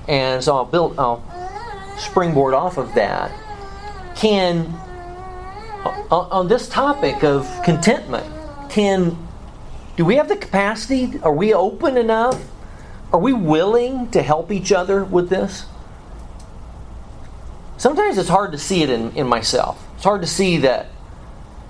And 0.08 0.44
so 0.44 0.56
I'll 0.56 0.66
build, 0.66 1.00
I'll 1.00 1.24
springboard 1.98 2.54
off 2.54 2.78
of 2.78 2.94
that. 2.96 3.32
Can, 4.18 4.66
on, 6.12 6.28
on 6.32 6.48
this 6.50 6.68
topic 6.68 7.24
of 7.24 7.48
contentment, 7.64 8.26
can, 8.70 9.18
do 9.96 10.04
we 10.04 10.16
have 10.16 10.28
the 10.28 10.36
capacity? 10.36 11.20
Are 11.22 11.34
we 11.34 11.54
open 11.54 11.96
enough? 11.98 12.42
Are 13.14 13.20
we 13.20 13.32
willing 13.32 14.12
to 14.12 14.22
help 14.22 14.52
each 14.52 14.74
other 14.74 15.06
with 15.06 15.30
this? 15.30 15.66
Sometimes 17.78 18.18
it's 18.18 18.28
hard 18.28 18.52
to 18.52 18.58
see 18.58 18.84
it 18.84 18.90
in, 18.90 19.16
in 19.16 19.26
myself. 19.26 19.87
It's 19.98 20.04
hard 20.04 20.22
to 20.22 20.28
see 20.28 20.58
that 20.58 20.90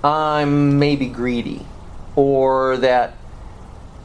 I'm 0.04 0.78
maybe 0.78 1.06
greedy 1.06 1.64
or 2.14 2.76
that, 2.76 3.14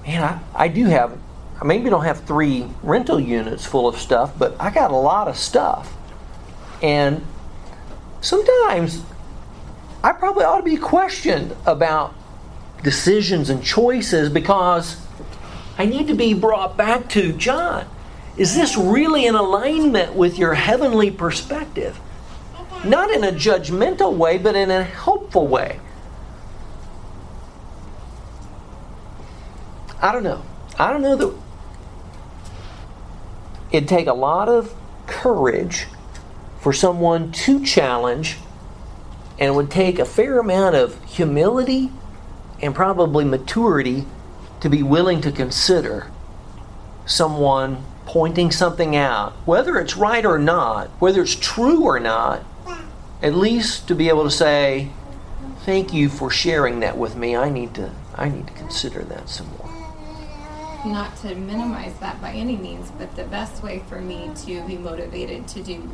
man, 0.08 0.24
I, 0.24 0.64
I 0.64 0.68
do 0.70 0.86
have, 0.86 1.20
I 1.60 1.66
maybe 1.66 1.90
don't 1.90 2.06
have 2.06 2.24
three 2.24 2.66
rental 2.84 3.20
units 3.20 3.66
full 3.66 3.86
of 3.86 3.98
stuff, 3.98 4.32
but 4.40 4.56
I 4.62 4.72
got 4.72 4.92
a 4.92 4.96
lot 4.96 5.28
of 5.28 5.36
stuff. 5.36 5.94
And 6.82 7.28
sometimes 8.22 9.04
I 10.02 10.14
probably 10.14 10.46
ought 10.46 10.60
to 10.60 10.64
be 10.64 10.78
questioned 10.78 11.54
about 11.66 12.16
decisions 12.82 13.50
and 13.50 13.62
choices 13.62 14.30
because 14.30 15.06
I 15.78 15.84
need 15.84 16.08
to 16.08 16.16
be 16.16 16.34
brought 16.34 16.78
back 16.78 17.10
to 17.10 17.34
John. 17.34 17.88
Is 18.38 18.56
this 18.56 18.78
really 18.78 19.26
in 19.26 19.36
alignment 19.36 20.14
with 20.14 20.38
your 20.38 20.54
heavenly 20.54 21.12
perspective? 21.12 22.00
Not 22.84 23.12
in 23.12 23.24
a 23.24 23.32
judgmental 23.32 24.16
way, 24.16 24.38
but 24.38 24.56
in 24.56 24.70
a 24.70 24.84
helpful 24.84 25.48
way. 25.48 25.80
I 30.02 30.12
don't 30.12 30.24
know. 30.24 30.44
I 30.78 30.92
don't 30.92 31.02
know 31.02 31.16
that 31.16 31.34
it'd 33.72 33.88
take 33.88 34.08
a 34.08 34.14
lot 34.14 34.50
of 34.50 34.74
courage 35.08 35.88
for 36.60 36.74
someone 36.74 37.32
to 37.32 37.64
challenge, 37.64 38.38
and 39.40 39.50
it 39.50 39.56
would 39.56 39.72
take 39.72 40.00
a 40.00 40.06
fair 40.06 40.40
amount 40.40 40.76
of 40.76 41.02
humility 41.06 41.90
and 42.62 42.76
probably 42.76 43.24
maturity 43.24 44.06
to 44.60 44.70
be 44.70 44.84
willing 44.84 45.22
to 45.22 45.32
consider 45.32 46.12
someone 47.06 47.84
pointing 48.06 48.52
something 48.52 48.96
out, 48.96 49.34
whether 49.46 49.78
it's 49.78 49.96
right 49.96 50.26
or 50.26 50.38
not, 50.38 50.90
whether 51.00 51.22
it's 51.22 51.36
true 51.36 51.84
or 51.84 52.00
not, 52.00 52.44
at 53.24 53.34
least 53.34 53.88
to 53.88 53.96
be 53.96 54.10
able 54.10 54.26
to 54.26 54.32
say, 54.32 54.90
"Thank 55.66 55.94
you 55.94 56.10
for 56.10 56.30
sharing 56.30 56.82
that 56.82 56.98
with 56.98 57.16
me. 57.16 57.36
I 57.36 57.50
need 57.50 57.74
to 57.76 57.90
I 58.16 58.30
need 58.30 58.46
to 58.48 58.54
consider 58.54 59.02
that 59.06 59.30
some 59.30 59.48
more." 59.58 59.70
Not 60.86 61.16
to 61.22 61.34
minimize 61.34 61.94
that 62.02 62.22
by 62.22 62.32
any 62.34 62.58
means, 62.58 62.92
but 63.00 63.16
the 63.16 63.24
best 63.24 63.64
way 63.64 63.82
for 63.88 64.00
me 64.02 64.30
to 64.46 64.62
be 64.68 64.78
motivated 64.78 65.48
to 65.50 65.64
do 65.64 65.90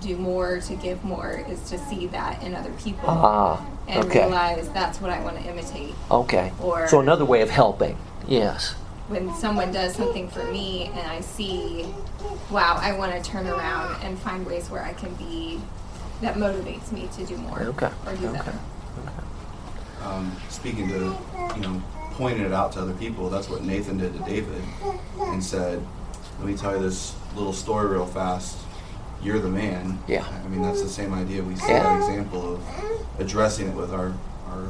do 0.00 0.16
more, 0.16 0.58
to 0.60 0.74
give 0.74 1.02
more, 1.04 1.42
is 1.48 1.60
to 1.70 1.78
see 1.78 2.06
that 2.08 2.42
in 2.42 2.54
other 2.54 2.72
people 2.72 3.08
Ah, 3.08 3.60
and 3.88 4.04
okay. 4.04 4.24
realize 4.26 4.68
that's 4.70 5.00
what 5.00 5.10
I 5.10 5.20
want 5.20 5.40
to 5.40 5.48
imitate. 5.48 5.94
Okay. 6.10 6.52
Or- 6.60 6.86
so 6.88 7.00
another 7.00 7.24
way 7.24 7.40
of 7.40 7.48
helping. 7.50 7.96
Yes. 8.28 8.74
when 9.08 9.32
someone 9.36 9.70
does 9.70 9.94
something 9.94 10.28
for 10.28 10.42
me 10.46 10.90
and 10.92 11.06
I 11.08 11.20
see, 11.20 11.86
wow, 12.50 12.76
I 12.80 12.92
want 12.98 13.12
to 13.14 13.22
turn 13.30 13.46
around 13.46 13.94
and 14.02 14.18
find 14.18 14.44
ways 14.44 14.68
where 14.68 14.82
I 14.82 14.94
can 14.94 15.14
be, 15.14 15.60
that 16.22 16.34
motivates 16.36 16.90
me 16.92 17.08
to 17.16 17.24
do 17.26 17.36
more 17.36 17.60
Okay. 17.62 17.90
or 18.06 18.14
do 18.14 18.26
Okay. 18.28 18.38
better. 18.38 18.58
um, 20.04 20.30
speaking 20.48 20.88
to, 20.88 21.16
you 21.56 21.62
know, 21.62 21.82
pointing 22.12 22.44
it 22.44 22.52
out 22.52 22.70
to 22.72 22.80
other 22.80 22.92
people. 22.94 23.28
That's 23.28 23.48
what 23.48 23.62
Nathan 23.64 23.98
did 23.98 24.12
to 24.16 24.20
David 24.24 24.62
and 25.20 25.42
said, 25.42 25.82
let 26.38 26.46
me 26.46 26.56
tell 26.56 26.76
you 26.76 26.82
this 26.82 27.14
little 27.34 27.52
story 27.52 27.88
real 27.88 28.06
fast. 28.06 28.56
You're 29.22 29.40
the 29.40 29.48
man. 29.48 29.98
Yeah. 30.06 30.24
I 30.44 30.48
mean, 30.48 30.62
that's 30.62 30.80
the 30.82 30.88
same 30.88 31.12
idea. 31.12 31.42
We 31.42 31.56
see 31.56 31.72
Yeah. 31.72 31.82
that 31.82 31.96
example 32.08 32.54
of 32.54 32.62
addressing 33.18 33.68
it 33.68 33.74
with 33.74 33.92
our, 33.92 34.12
our 34.48 34.68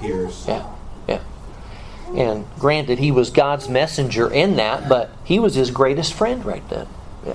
peers. 0.00 0.44
Yeah. 0.46 0.64
Yeah. 1.08 1.20
And 2.14 2.44
granted, 2.58 2.98
he 3.00 3.10
was 3.10 3.30
God's 3.30 3.68
messenger 3.68 4.30
in 4.32 4.56
that, 4.56 4.88
but 4.88 5.10
he 5.24 5.38
was 5.40 5.54
his 5.56 5.70
greatest 5.72 6.14
friend 6.14 6.44
right 6.44 6.66
then. 6.68 6.86
Yeah. 7.26 7.32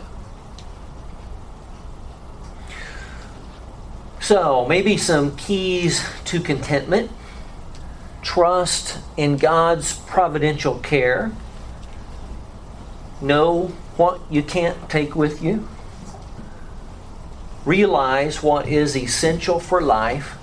So, 4.23 4.65
maybe 4.69 4.95
some 4.95 5.35
keys 5.35 6.01
to 6.23 6.39
contentment. 6.39 7.11
Trust 8.21 8.99
in 9.17 9.35
God's 9.35 9.95
providential 9.99 10.79
care, 10.79 11.33
know 13.19 13.73
what 13.97 14.21
you 14.29 14.41
can't 14.41 14.89
take 14.89 15.13
with 15.13 15.43
you, 15.43 15.67
realize 17.65 18.41
what 18.41 18.65
is 18.65 18.95
essential 18.95 19.59
for 19.59 19.81
life, 19.81 20.37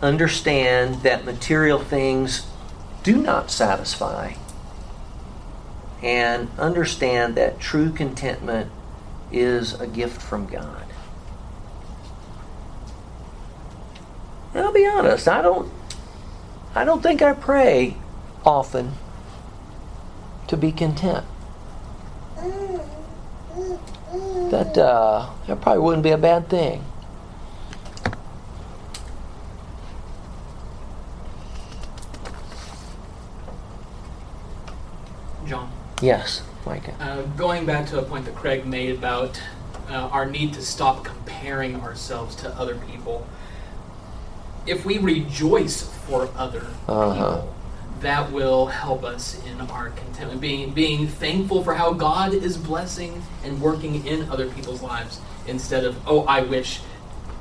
understand 0.00 1.02
that 1.02 1.26
material 1.26 1.78
things 1.78 2.46
do 3.02 3.18
not 3.18 3.50
satisfy, 3.50 4.32
and 6.02 6.48
understand 6.58 7.34
that 7.34 7.60
true 7.60 7.92
contentment 7.92 8.70
is 9.30 9.78
a 9.78 9.86
gift 9.86 10.22
from 10.22 10.46
God. 10.46 10.87
And 14.58 14.66
I'll 14.66 14.72
be 14.72 14.88
honest, 14.88 15.28
I 15.28 15.40
don't 15.40 15.70
I 16.74 16.82
don't 16.84 17.00
think 17.00 17.22
I 17.22 17.32
pray 17.32 17.96
often 18.44 18.94
to 20.48 20.56
be 20.56 20.72
content. 20.72 21.24
That 24.50 24.76
uh, 24.76 25.30
that 25.46 25.60
probably 25.60 25.80
wouldn't 25.80 26.02
be 26.02 26.10
a 26.10 26.18
bad 26.18 26.48
thing. 26.48 26.84
John. 35.46 35.70
Yes, 36.02 36.42
Micah. 36.66 36.94
Uh, 36.98 37.22
going 37.36 37.64
back 37.64 37.86
to 37.90 38.00
a 38.00 38.02
point 38.02 38.24
that 38.24 38.34
Craig 38.34 38.66
made 38.66 38.96
about 38.96 39.40
uh, 39.88 40.08
our 40.10 40.26
need 40.26 40.52
to 40.54 40.62
stop 40.62 41.04
comparing 41.04 41.76
ourselves 41.76 42.34
to 42.34 42.48
other 42.58 42.74
people. 42.74 43.24
If 44.68 44.84
we 44.84 44.98
rejoice 44.98 45.82
for 46.06 46.28
other 46.36 46.66
Uh-huh. 46.86 47.12
people, 47.14 47.54
that 48.00 48.30
will 48.30 48.66
help 48.66 49.02
us 49.02 49.40
in 49.46 49.60
our 49.70 49.88
contentment. 49.90 50.40
Being 50.40 50.70
being 50.72 51.08
thankful 51.08 51.64
for 51.64 51.74
how 51.74 51.92
God 51.94 52.32
is 52.34 52.56
blessing 52.58 53.22
and 53.44 53.60
working 53.60 54.06
in 54.06 54.28
other 54.30 54.46
people's 54.48 54.82
lives 54.82 55.20
instead 55.46 55.84
of 55.84 55.96
oh 56.06 56.20
I 56.24 56.42
wish 56.42 56.80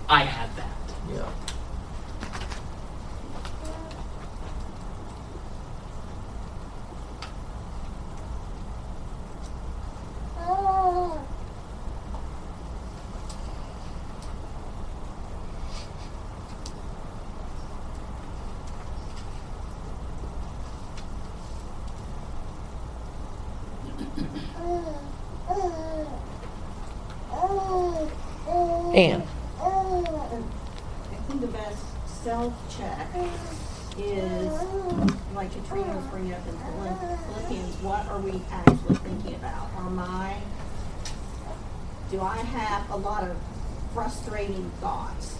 I 0.09 0.23
had 0.23 0.49
that. 0.55 0.78
Yeah. 1.13 1.30
Anne. 28.95 29.23
I 29.61 31.15
think 31.28 31.41
the 31.41 31.47
best 31.47 31.84
self-check 32.23 33.07
is, 33.97 34.51
like 35.36 35.51
Katrina 35.53 35.95
was 35.95 36.05
bringing 36.07 36.34
up 36.34 36.41
in 36.47 36.57
Philipp- 36.57 37.19
Philippians, 37.28 37.75
what 37.82 38.07
are 38.07 38.19
we 38.19 38.41
actually 38.51 38.95
thinking 38.95 39.36
about? 39.36 39.69
Are 39.78 39.89
my, 39.89 40.36
do 42.11 42.21
I 42.21 42.38
have 42.38 42.89
a 42.89 42.97
lot 42.97 43.23
of 43.23 43.36
frustrating 43.93 44.71
thoughts? 44.82 45.38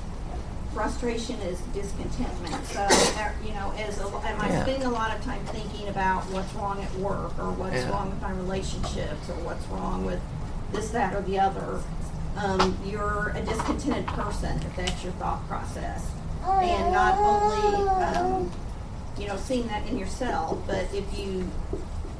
Frustration 0.74 1.36
is 1.42 1.60
discontentment. 1.74 2.64
So, 2.68 2.82
uh, 2.82 3.30
you 3.44 3.54
know, 3.54 3.72
is, 3.80 4.00
a- 4.00 4.06
am 4.28 4.42
I 4.42 4.50
Yeah. 4.50 4.62
spending 4.64 4.88
a 4.88 4.92
lot 4.92 5.16
of 5.16 5.24
time 5.24 5.44
thinking 5.48 5.88
about 5.88 6.24
what's 6.32 6.54
wrong 6.54 6.82
at 6.84 6.94
work 7.00 7.32
or 7.40 7.52
what's 7.52 7.76
Yeah. 7.76 7.90
wrong 7.90 8.10
with 8.10 8.22
my 8.22 8.32
relationships 8.32 9.30
or 9.30 9.36
what's 9.44 9.66
wrong 9.68 10.06
with 10.06 10.20
this, 10.72 10.90
that, 10.90 11.16
or 11.16 11.17
the 11.28 11.40
other? 11.40 11.82
Um, 12.38 12.78
you're 12.86 13.34
a 13.36 13.42
discontented 13.42 14.08
person 14.08 14.58
if 14.62 14.76
that's 14.76 15.04
your 15.04 15.14
thought 15.14 15.48
process. 15.48 16.10
And 16.46 16.94
not 16.94 17.18
only, 17.18 17.90
um, 17.90 18.52
you 19.20 19.28
know, 19.28 19.38
seeing 19.38 19.68
that 19.68 19.88
in 19.88 19.98
yourself, 19.98 20.58
but 20.66 20.88
if 20.94 21.18
you 21.18 21.50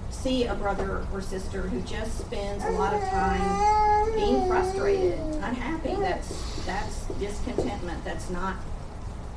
see 0.10 0.46
a 0.46 0.56
brother 0.56 1.06
or 1.14 1.22
sister 1.22 1.62
who 1.62 1.80
just 1.82 2.20
spends 2.20 2.64
a 2.66 2.72
lot 2.72 2.94
of 2.94 3.02
time 3.10 4.14
being 4.16 4.48
frustrated, 4.48 5.20
unhappy, 5.20 5.96
that's 5.96 6.66
that's 6.66 7.06
discontentment. 7.20 8.04
That's 8.04 8.30
not 8.30 8.56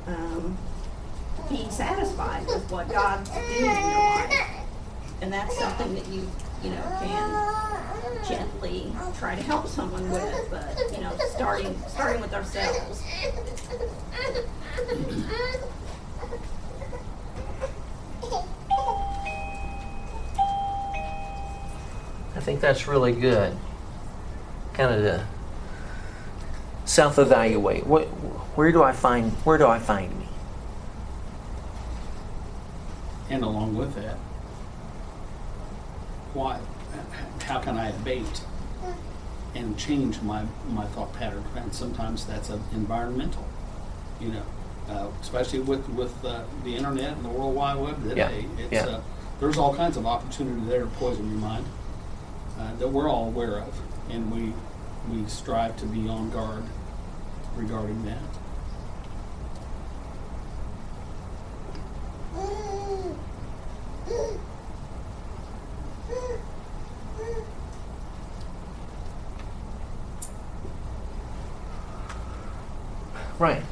um, 0.07 0.57
being 1.49 1.69
satisfied 1.69 2.45
with 2.47 2.69
what 2.71 2.89
God's 2.89 3.29
doing 3.29 3.45
in 3.45 3.63
your 3.65 3.73
life. 3.73 4.47
And 5.21 5.31
that's 5.31 5.57
something 5.57 5.93
that 5.93 6.07
you, 6.07 6.27
you 6.63 6.69
know, 6.69 6.97
can 6.99 8.27
gently 8.27 8.91
try 9.17 9.35
to 9.35 9.41
help 9.41 9.67
someone 9.67 10.09
with, 10.09 10.47
but 10.49 10.77
you 10.91 11.01
know, 11.01 11.11
starting 11.29 11.75
starting 11.87 12.21
with 12.21 12.33
ourselves. 12.33 13.03
I 22.35 22.39
think 22.39 22.59
that's 22.59 22.87
really 22.87 23.13
good. 23.13 23.55
Kind 24.73 24.93
of 24.95 25.01
to 25.01 25.27
self-evaluate. 26.85 27.85
What, 27.85 28.05
where 28.55 28.71
do 28.71 28.83
I 28.83 28.91
find 28.91 29.31
where 29.45 29.57
do 29.57 29.67
I 29.67 29.79
find 29.79 30.17
me? 30.17 30.27
And 33.29 33.43
along 33.43 33.75
with 33.75 33.95
that, 33.95 34.17
why, 36.33 36.59
how 37.43 37.59
can 37.59 37.77
I 37.77 37.89
abate 37.89 38.41
and 39.55 39.77
change 39.77 40.21
my, 40.21 40.45
my 40.69 40.85
thought 40.87 41.13
pattern? 41.13 41.43
And 41.55 41.73
sometimes 41.73 42.25
that's 42.25 42.49
a 42.49 42.59
environmental, 42.73 43.45
you 44.19 44.29
know, 44.29 44.43
uh, 44.89 45.07
especially 45.21 45.59
with, 45.59 45.87
with 45.89 46.23
uh, 46.25 46.43
the 46.63 46.75
internet 46.75 47.13
and 47.13 47.25
the 47.25 47.29
World 47.29 47.55
Wide 47.55 47.79
Web 47.79 48.03
today. 48.03 48.45
Yeah, 48.57 48.63
It's 48.63 48.71
yeah. 48.73 48.85
uh, 48.85 49.01
there's 49.39 49.57
all 49.57 49.73
kinds 49.75 49.97
of 49.97 50.05
opportunity 50.05 50.61
there 50.67 50.81
to 50.81 50.87
poison 50.87 51.29
your 51.29 51.39
mind 51.39 51.65
uh, 52.59 52.75
that 52.75 52.87
we're 52.87 53.09
all 53.09 53.27
aware 53.27 53.57
of, 53.59 53.79
and 54.09 54.31
we 54.31 54.53
we 55.09 55.27
strive 55.27 55.75
to 55.77 55.85
be 55.87 56.07
on 56.07 56.29
guard 56.29 56.63
regarding 57.55 58.05
that. 58.05 58.19
Right. 73.41 73.63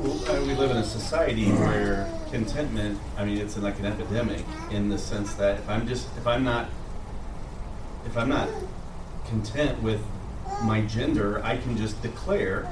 Well, 0.00 0.46
we 0.46 0.54
live 0.54 0.72
in 0.72 0.78
a 0.78 0.84
society 0.84 1.44
where 1.52 2.12
contentment, 2.32 2.98
I 3.16 3.24
mean, 3.24 3.38
it's 3.38 3.56
like 3.56 3.78
an 3.78 3.86
epidemic 3.86 4.44
in 4.72 4.88
the 4.88 4.98
sense 4.98 5.34
that 5.34 5.60
if 5.60 5.68
I'm 5.68 5.86
just, 5.86 6.08
if 6.16 6.26
I'm 6.26 6.42
not, 6.42 6.68
if 8.04 8.16
I'm 8.16 8.28
not 8.28 8.48
content 9.26 9.80
with 9.80 10.00
my 10.64 10.80
gender, 10.80 11.40
I 11.44 11.56
can 11.58 11.76
just 11.76 12.02
declare 12.02 12.64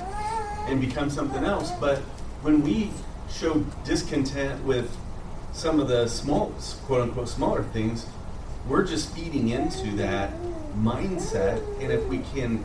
and 0.67 0.81
become 0.81 1.09
something 1.09 1.45
else. 1.45 1.71
But 1.73 1.99
when 2.43 2.63
we 2.63 2.91
show 3.31 3.65
discontent 3.85 4.65
with 4.65 4.97
some 5.53 5.79
of 5.79 5.87
the 5.87 6.09
small, 6.09 6.53
quote 6.87 7.03
unquote, 7.03 7.29
smaller 7.29 7.63
things, 7.63 8.07
we're 8.67 8.85
just 8.85 9.15
feeding 9.15 9.49
into 9.51 9.91
that 9.97 10.31
mindset. 10.77 11.63
And 11.81 11.93
if 11.93 12.05
we 12.07 12.19
can 12.35 12.65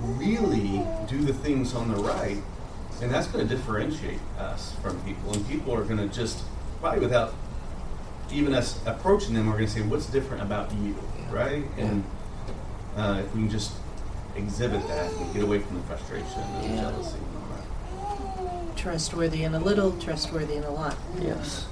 really 0.00 0.84
do 1.08 1.22
the 1.22 1.32
things 1.34 1.74
on 1.74 1.88
the 1.88 1.96
right, 1.96 2.40
and 3.00 3.10
that's 3.10 3.26
going 3.28 3.46
to 3.46 3.54
differentiate 3.56 4.20
us 4.38 4.74
from 4.82 5.00
people. 5.02 5.32
And 5.32 5.46
people 5.48 5.74
are 5.74 5.84
going 5.84 5.98
to 5.98 6.08
just, 6.08 6.42
probably 6.80 7.00
without 7.00 7.32
even 8.32 8.54
us 8.54 8.78
approaching 8.86 9.34
them, 9.34 9.48
are 9.48 9.52
going 9.52 9.66
to 9.66 9.70
say, 9.70 9.82
What's 9.82 10.06
different 10.06 10.42
about 10.42 10.72
you? 10.74 10.96
Right? 11.30 11.64
And 11.76 12.04
uh, 12.96 13.22
if 13.24 13.34
we 13.34 13.42
can 13.42 13.50
just 13.50 13.72
exhibit 14.36 14.86
that 14.88 15.12
and 15.12 15.32
get 15.34 15.42
away 15.42 15.58
from 15.60 15.76
the 15.76 15.82
frustration 15.84 16.40
and 16.40 16.64
the 16.64 16.68
Yeah. 16.74 16.80
jealousy 16.82 17.16
and 17.18 17.36
all 17.36 18.46
that. 18.66 18.76
Trustworthy 18.76 19.44
in 19.44 19.54
a 19.54 19.60
little, 19.60 19.92
trustworthy 19.98 20.56
in 20.56 20.64
a 20.64 20.70
lot. 20.70 20.96
Yes. 21.20 21.66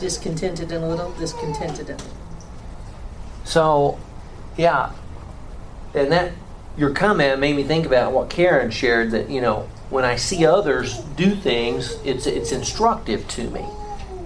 Discontented 0.00 0.72
in 0.72 0.82
a 0.82 0.88
little, 0.88 1.12
discontented 1.12 1.90
in 1.90 1.94
a 1.96 1.98
little. 1.98 2.16
So, 3.50 3.98
yeah, 4.56 4.92
and 5.92 6.12
that 6.12 6.30
your 6.76 6.90
comment 6.90 7.40
made 7.40 7.56
me 7.56 7.64
think 7.64 7.84
about 7.84 8.12
what 8.12 8.30
Karen 8.30 8.70
shared. 8.70 9.10
That 9.10 9.28
you 9.28 9.40
know, 9.40 9.68
when 9.90 10.04
I 10.04 10.14
see 10.14 10.46
others 10.46 10.98
do 11.16 11.34
things, 11.34 11.98
it's 12.04 12.28
it's 12.28 12.52
instructive 12.52 13.26
to 13.30 13.50
me, 13.50 13.66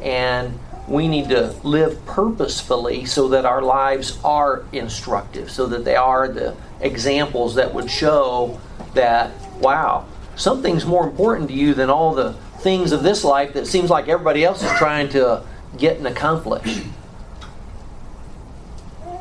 and 0.03 0.59
we 0.87 1.09
need 1.09 1.31
to 1.31 1.57
live 1.63 2.05
purposefully 2.05 3.07
so 3.07 3.29
that 3.29 3.47
our 3.47 3.63
lives 3.63 4.19
are 4.23 4.67
instructive, 4.73 5.51
so 5.51 5.69
that 5.69 5.87
they 5.87 5.97
are 5.97 6.29
the 6.29 6.55
examples 6.83 7.55
that 7.55 7.73
would 7.73 7.91
show 7.91 8.61
that 8.93 9.33
wow, 9.59 10.05
something's 10.37 10.85
more 10.85 11.09
important 11.09 11.49
to 11.49 11.55
you 11.55 11.73
than 11.73 11.89
all 11.89 12.15
the 12.15 12.35
things 12.59 12.93
of 12.93 13.03
this 13.03 13.25
life 13.25 13.55
that 13.55 13.67
seems 13.67 13.89
like 13.89 14.07
everybody 14.07 14.45
else 14.45 14.63
is 14.63 14.71
trying 14.73 15.09
to 15.09 15.43
get 15.79 15.97
and 15.97 16.07
accomplish 16.07 16.83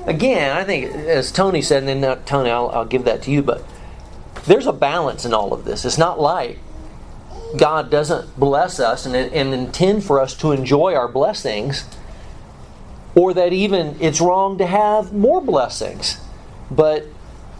again, 0.05 0.55
I 0.55 0.63
think 0.63 0.93
as 0.93 1.31
Tony 1.31 1.61
said, 1.61 1.79
and 1.79 1.87
then 1.87 2.01
not 2.01 2.25
Tony, 2.25 2.49
I'll, 2.49 2.69
I'll 2.69 2.85
give 2.85 3.05
that 3.05 3.21
to 3.23 3.31
you, 3.31 3.41
but 3.41 3.63
there's 4.45 4.67
a 4.67 4.73
balance 4.73 5.25
in 5.25 5.33
all 5.33 5.53
of 5.53 5.65
this. 5.65 5.85
It's 5.85 5.97
not 5.97 6.19
like 6.19 6.59
God 7.57 7.89
doesn't 7.89 8.37
bless 8.39 8.79
us 8.79 9.05
and, 9.05 9.15
and 9.15 9.53
intend 9.53 10.03
for 10.03 10.19
us 10.19 10.35
to 10.37 10.51
enjoy 10.51 10.95
our 10.95 11.07
blessings, 11.07 11.85
or 13.15 13.33
that 13.33 13.53
even 13.53 13.95
it's 14.01 14.19
wrong 14.19 14.57
to 14.57 14.65
have 14.65 15.13
more 15.13 15.39
blessings. 15.39 16.17
But 16.71 17.03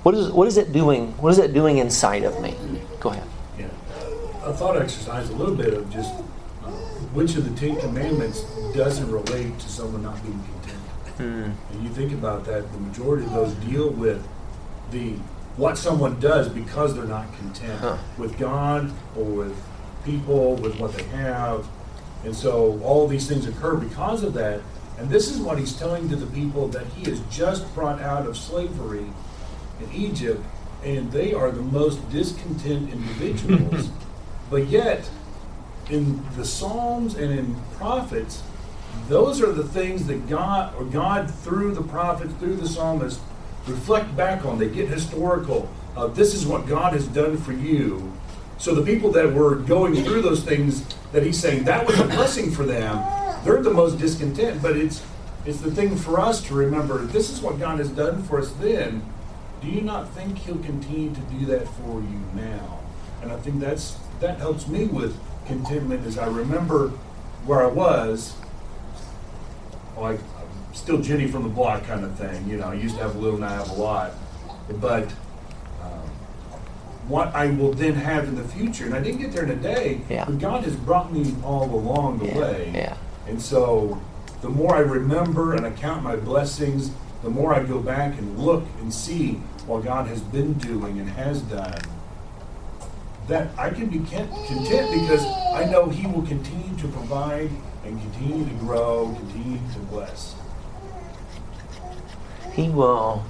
what 0.02 0.16
is 0.16 0.32
what 0.32 0.48
is 0.48 0.58
it 0.58 0.74
doing? 0.74 1.14
What 1.18 1.30
is 1.32 1.38
it 1.38 1.54
doing 1.54 1.78
inside 1.78 2.24
of 2.24 2.42
me? 2.42 2.56
Go 3.00 3.10
ahead. 3.10 3.28
Yeah. 3.58 3.68
A 4.44 4.54
thought 4.54 4.82
exercise, 4.82 5.30
a 5.30 5.34
little 5.36 5.56
bit 5.56 5.74
of 5.74 5.92
just 5.92 6.14
uh, 6.64 6.72
which 7.14 7.36
of 7.36 7.48
the 7.48 7.56
Ten 7.60 7.80
Commandments 7.80 8.44
doesn't 8.74 9.10
relate 9.12 9.58
to 9.60 9.70
someone 9.70 10.02
not 10.02 10.22
being 10.24 10.42
content. 10.44 10.73
Hmm. 11.18 11.52
And 11.72 11.84
you 11.84 11.90
think 11.90 12.12
about 12.14 12.46
that, 12.46 12.72
the 12.72 12.80
majority 12.80 13.26
of 13.26 13.34
those 13.34 13.54
deal 13.56 13.90
with 13.90 14.26
the 14.92 15.16
what 15.56 15.78
someone 15.78 16.20
does 16.20 16.50
because 16.50 16.96
they're 16.96 17.06
not 17.06 17.32
content 17.38 17.80
Huh. 17.80 17.98
with 18.18 18.40
God 18.40 18.92
or 19.16 19.24
with 19.24 19.56
people, 20.04 20.56
with 20.56 20.80
what 20.80 20.94
they 20.94 21.04
have. 21.04 21.68
And 22.26 22.36
so 22.36 22.82
all 22.84 23.08
these 23.08 23.28
things 23.28 23.46
occur 23.48 23.76
because 23.76 24.24
of 24.24 24.34
that. 24.34 24.62
And 24.98 25.10
this 25.10 25.30
is 25.30 25.40
what 25.40 25.60
he's 25.60 25.74
telling 25.74 26.10
to 26.10 26.16
the 26.16 26.26
people 26.28 26.68
that 26.70 26.86
he 26.88 27.10
has 27.10 27.20
just 27.32 27.72
brought 27.76 28.02
out 28.02 28.26
of 28.26 28.38
slavery 28.38 29.06
in 29.80 29.92
Egypt, 29.94 30.44
and 30.84 31.12
they 31.12 31.34
are 31.34 31.52
the 31.52 31.62
most 31.62 32.10
discontent 32.12 32.92
individuals. 32.92 33.90
but 34.50 34.68
yet, 34.68 35.10
in 35.90 36.24
the 36.38 36.46
Psalms 36.46 37.16
and 37.16 37.32
in 37.32 37.56
prophets, 37.76 38.44
those 39.08 39.42
are 39.42 39.52
the 39.52 39.64
things 39.64 40.08
that 40.08 40.28
God 40.28 40.74
or 40.76 40.86
God 40.86 41.34
through 41.34 41.74
the 41.74 41.84
prophets, 41.84 42.34
through 42.36 42.56
the 42.56 42.68
psalmists, 42.68 43.22
reflect 43.68 44.16
back 44.16 44.46
on. 44.46 44.58
They 44.58 44.70
get 44.70 44.88
historical. 44.88 45.70
Uh, 45.96 46.08
this 46.08 46.34
is 46.34 46.46
what 46.46 46.68
God 46.68 46.94
has 46.94 47.08
done 47.08 47.38
for 47.38 47.54
you. 47.54 48.12
So 48.58 48.74
the 48.74 48.84
people 48.84 49.12
that 49.12 49.34
were 49.34 49.56
going 49.56 49.96
through 49.96 50.22
those 50.22 50.44
things 50.44 50.86
that 51.12 51.24
he's 51.24 51.40
saying 51.40 51.66
that 51.66 51.86
was 51.86 52.00
a 52.00 52.06
blessing 52.06 52.50
for 52.50 52.66
them, 52.66 53.04
they're 53.44 53.62
the 53.62 53.74
most 53.74 54.00
discontent. 54.00 54.62
But 54.62 54.78
it's 54.78 55.04
it's 55.46 55.60
the 55.60 55.72
thing 55.72 55.98
for 55.98 56.20
us 56.20 56.42
to 56.44 56.54
remember. 56.54 57.00
This 57.00 57.30
is 57.30 57.42
what 57.42 57.60
God 57.60 57.80
has 57.80 57.90
done 57.90 58.24
for 58.24 58.40
us 58.40 58.52
then. 58.54 59.04
Do 59.62 59.68
you 59.68 59.82
not 59.82 60.10
think 60.12 60.38
He'll 60.38 60.60
continue 60.60 61.14
to 61.14 61.22
do 61.22 61.46
that 61.48 61.68
for 61.68 62.00
you 62.00 62.22
now? 62.34 62.80
And 63.22 63.32
I 63.32 63.38
think 63.38 63.60
that's 63.60 63.98
that 64.22 64.38
helps 64.38 64.68
me 64.68 64.86
with 64.86 65.20
contentment 65.46 66.06
as 66.06 66.18
I 66.18 66.28
remember 66.28 66.90
where 67.46 67.62
I 67.62 67.68
was 67.68 68.36
like 69.98 70.20
I'm 70.20 70.74
still 70.74 71.02
Jenny 71.02 71.28
from 71.28 71.44
the 71.44 71.50
block 71.50 71.86
kind 71.86 72.04
of 72.04 72.16
thing. 72.16 72.48
You 72.50 72.58
know, 72.58 72.68
I 72.68 72.74
used 72.76 72.96
to 72.98 73.02
have 73.04 73.16
a 73.16 73.20
little, 73.20 73.40
now 73.40 73.48
I 73.50 73.54
have 73.54 73.70
a 73.70 73.74
lot. 73.74 74.12
But 74.80 75.04
um, 75.82 76.10
what 77.08 77.34
I 77.36 77.48
will 77.48 77.74
then 77.74 77.94
have 77.96 78.26
in 78.28 78.36
the 78.36 78.44
future, 78.44 78.86
and 78.86 78.94
I 78.96 79.02
didn't 79.02 79.22
get 79.22 79.32
there 79.34 79.44
in 79.44 79.52
a 79.52 79.56
day, 79.56 80.02
Yeah. 80.10 80.26
but 80.26 80.40
God 80.40 80.64
has 80.64 80.76
brought 80.76 81.12
me 81.14 81.36
all 81.44 81.66
along 81.66 82.20
the 82.20 82.28
Yeah, 82.28 82.38
way. 82.40 82.72
yeah. 82.74 82.98
And 83.28 83.42
so 83.42 84.02
the 84.42 84.50
more 84.50 84.76
I 84.76 84.80
remember 84.80 85.54
and 85.54 85.66
I 85.66 85.72
count 85.72 86.04
my 86.04 86.16
blessings, 86.16 86.92
the 87.24 87.30
more 87.30 87.54
I 87.54 87.64
go 87.64 87.80
back 87.80 88.18
and 88.18 88.38
look 88.40 88.64
and 88.82 88.94
see 88.94 89.34
what 89.66 89.84
God 89.86 90.08
has 90.08 90.22
been 90.22 90.54
doing 90.54 91.00
and 91.00 91.10
has 91.12 91.42
done. 91.42 91.80
That 93.28 93.48
I 93.58 93.70
can 93.70 93.88
be 93.90 94.00
content 94.00 94.92
because 94.92 95.26
I 95.54 95.66
know 95.72 95.90
He 95.90 96.06
will 96.08 96.24
continue 96.24 96.76
to 96.78 96.88
provide 96.90 97.50
and 97.86 98.00
continue 98.02 98.46
to 98.46 98.54
grow, 98.56 99.16
continue 99.18 99.60
to 99.74 99.80
bless. 99.80 100.36
He 102.54 102.70
will 102.70 103.24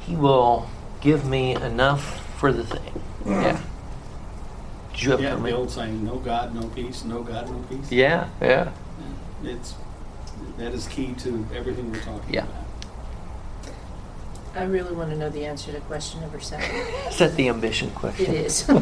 he 0.00 0.14
will 0.16 0.68
give 1.00 1.26
me 1.26 1.54
enough 1.56 2.20
for 2.38 2.52
the 2.52 2.64
thing. 2.64 3.02
Yeah. 3.26 3.60
Did 4.92 5.02
you 5.02 5.10
have 5.12 5.20
a 5.20 5.22
Yeah, 5.22 5.36
the 5.36 5.56
old 5.56 5.70
saying, 5.70 6.04
"No 6.04 6.16
God, 6.16 6.54
no 6.54 6.68
peace. 6.68 7.04
No 7.04 7.22
God, 7.22 7.48
no 7.50 7.58
peace." 7.68 7.90
Yeah, 7.90 8.28
yeah. 8.40 8.70
It's 9.42 9.74
that 10.58 10.72
is 10.72 10.86
key 10.88 11.14
to 11.18 11.46
everything 11.54 11.90
we're 11.90 12.00
talking 12.00 12.32
Yeah. 12.32 12.44
about. 12.44 12.63
I 14.56 14.64
really 14.64 14.94
want 14.94 15.10
to 15.10 15.16
know 15.16 15.28
the 15.30 15.44
answer 15.46 15.72
to 15.72 15.80
question 15.80 16.20
number 16.20 16.40
seven. 16.40 16.70
Is 17.08 17.18
that 17.18 17.34
the 17.36 17.48
ambition 17.48 17.90
question? 17.90 18.34
It 18.34 18.46
is. 18.46 18.64
I 18.70 18.80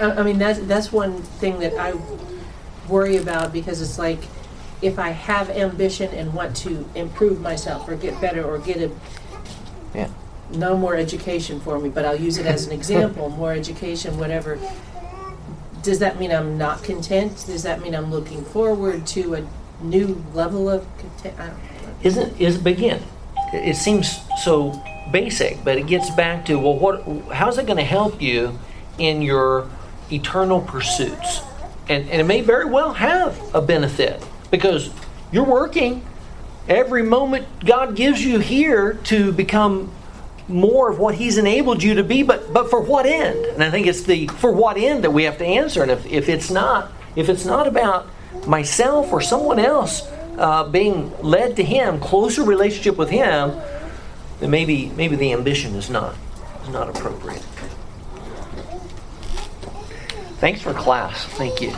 I 0.00 0.22
mean, 0.22 0.38
that's, 0.38 0.58
that's 0.60 0.90
one 0.92 1.22
thing 1.22 1.58
that 1.60 1.74
I 1.74 1.94
worry 2.88 3.16
about 3.16 3.52
because 3.52 3.80
it's 3.80 3.98
like 3.98 4.20
if 4.82 4.98
I 4.98 5.10
have 5.10 5.50
ambition 5.50 6.12
and 6.14 6.34
want 6.34 6.56
to 6.56 6.88
improve 6.94 7.40
myself 7.40 7.88
or 7.88 7.96
get 7.96 8.20
better 8.20 8.44
or 8.44 8.58
get 8.58 8.78
a, 8.78 8.90
Yeah. 9.94 10.08
no 10.50 10.76
more 10.76 10.94
education 10.96 11.60
for 11.60 11.78
me, 11.78 11.88
but 11.90 12.04
I'll 12.04 12.20
use 12.20 12.38
it 12.38 12.46
as 12.46 12.66
an 12.66 12.72
example, 12.80 13.28
more 13.30 13.52
education, 13.52 14.18
whatever. 14.18 14.58
Does 15.82 15.98
that 15.98 16.18
mean 16.18 16.32
I'm 16.32 16.56
not 16.58 16.82
content? 16.82 17.44
Does 17.46 17.62
that 17.62 17.82
mean 17.82 17.94
I'm 17.94 18.10
looking 18.10 18.44
forward 18.44 19.06
to 19.08 19.34
a 19.34 19.46
new 19.82 20.24
level 20.32 20.68
of 20.70 20.86
content? 20.98 21.38
I 21.38 21.46
don't 21.48 21.62
know. 21.62 21.73
Isn't 22.04 22.38
is 22.38 22.58
begin? 22.58 23.02
It 23.52 23.76
seems 23.76 24.20
so 24.42 24.80
basic, 25.10 25.64
but 25.64 25.78
it 25.78 25.86
gets 25.86 26.10
back 26.10 26.44
to 26.46 26.58
well, 26.58 26.78
what? 26.78 27.02
How's 27.34 27.56
it 27.58 27.66
going 27.66 27.78
to 27.78 27.84
help 27.84 28.20
you 28.20 28.58
in 28.98 29.22
your 29.22 29.68
eternal 30.12 30.60
pursuits? 30.60 31.40
And 31.88 32.08
and 32.10 32.20
it 32.20 32.24
may 32.24 32.42
very 32.42 32.66
well 32.66 32.92
have 32.92 33.40
a 33.54 33.62
benefit 33.62 34.22
because 34.50 34.90
you're 35.32 35.44
working 35.44 36.04
every 36.68 37.02
moment 37.02 37.46
God 37.64 37.96
gives 37.96 38.24
you 38.24 38.38
here 38.38 38.94
to 39.04 39.32
become 39.32 39.90
more 40.46 40.90
of 40.90 40.98
what 40.98 41.14
He's 41.14 41.38
enabled 41.38 41.82
you 41.82 41.94
to 41.94 42.04
be. 42.04 42.22
But 42.22 42.52
but 42.52 42.68
for 42.68 42.80
what 42.80 43.06
end? 43.06 43.46
And 43.46 43.64
I 43.64 43.70
think 43.70 43.86
it's 43.86 44.02
the 44.02 44.26
for 44.26 44.52
what 44.52 44.76
end 44.76 45.04
that 45.04 45.12
we 45.12 45.22
have 45.24 45.38
to 45.38 45.46
answer. 45.46 45.80
And 45.80 45.90
if 45.90 46.04
if 46.04 46.28
it's 46.28 46.50
not 46.50 46.92
if 47.16 47.30
it's 47.30 47.46
not 47.46 47.66
about 47.66 48.08
myself 48.46 49.10
or 49.10 49.22
someone 49.22 49.58
else 49.58 50.06
uh, 50.38 50.68
being 50.68 51.12
led 51.22 51.56
to 51.56 51.64
Him, 51.64 52.00
closer 52.00 52.42
relationship 52.42 52.96
with 52.96 53.10
Him, 53.10 53.52
then 54.40 54.50
maybe 54.50 54.90
maybe 54.96 55.16
the 55.16 55.32
ambition 55.32 55.74
is 55.74 55.90
not 55.90 56.16
is 56.62 56.68
not 56.70 56.88
appropriate. 56.88 57.42
Thanks 60.38 60.60
for 60.60 60.74
class. 60.74 61.24
Thank 61.24 61.60
you. 61.60 61.74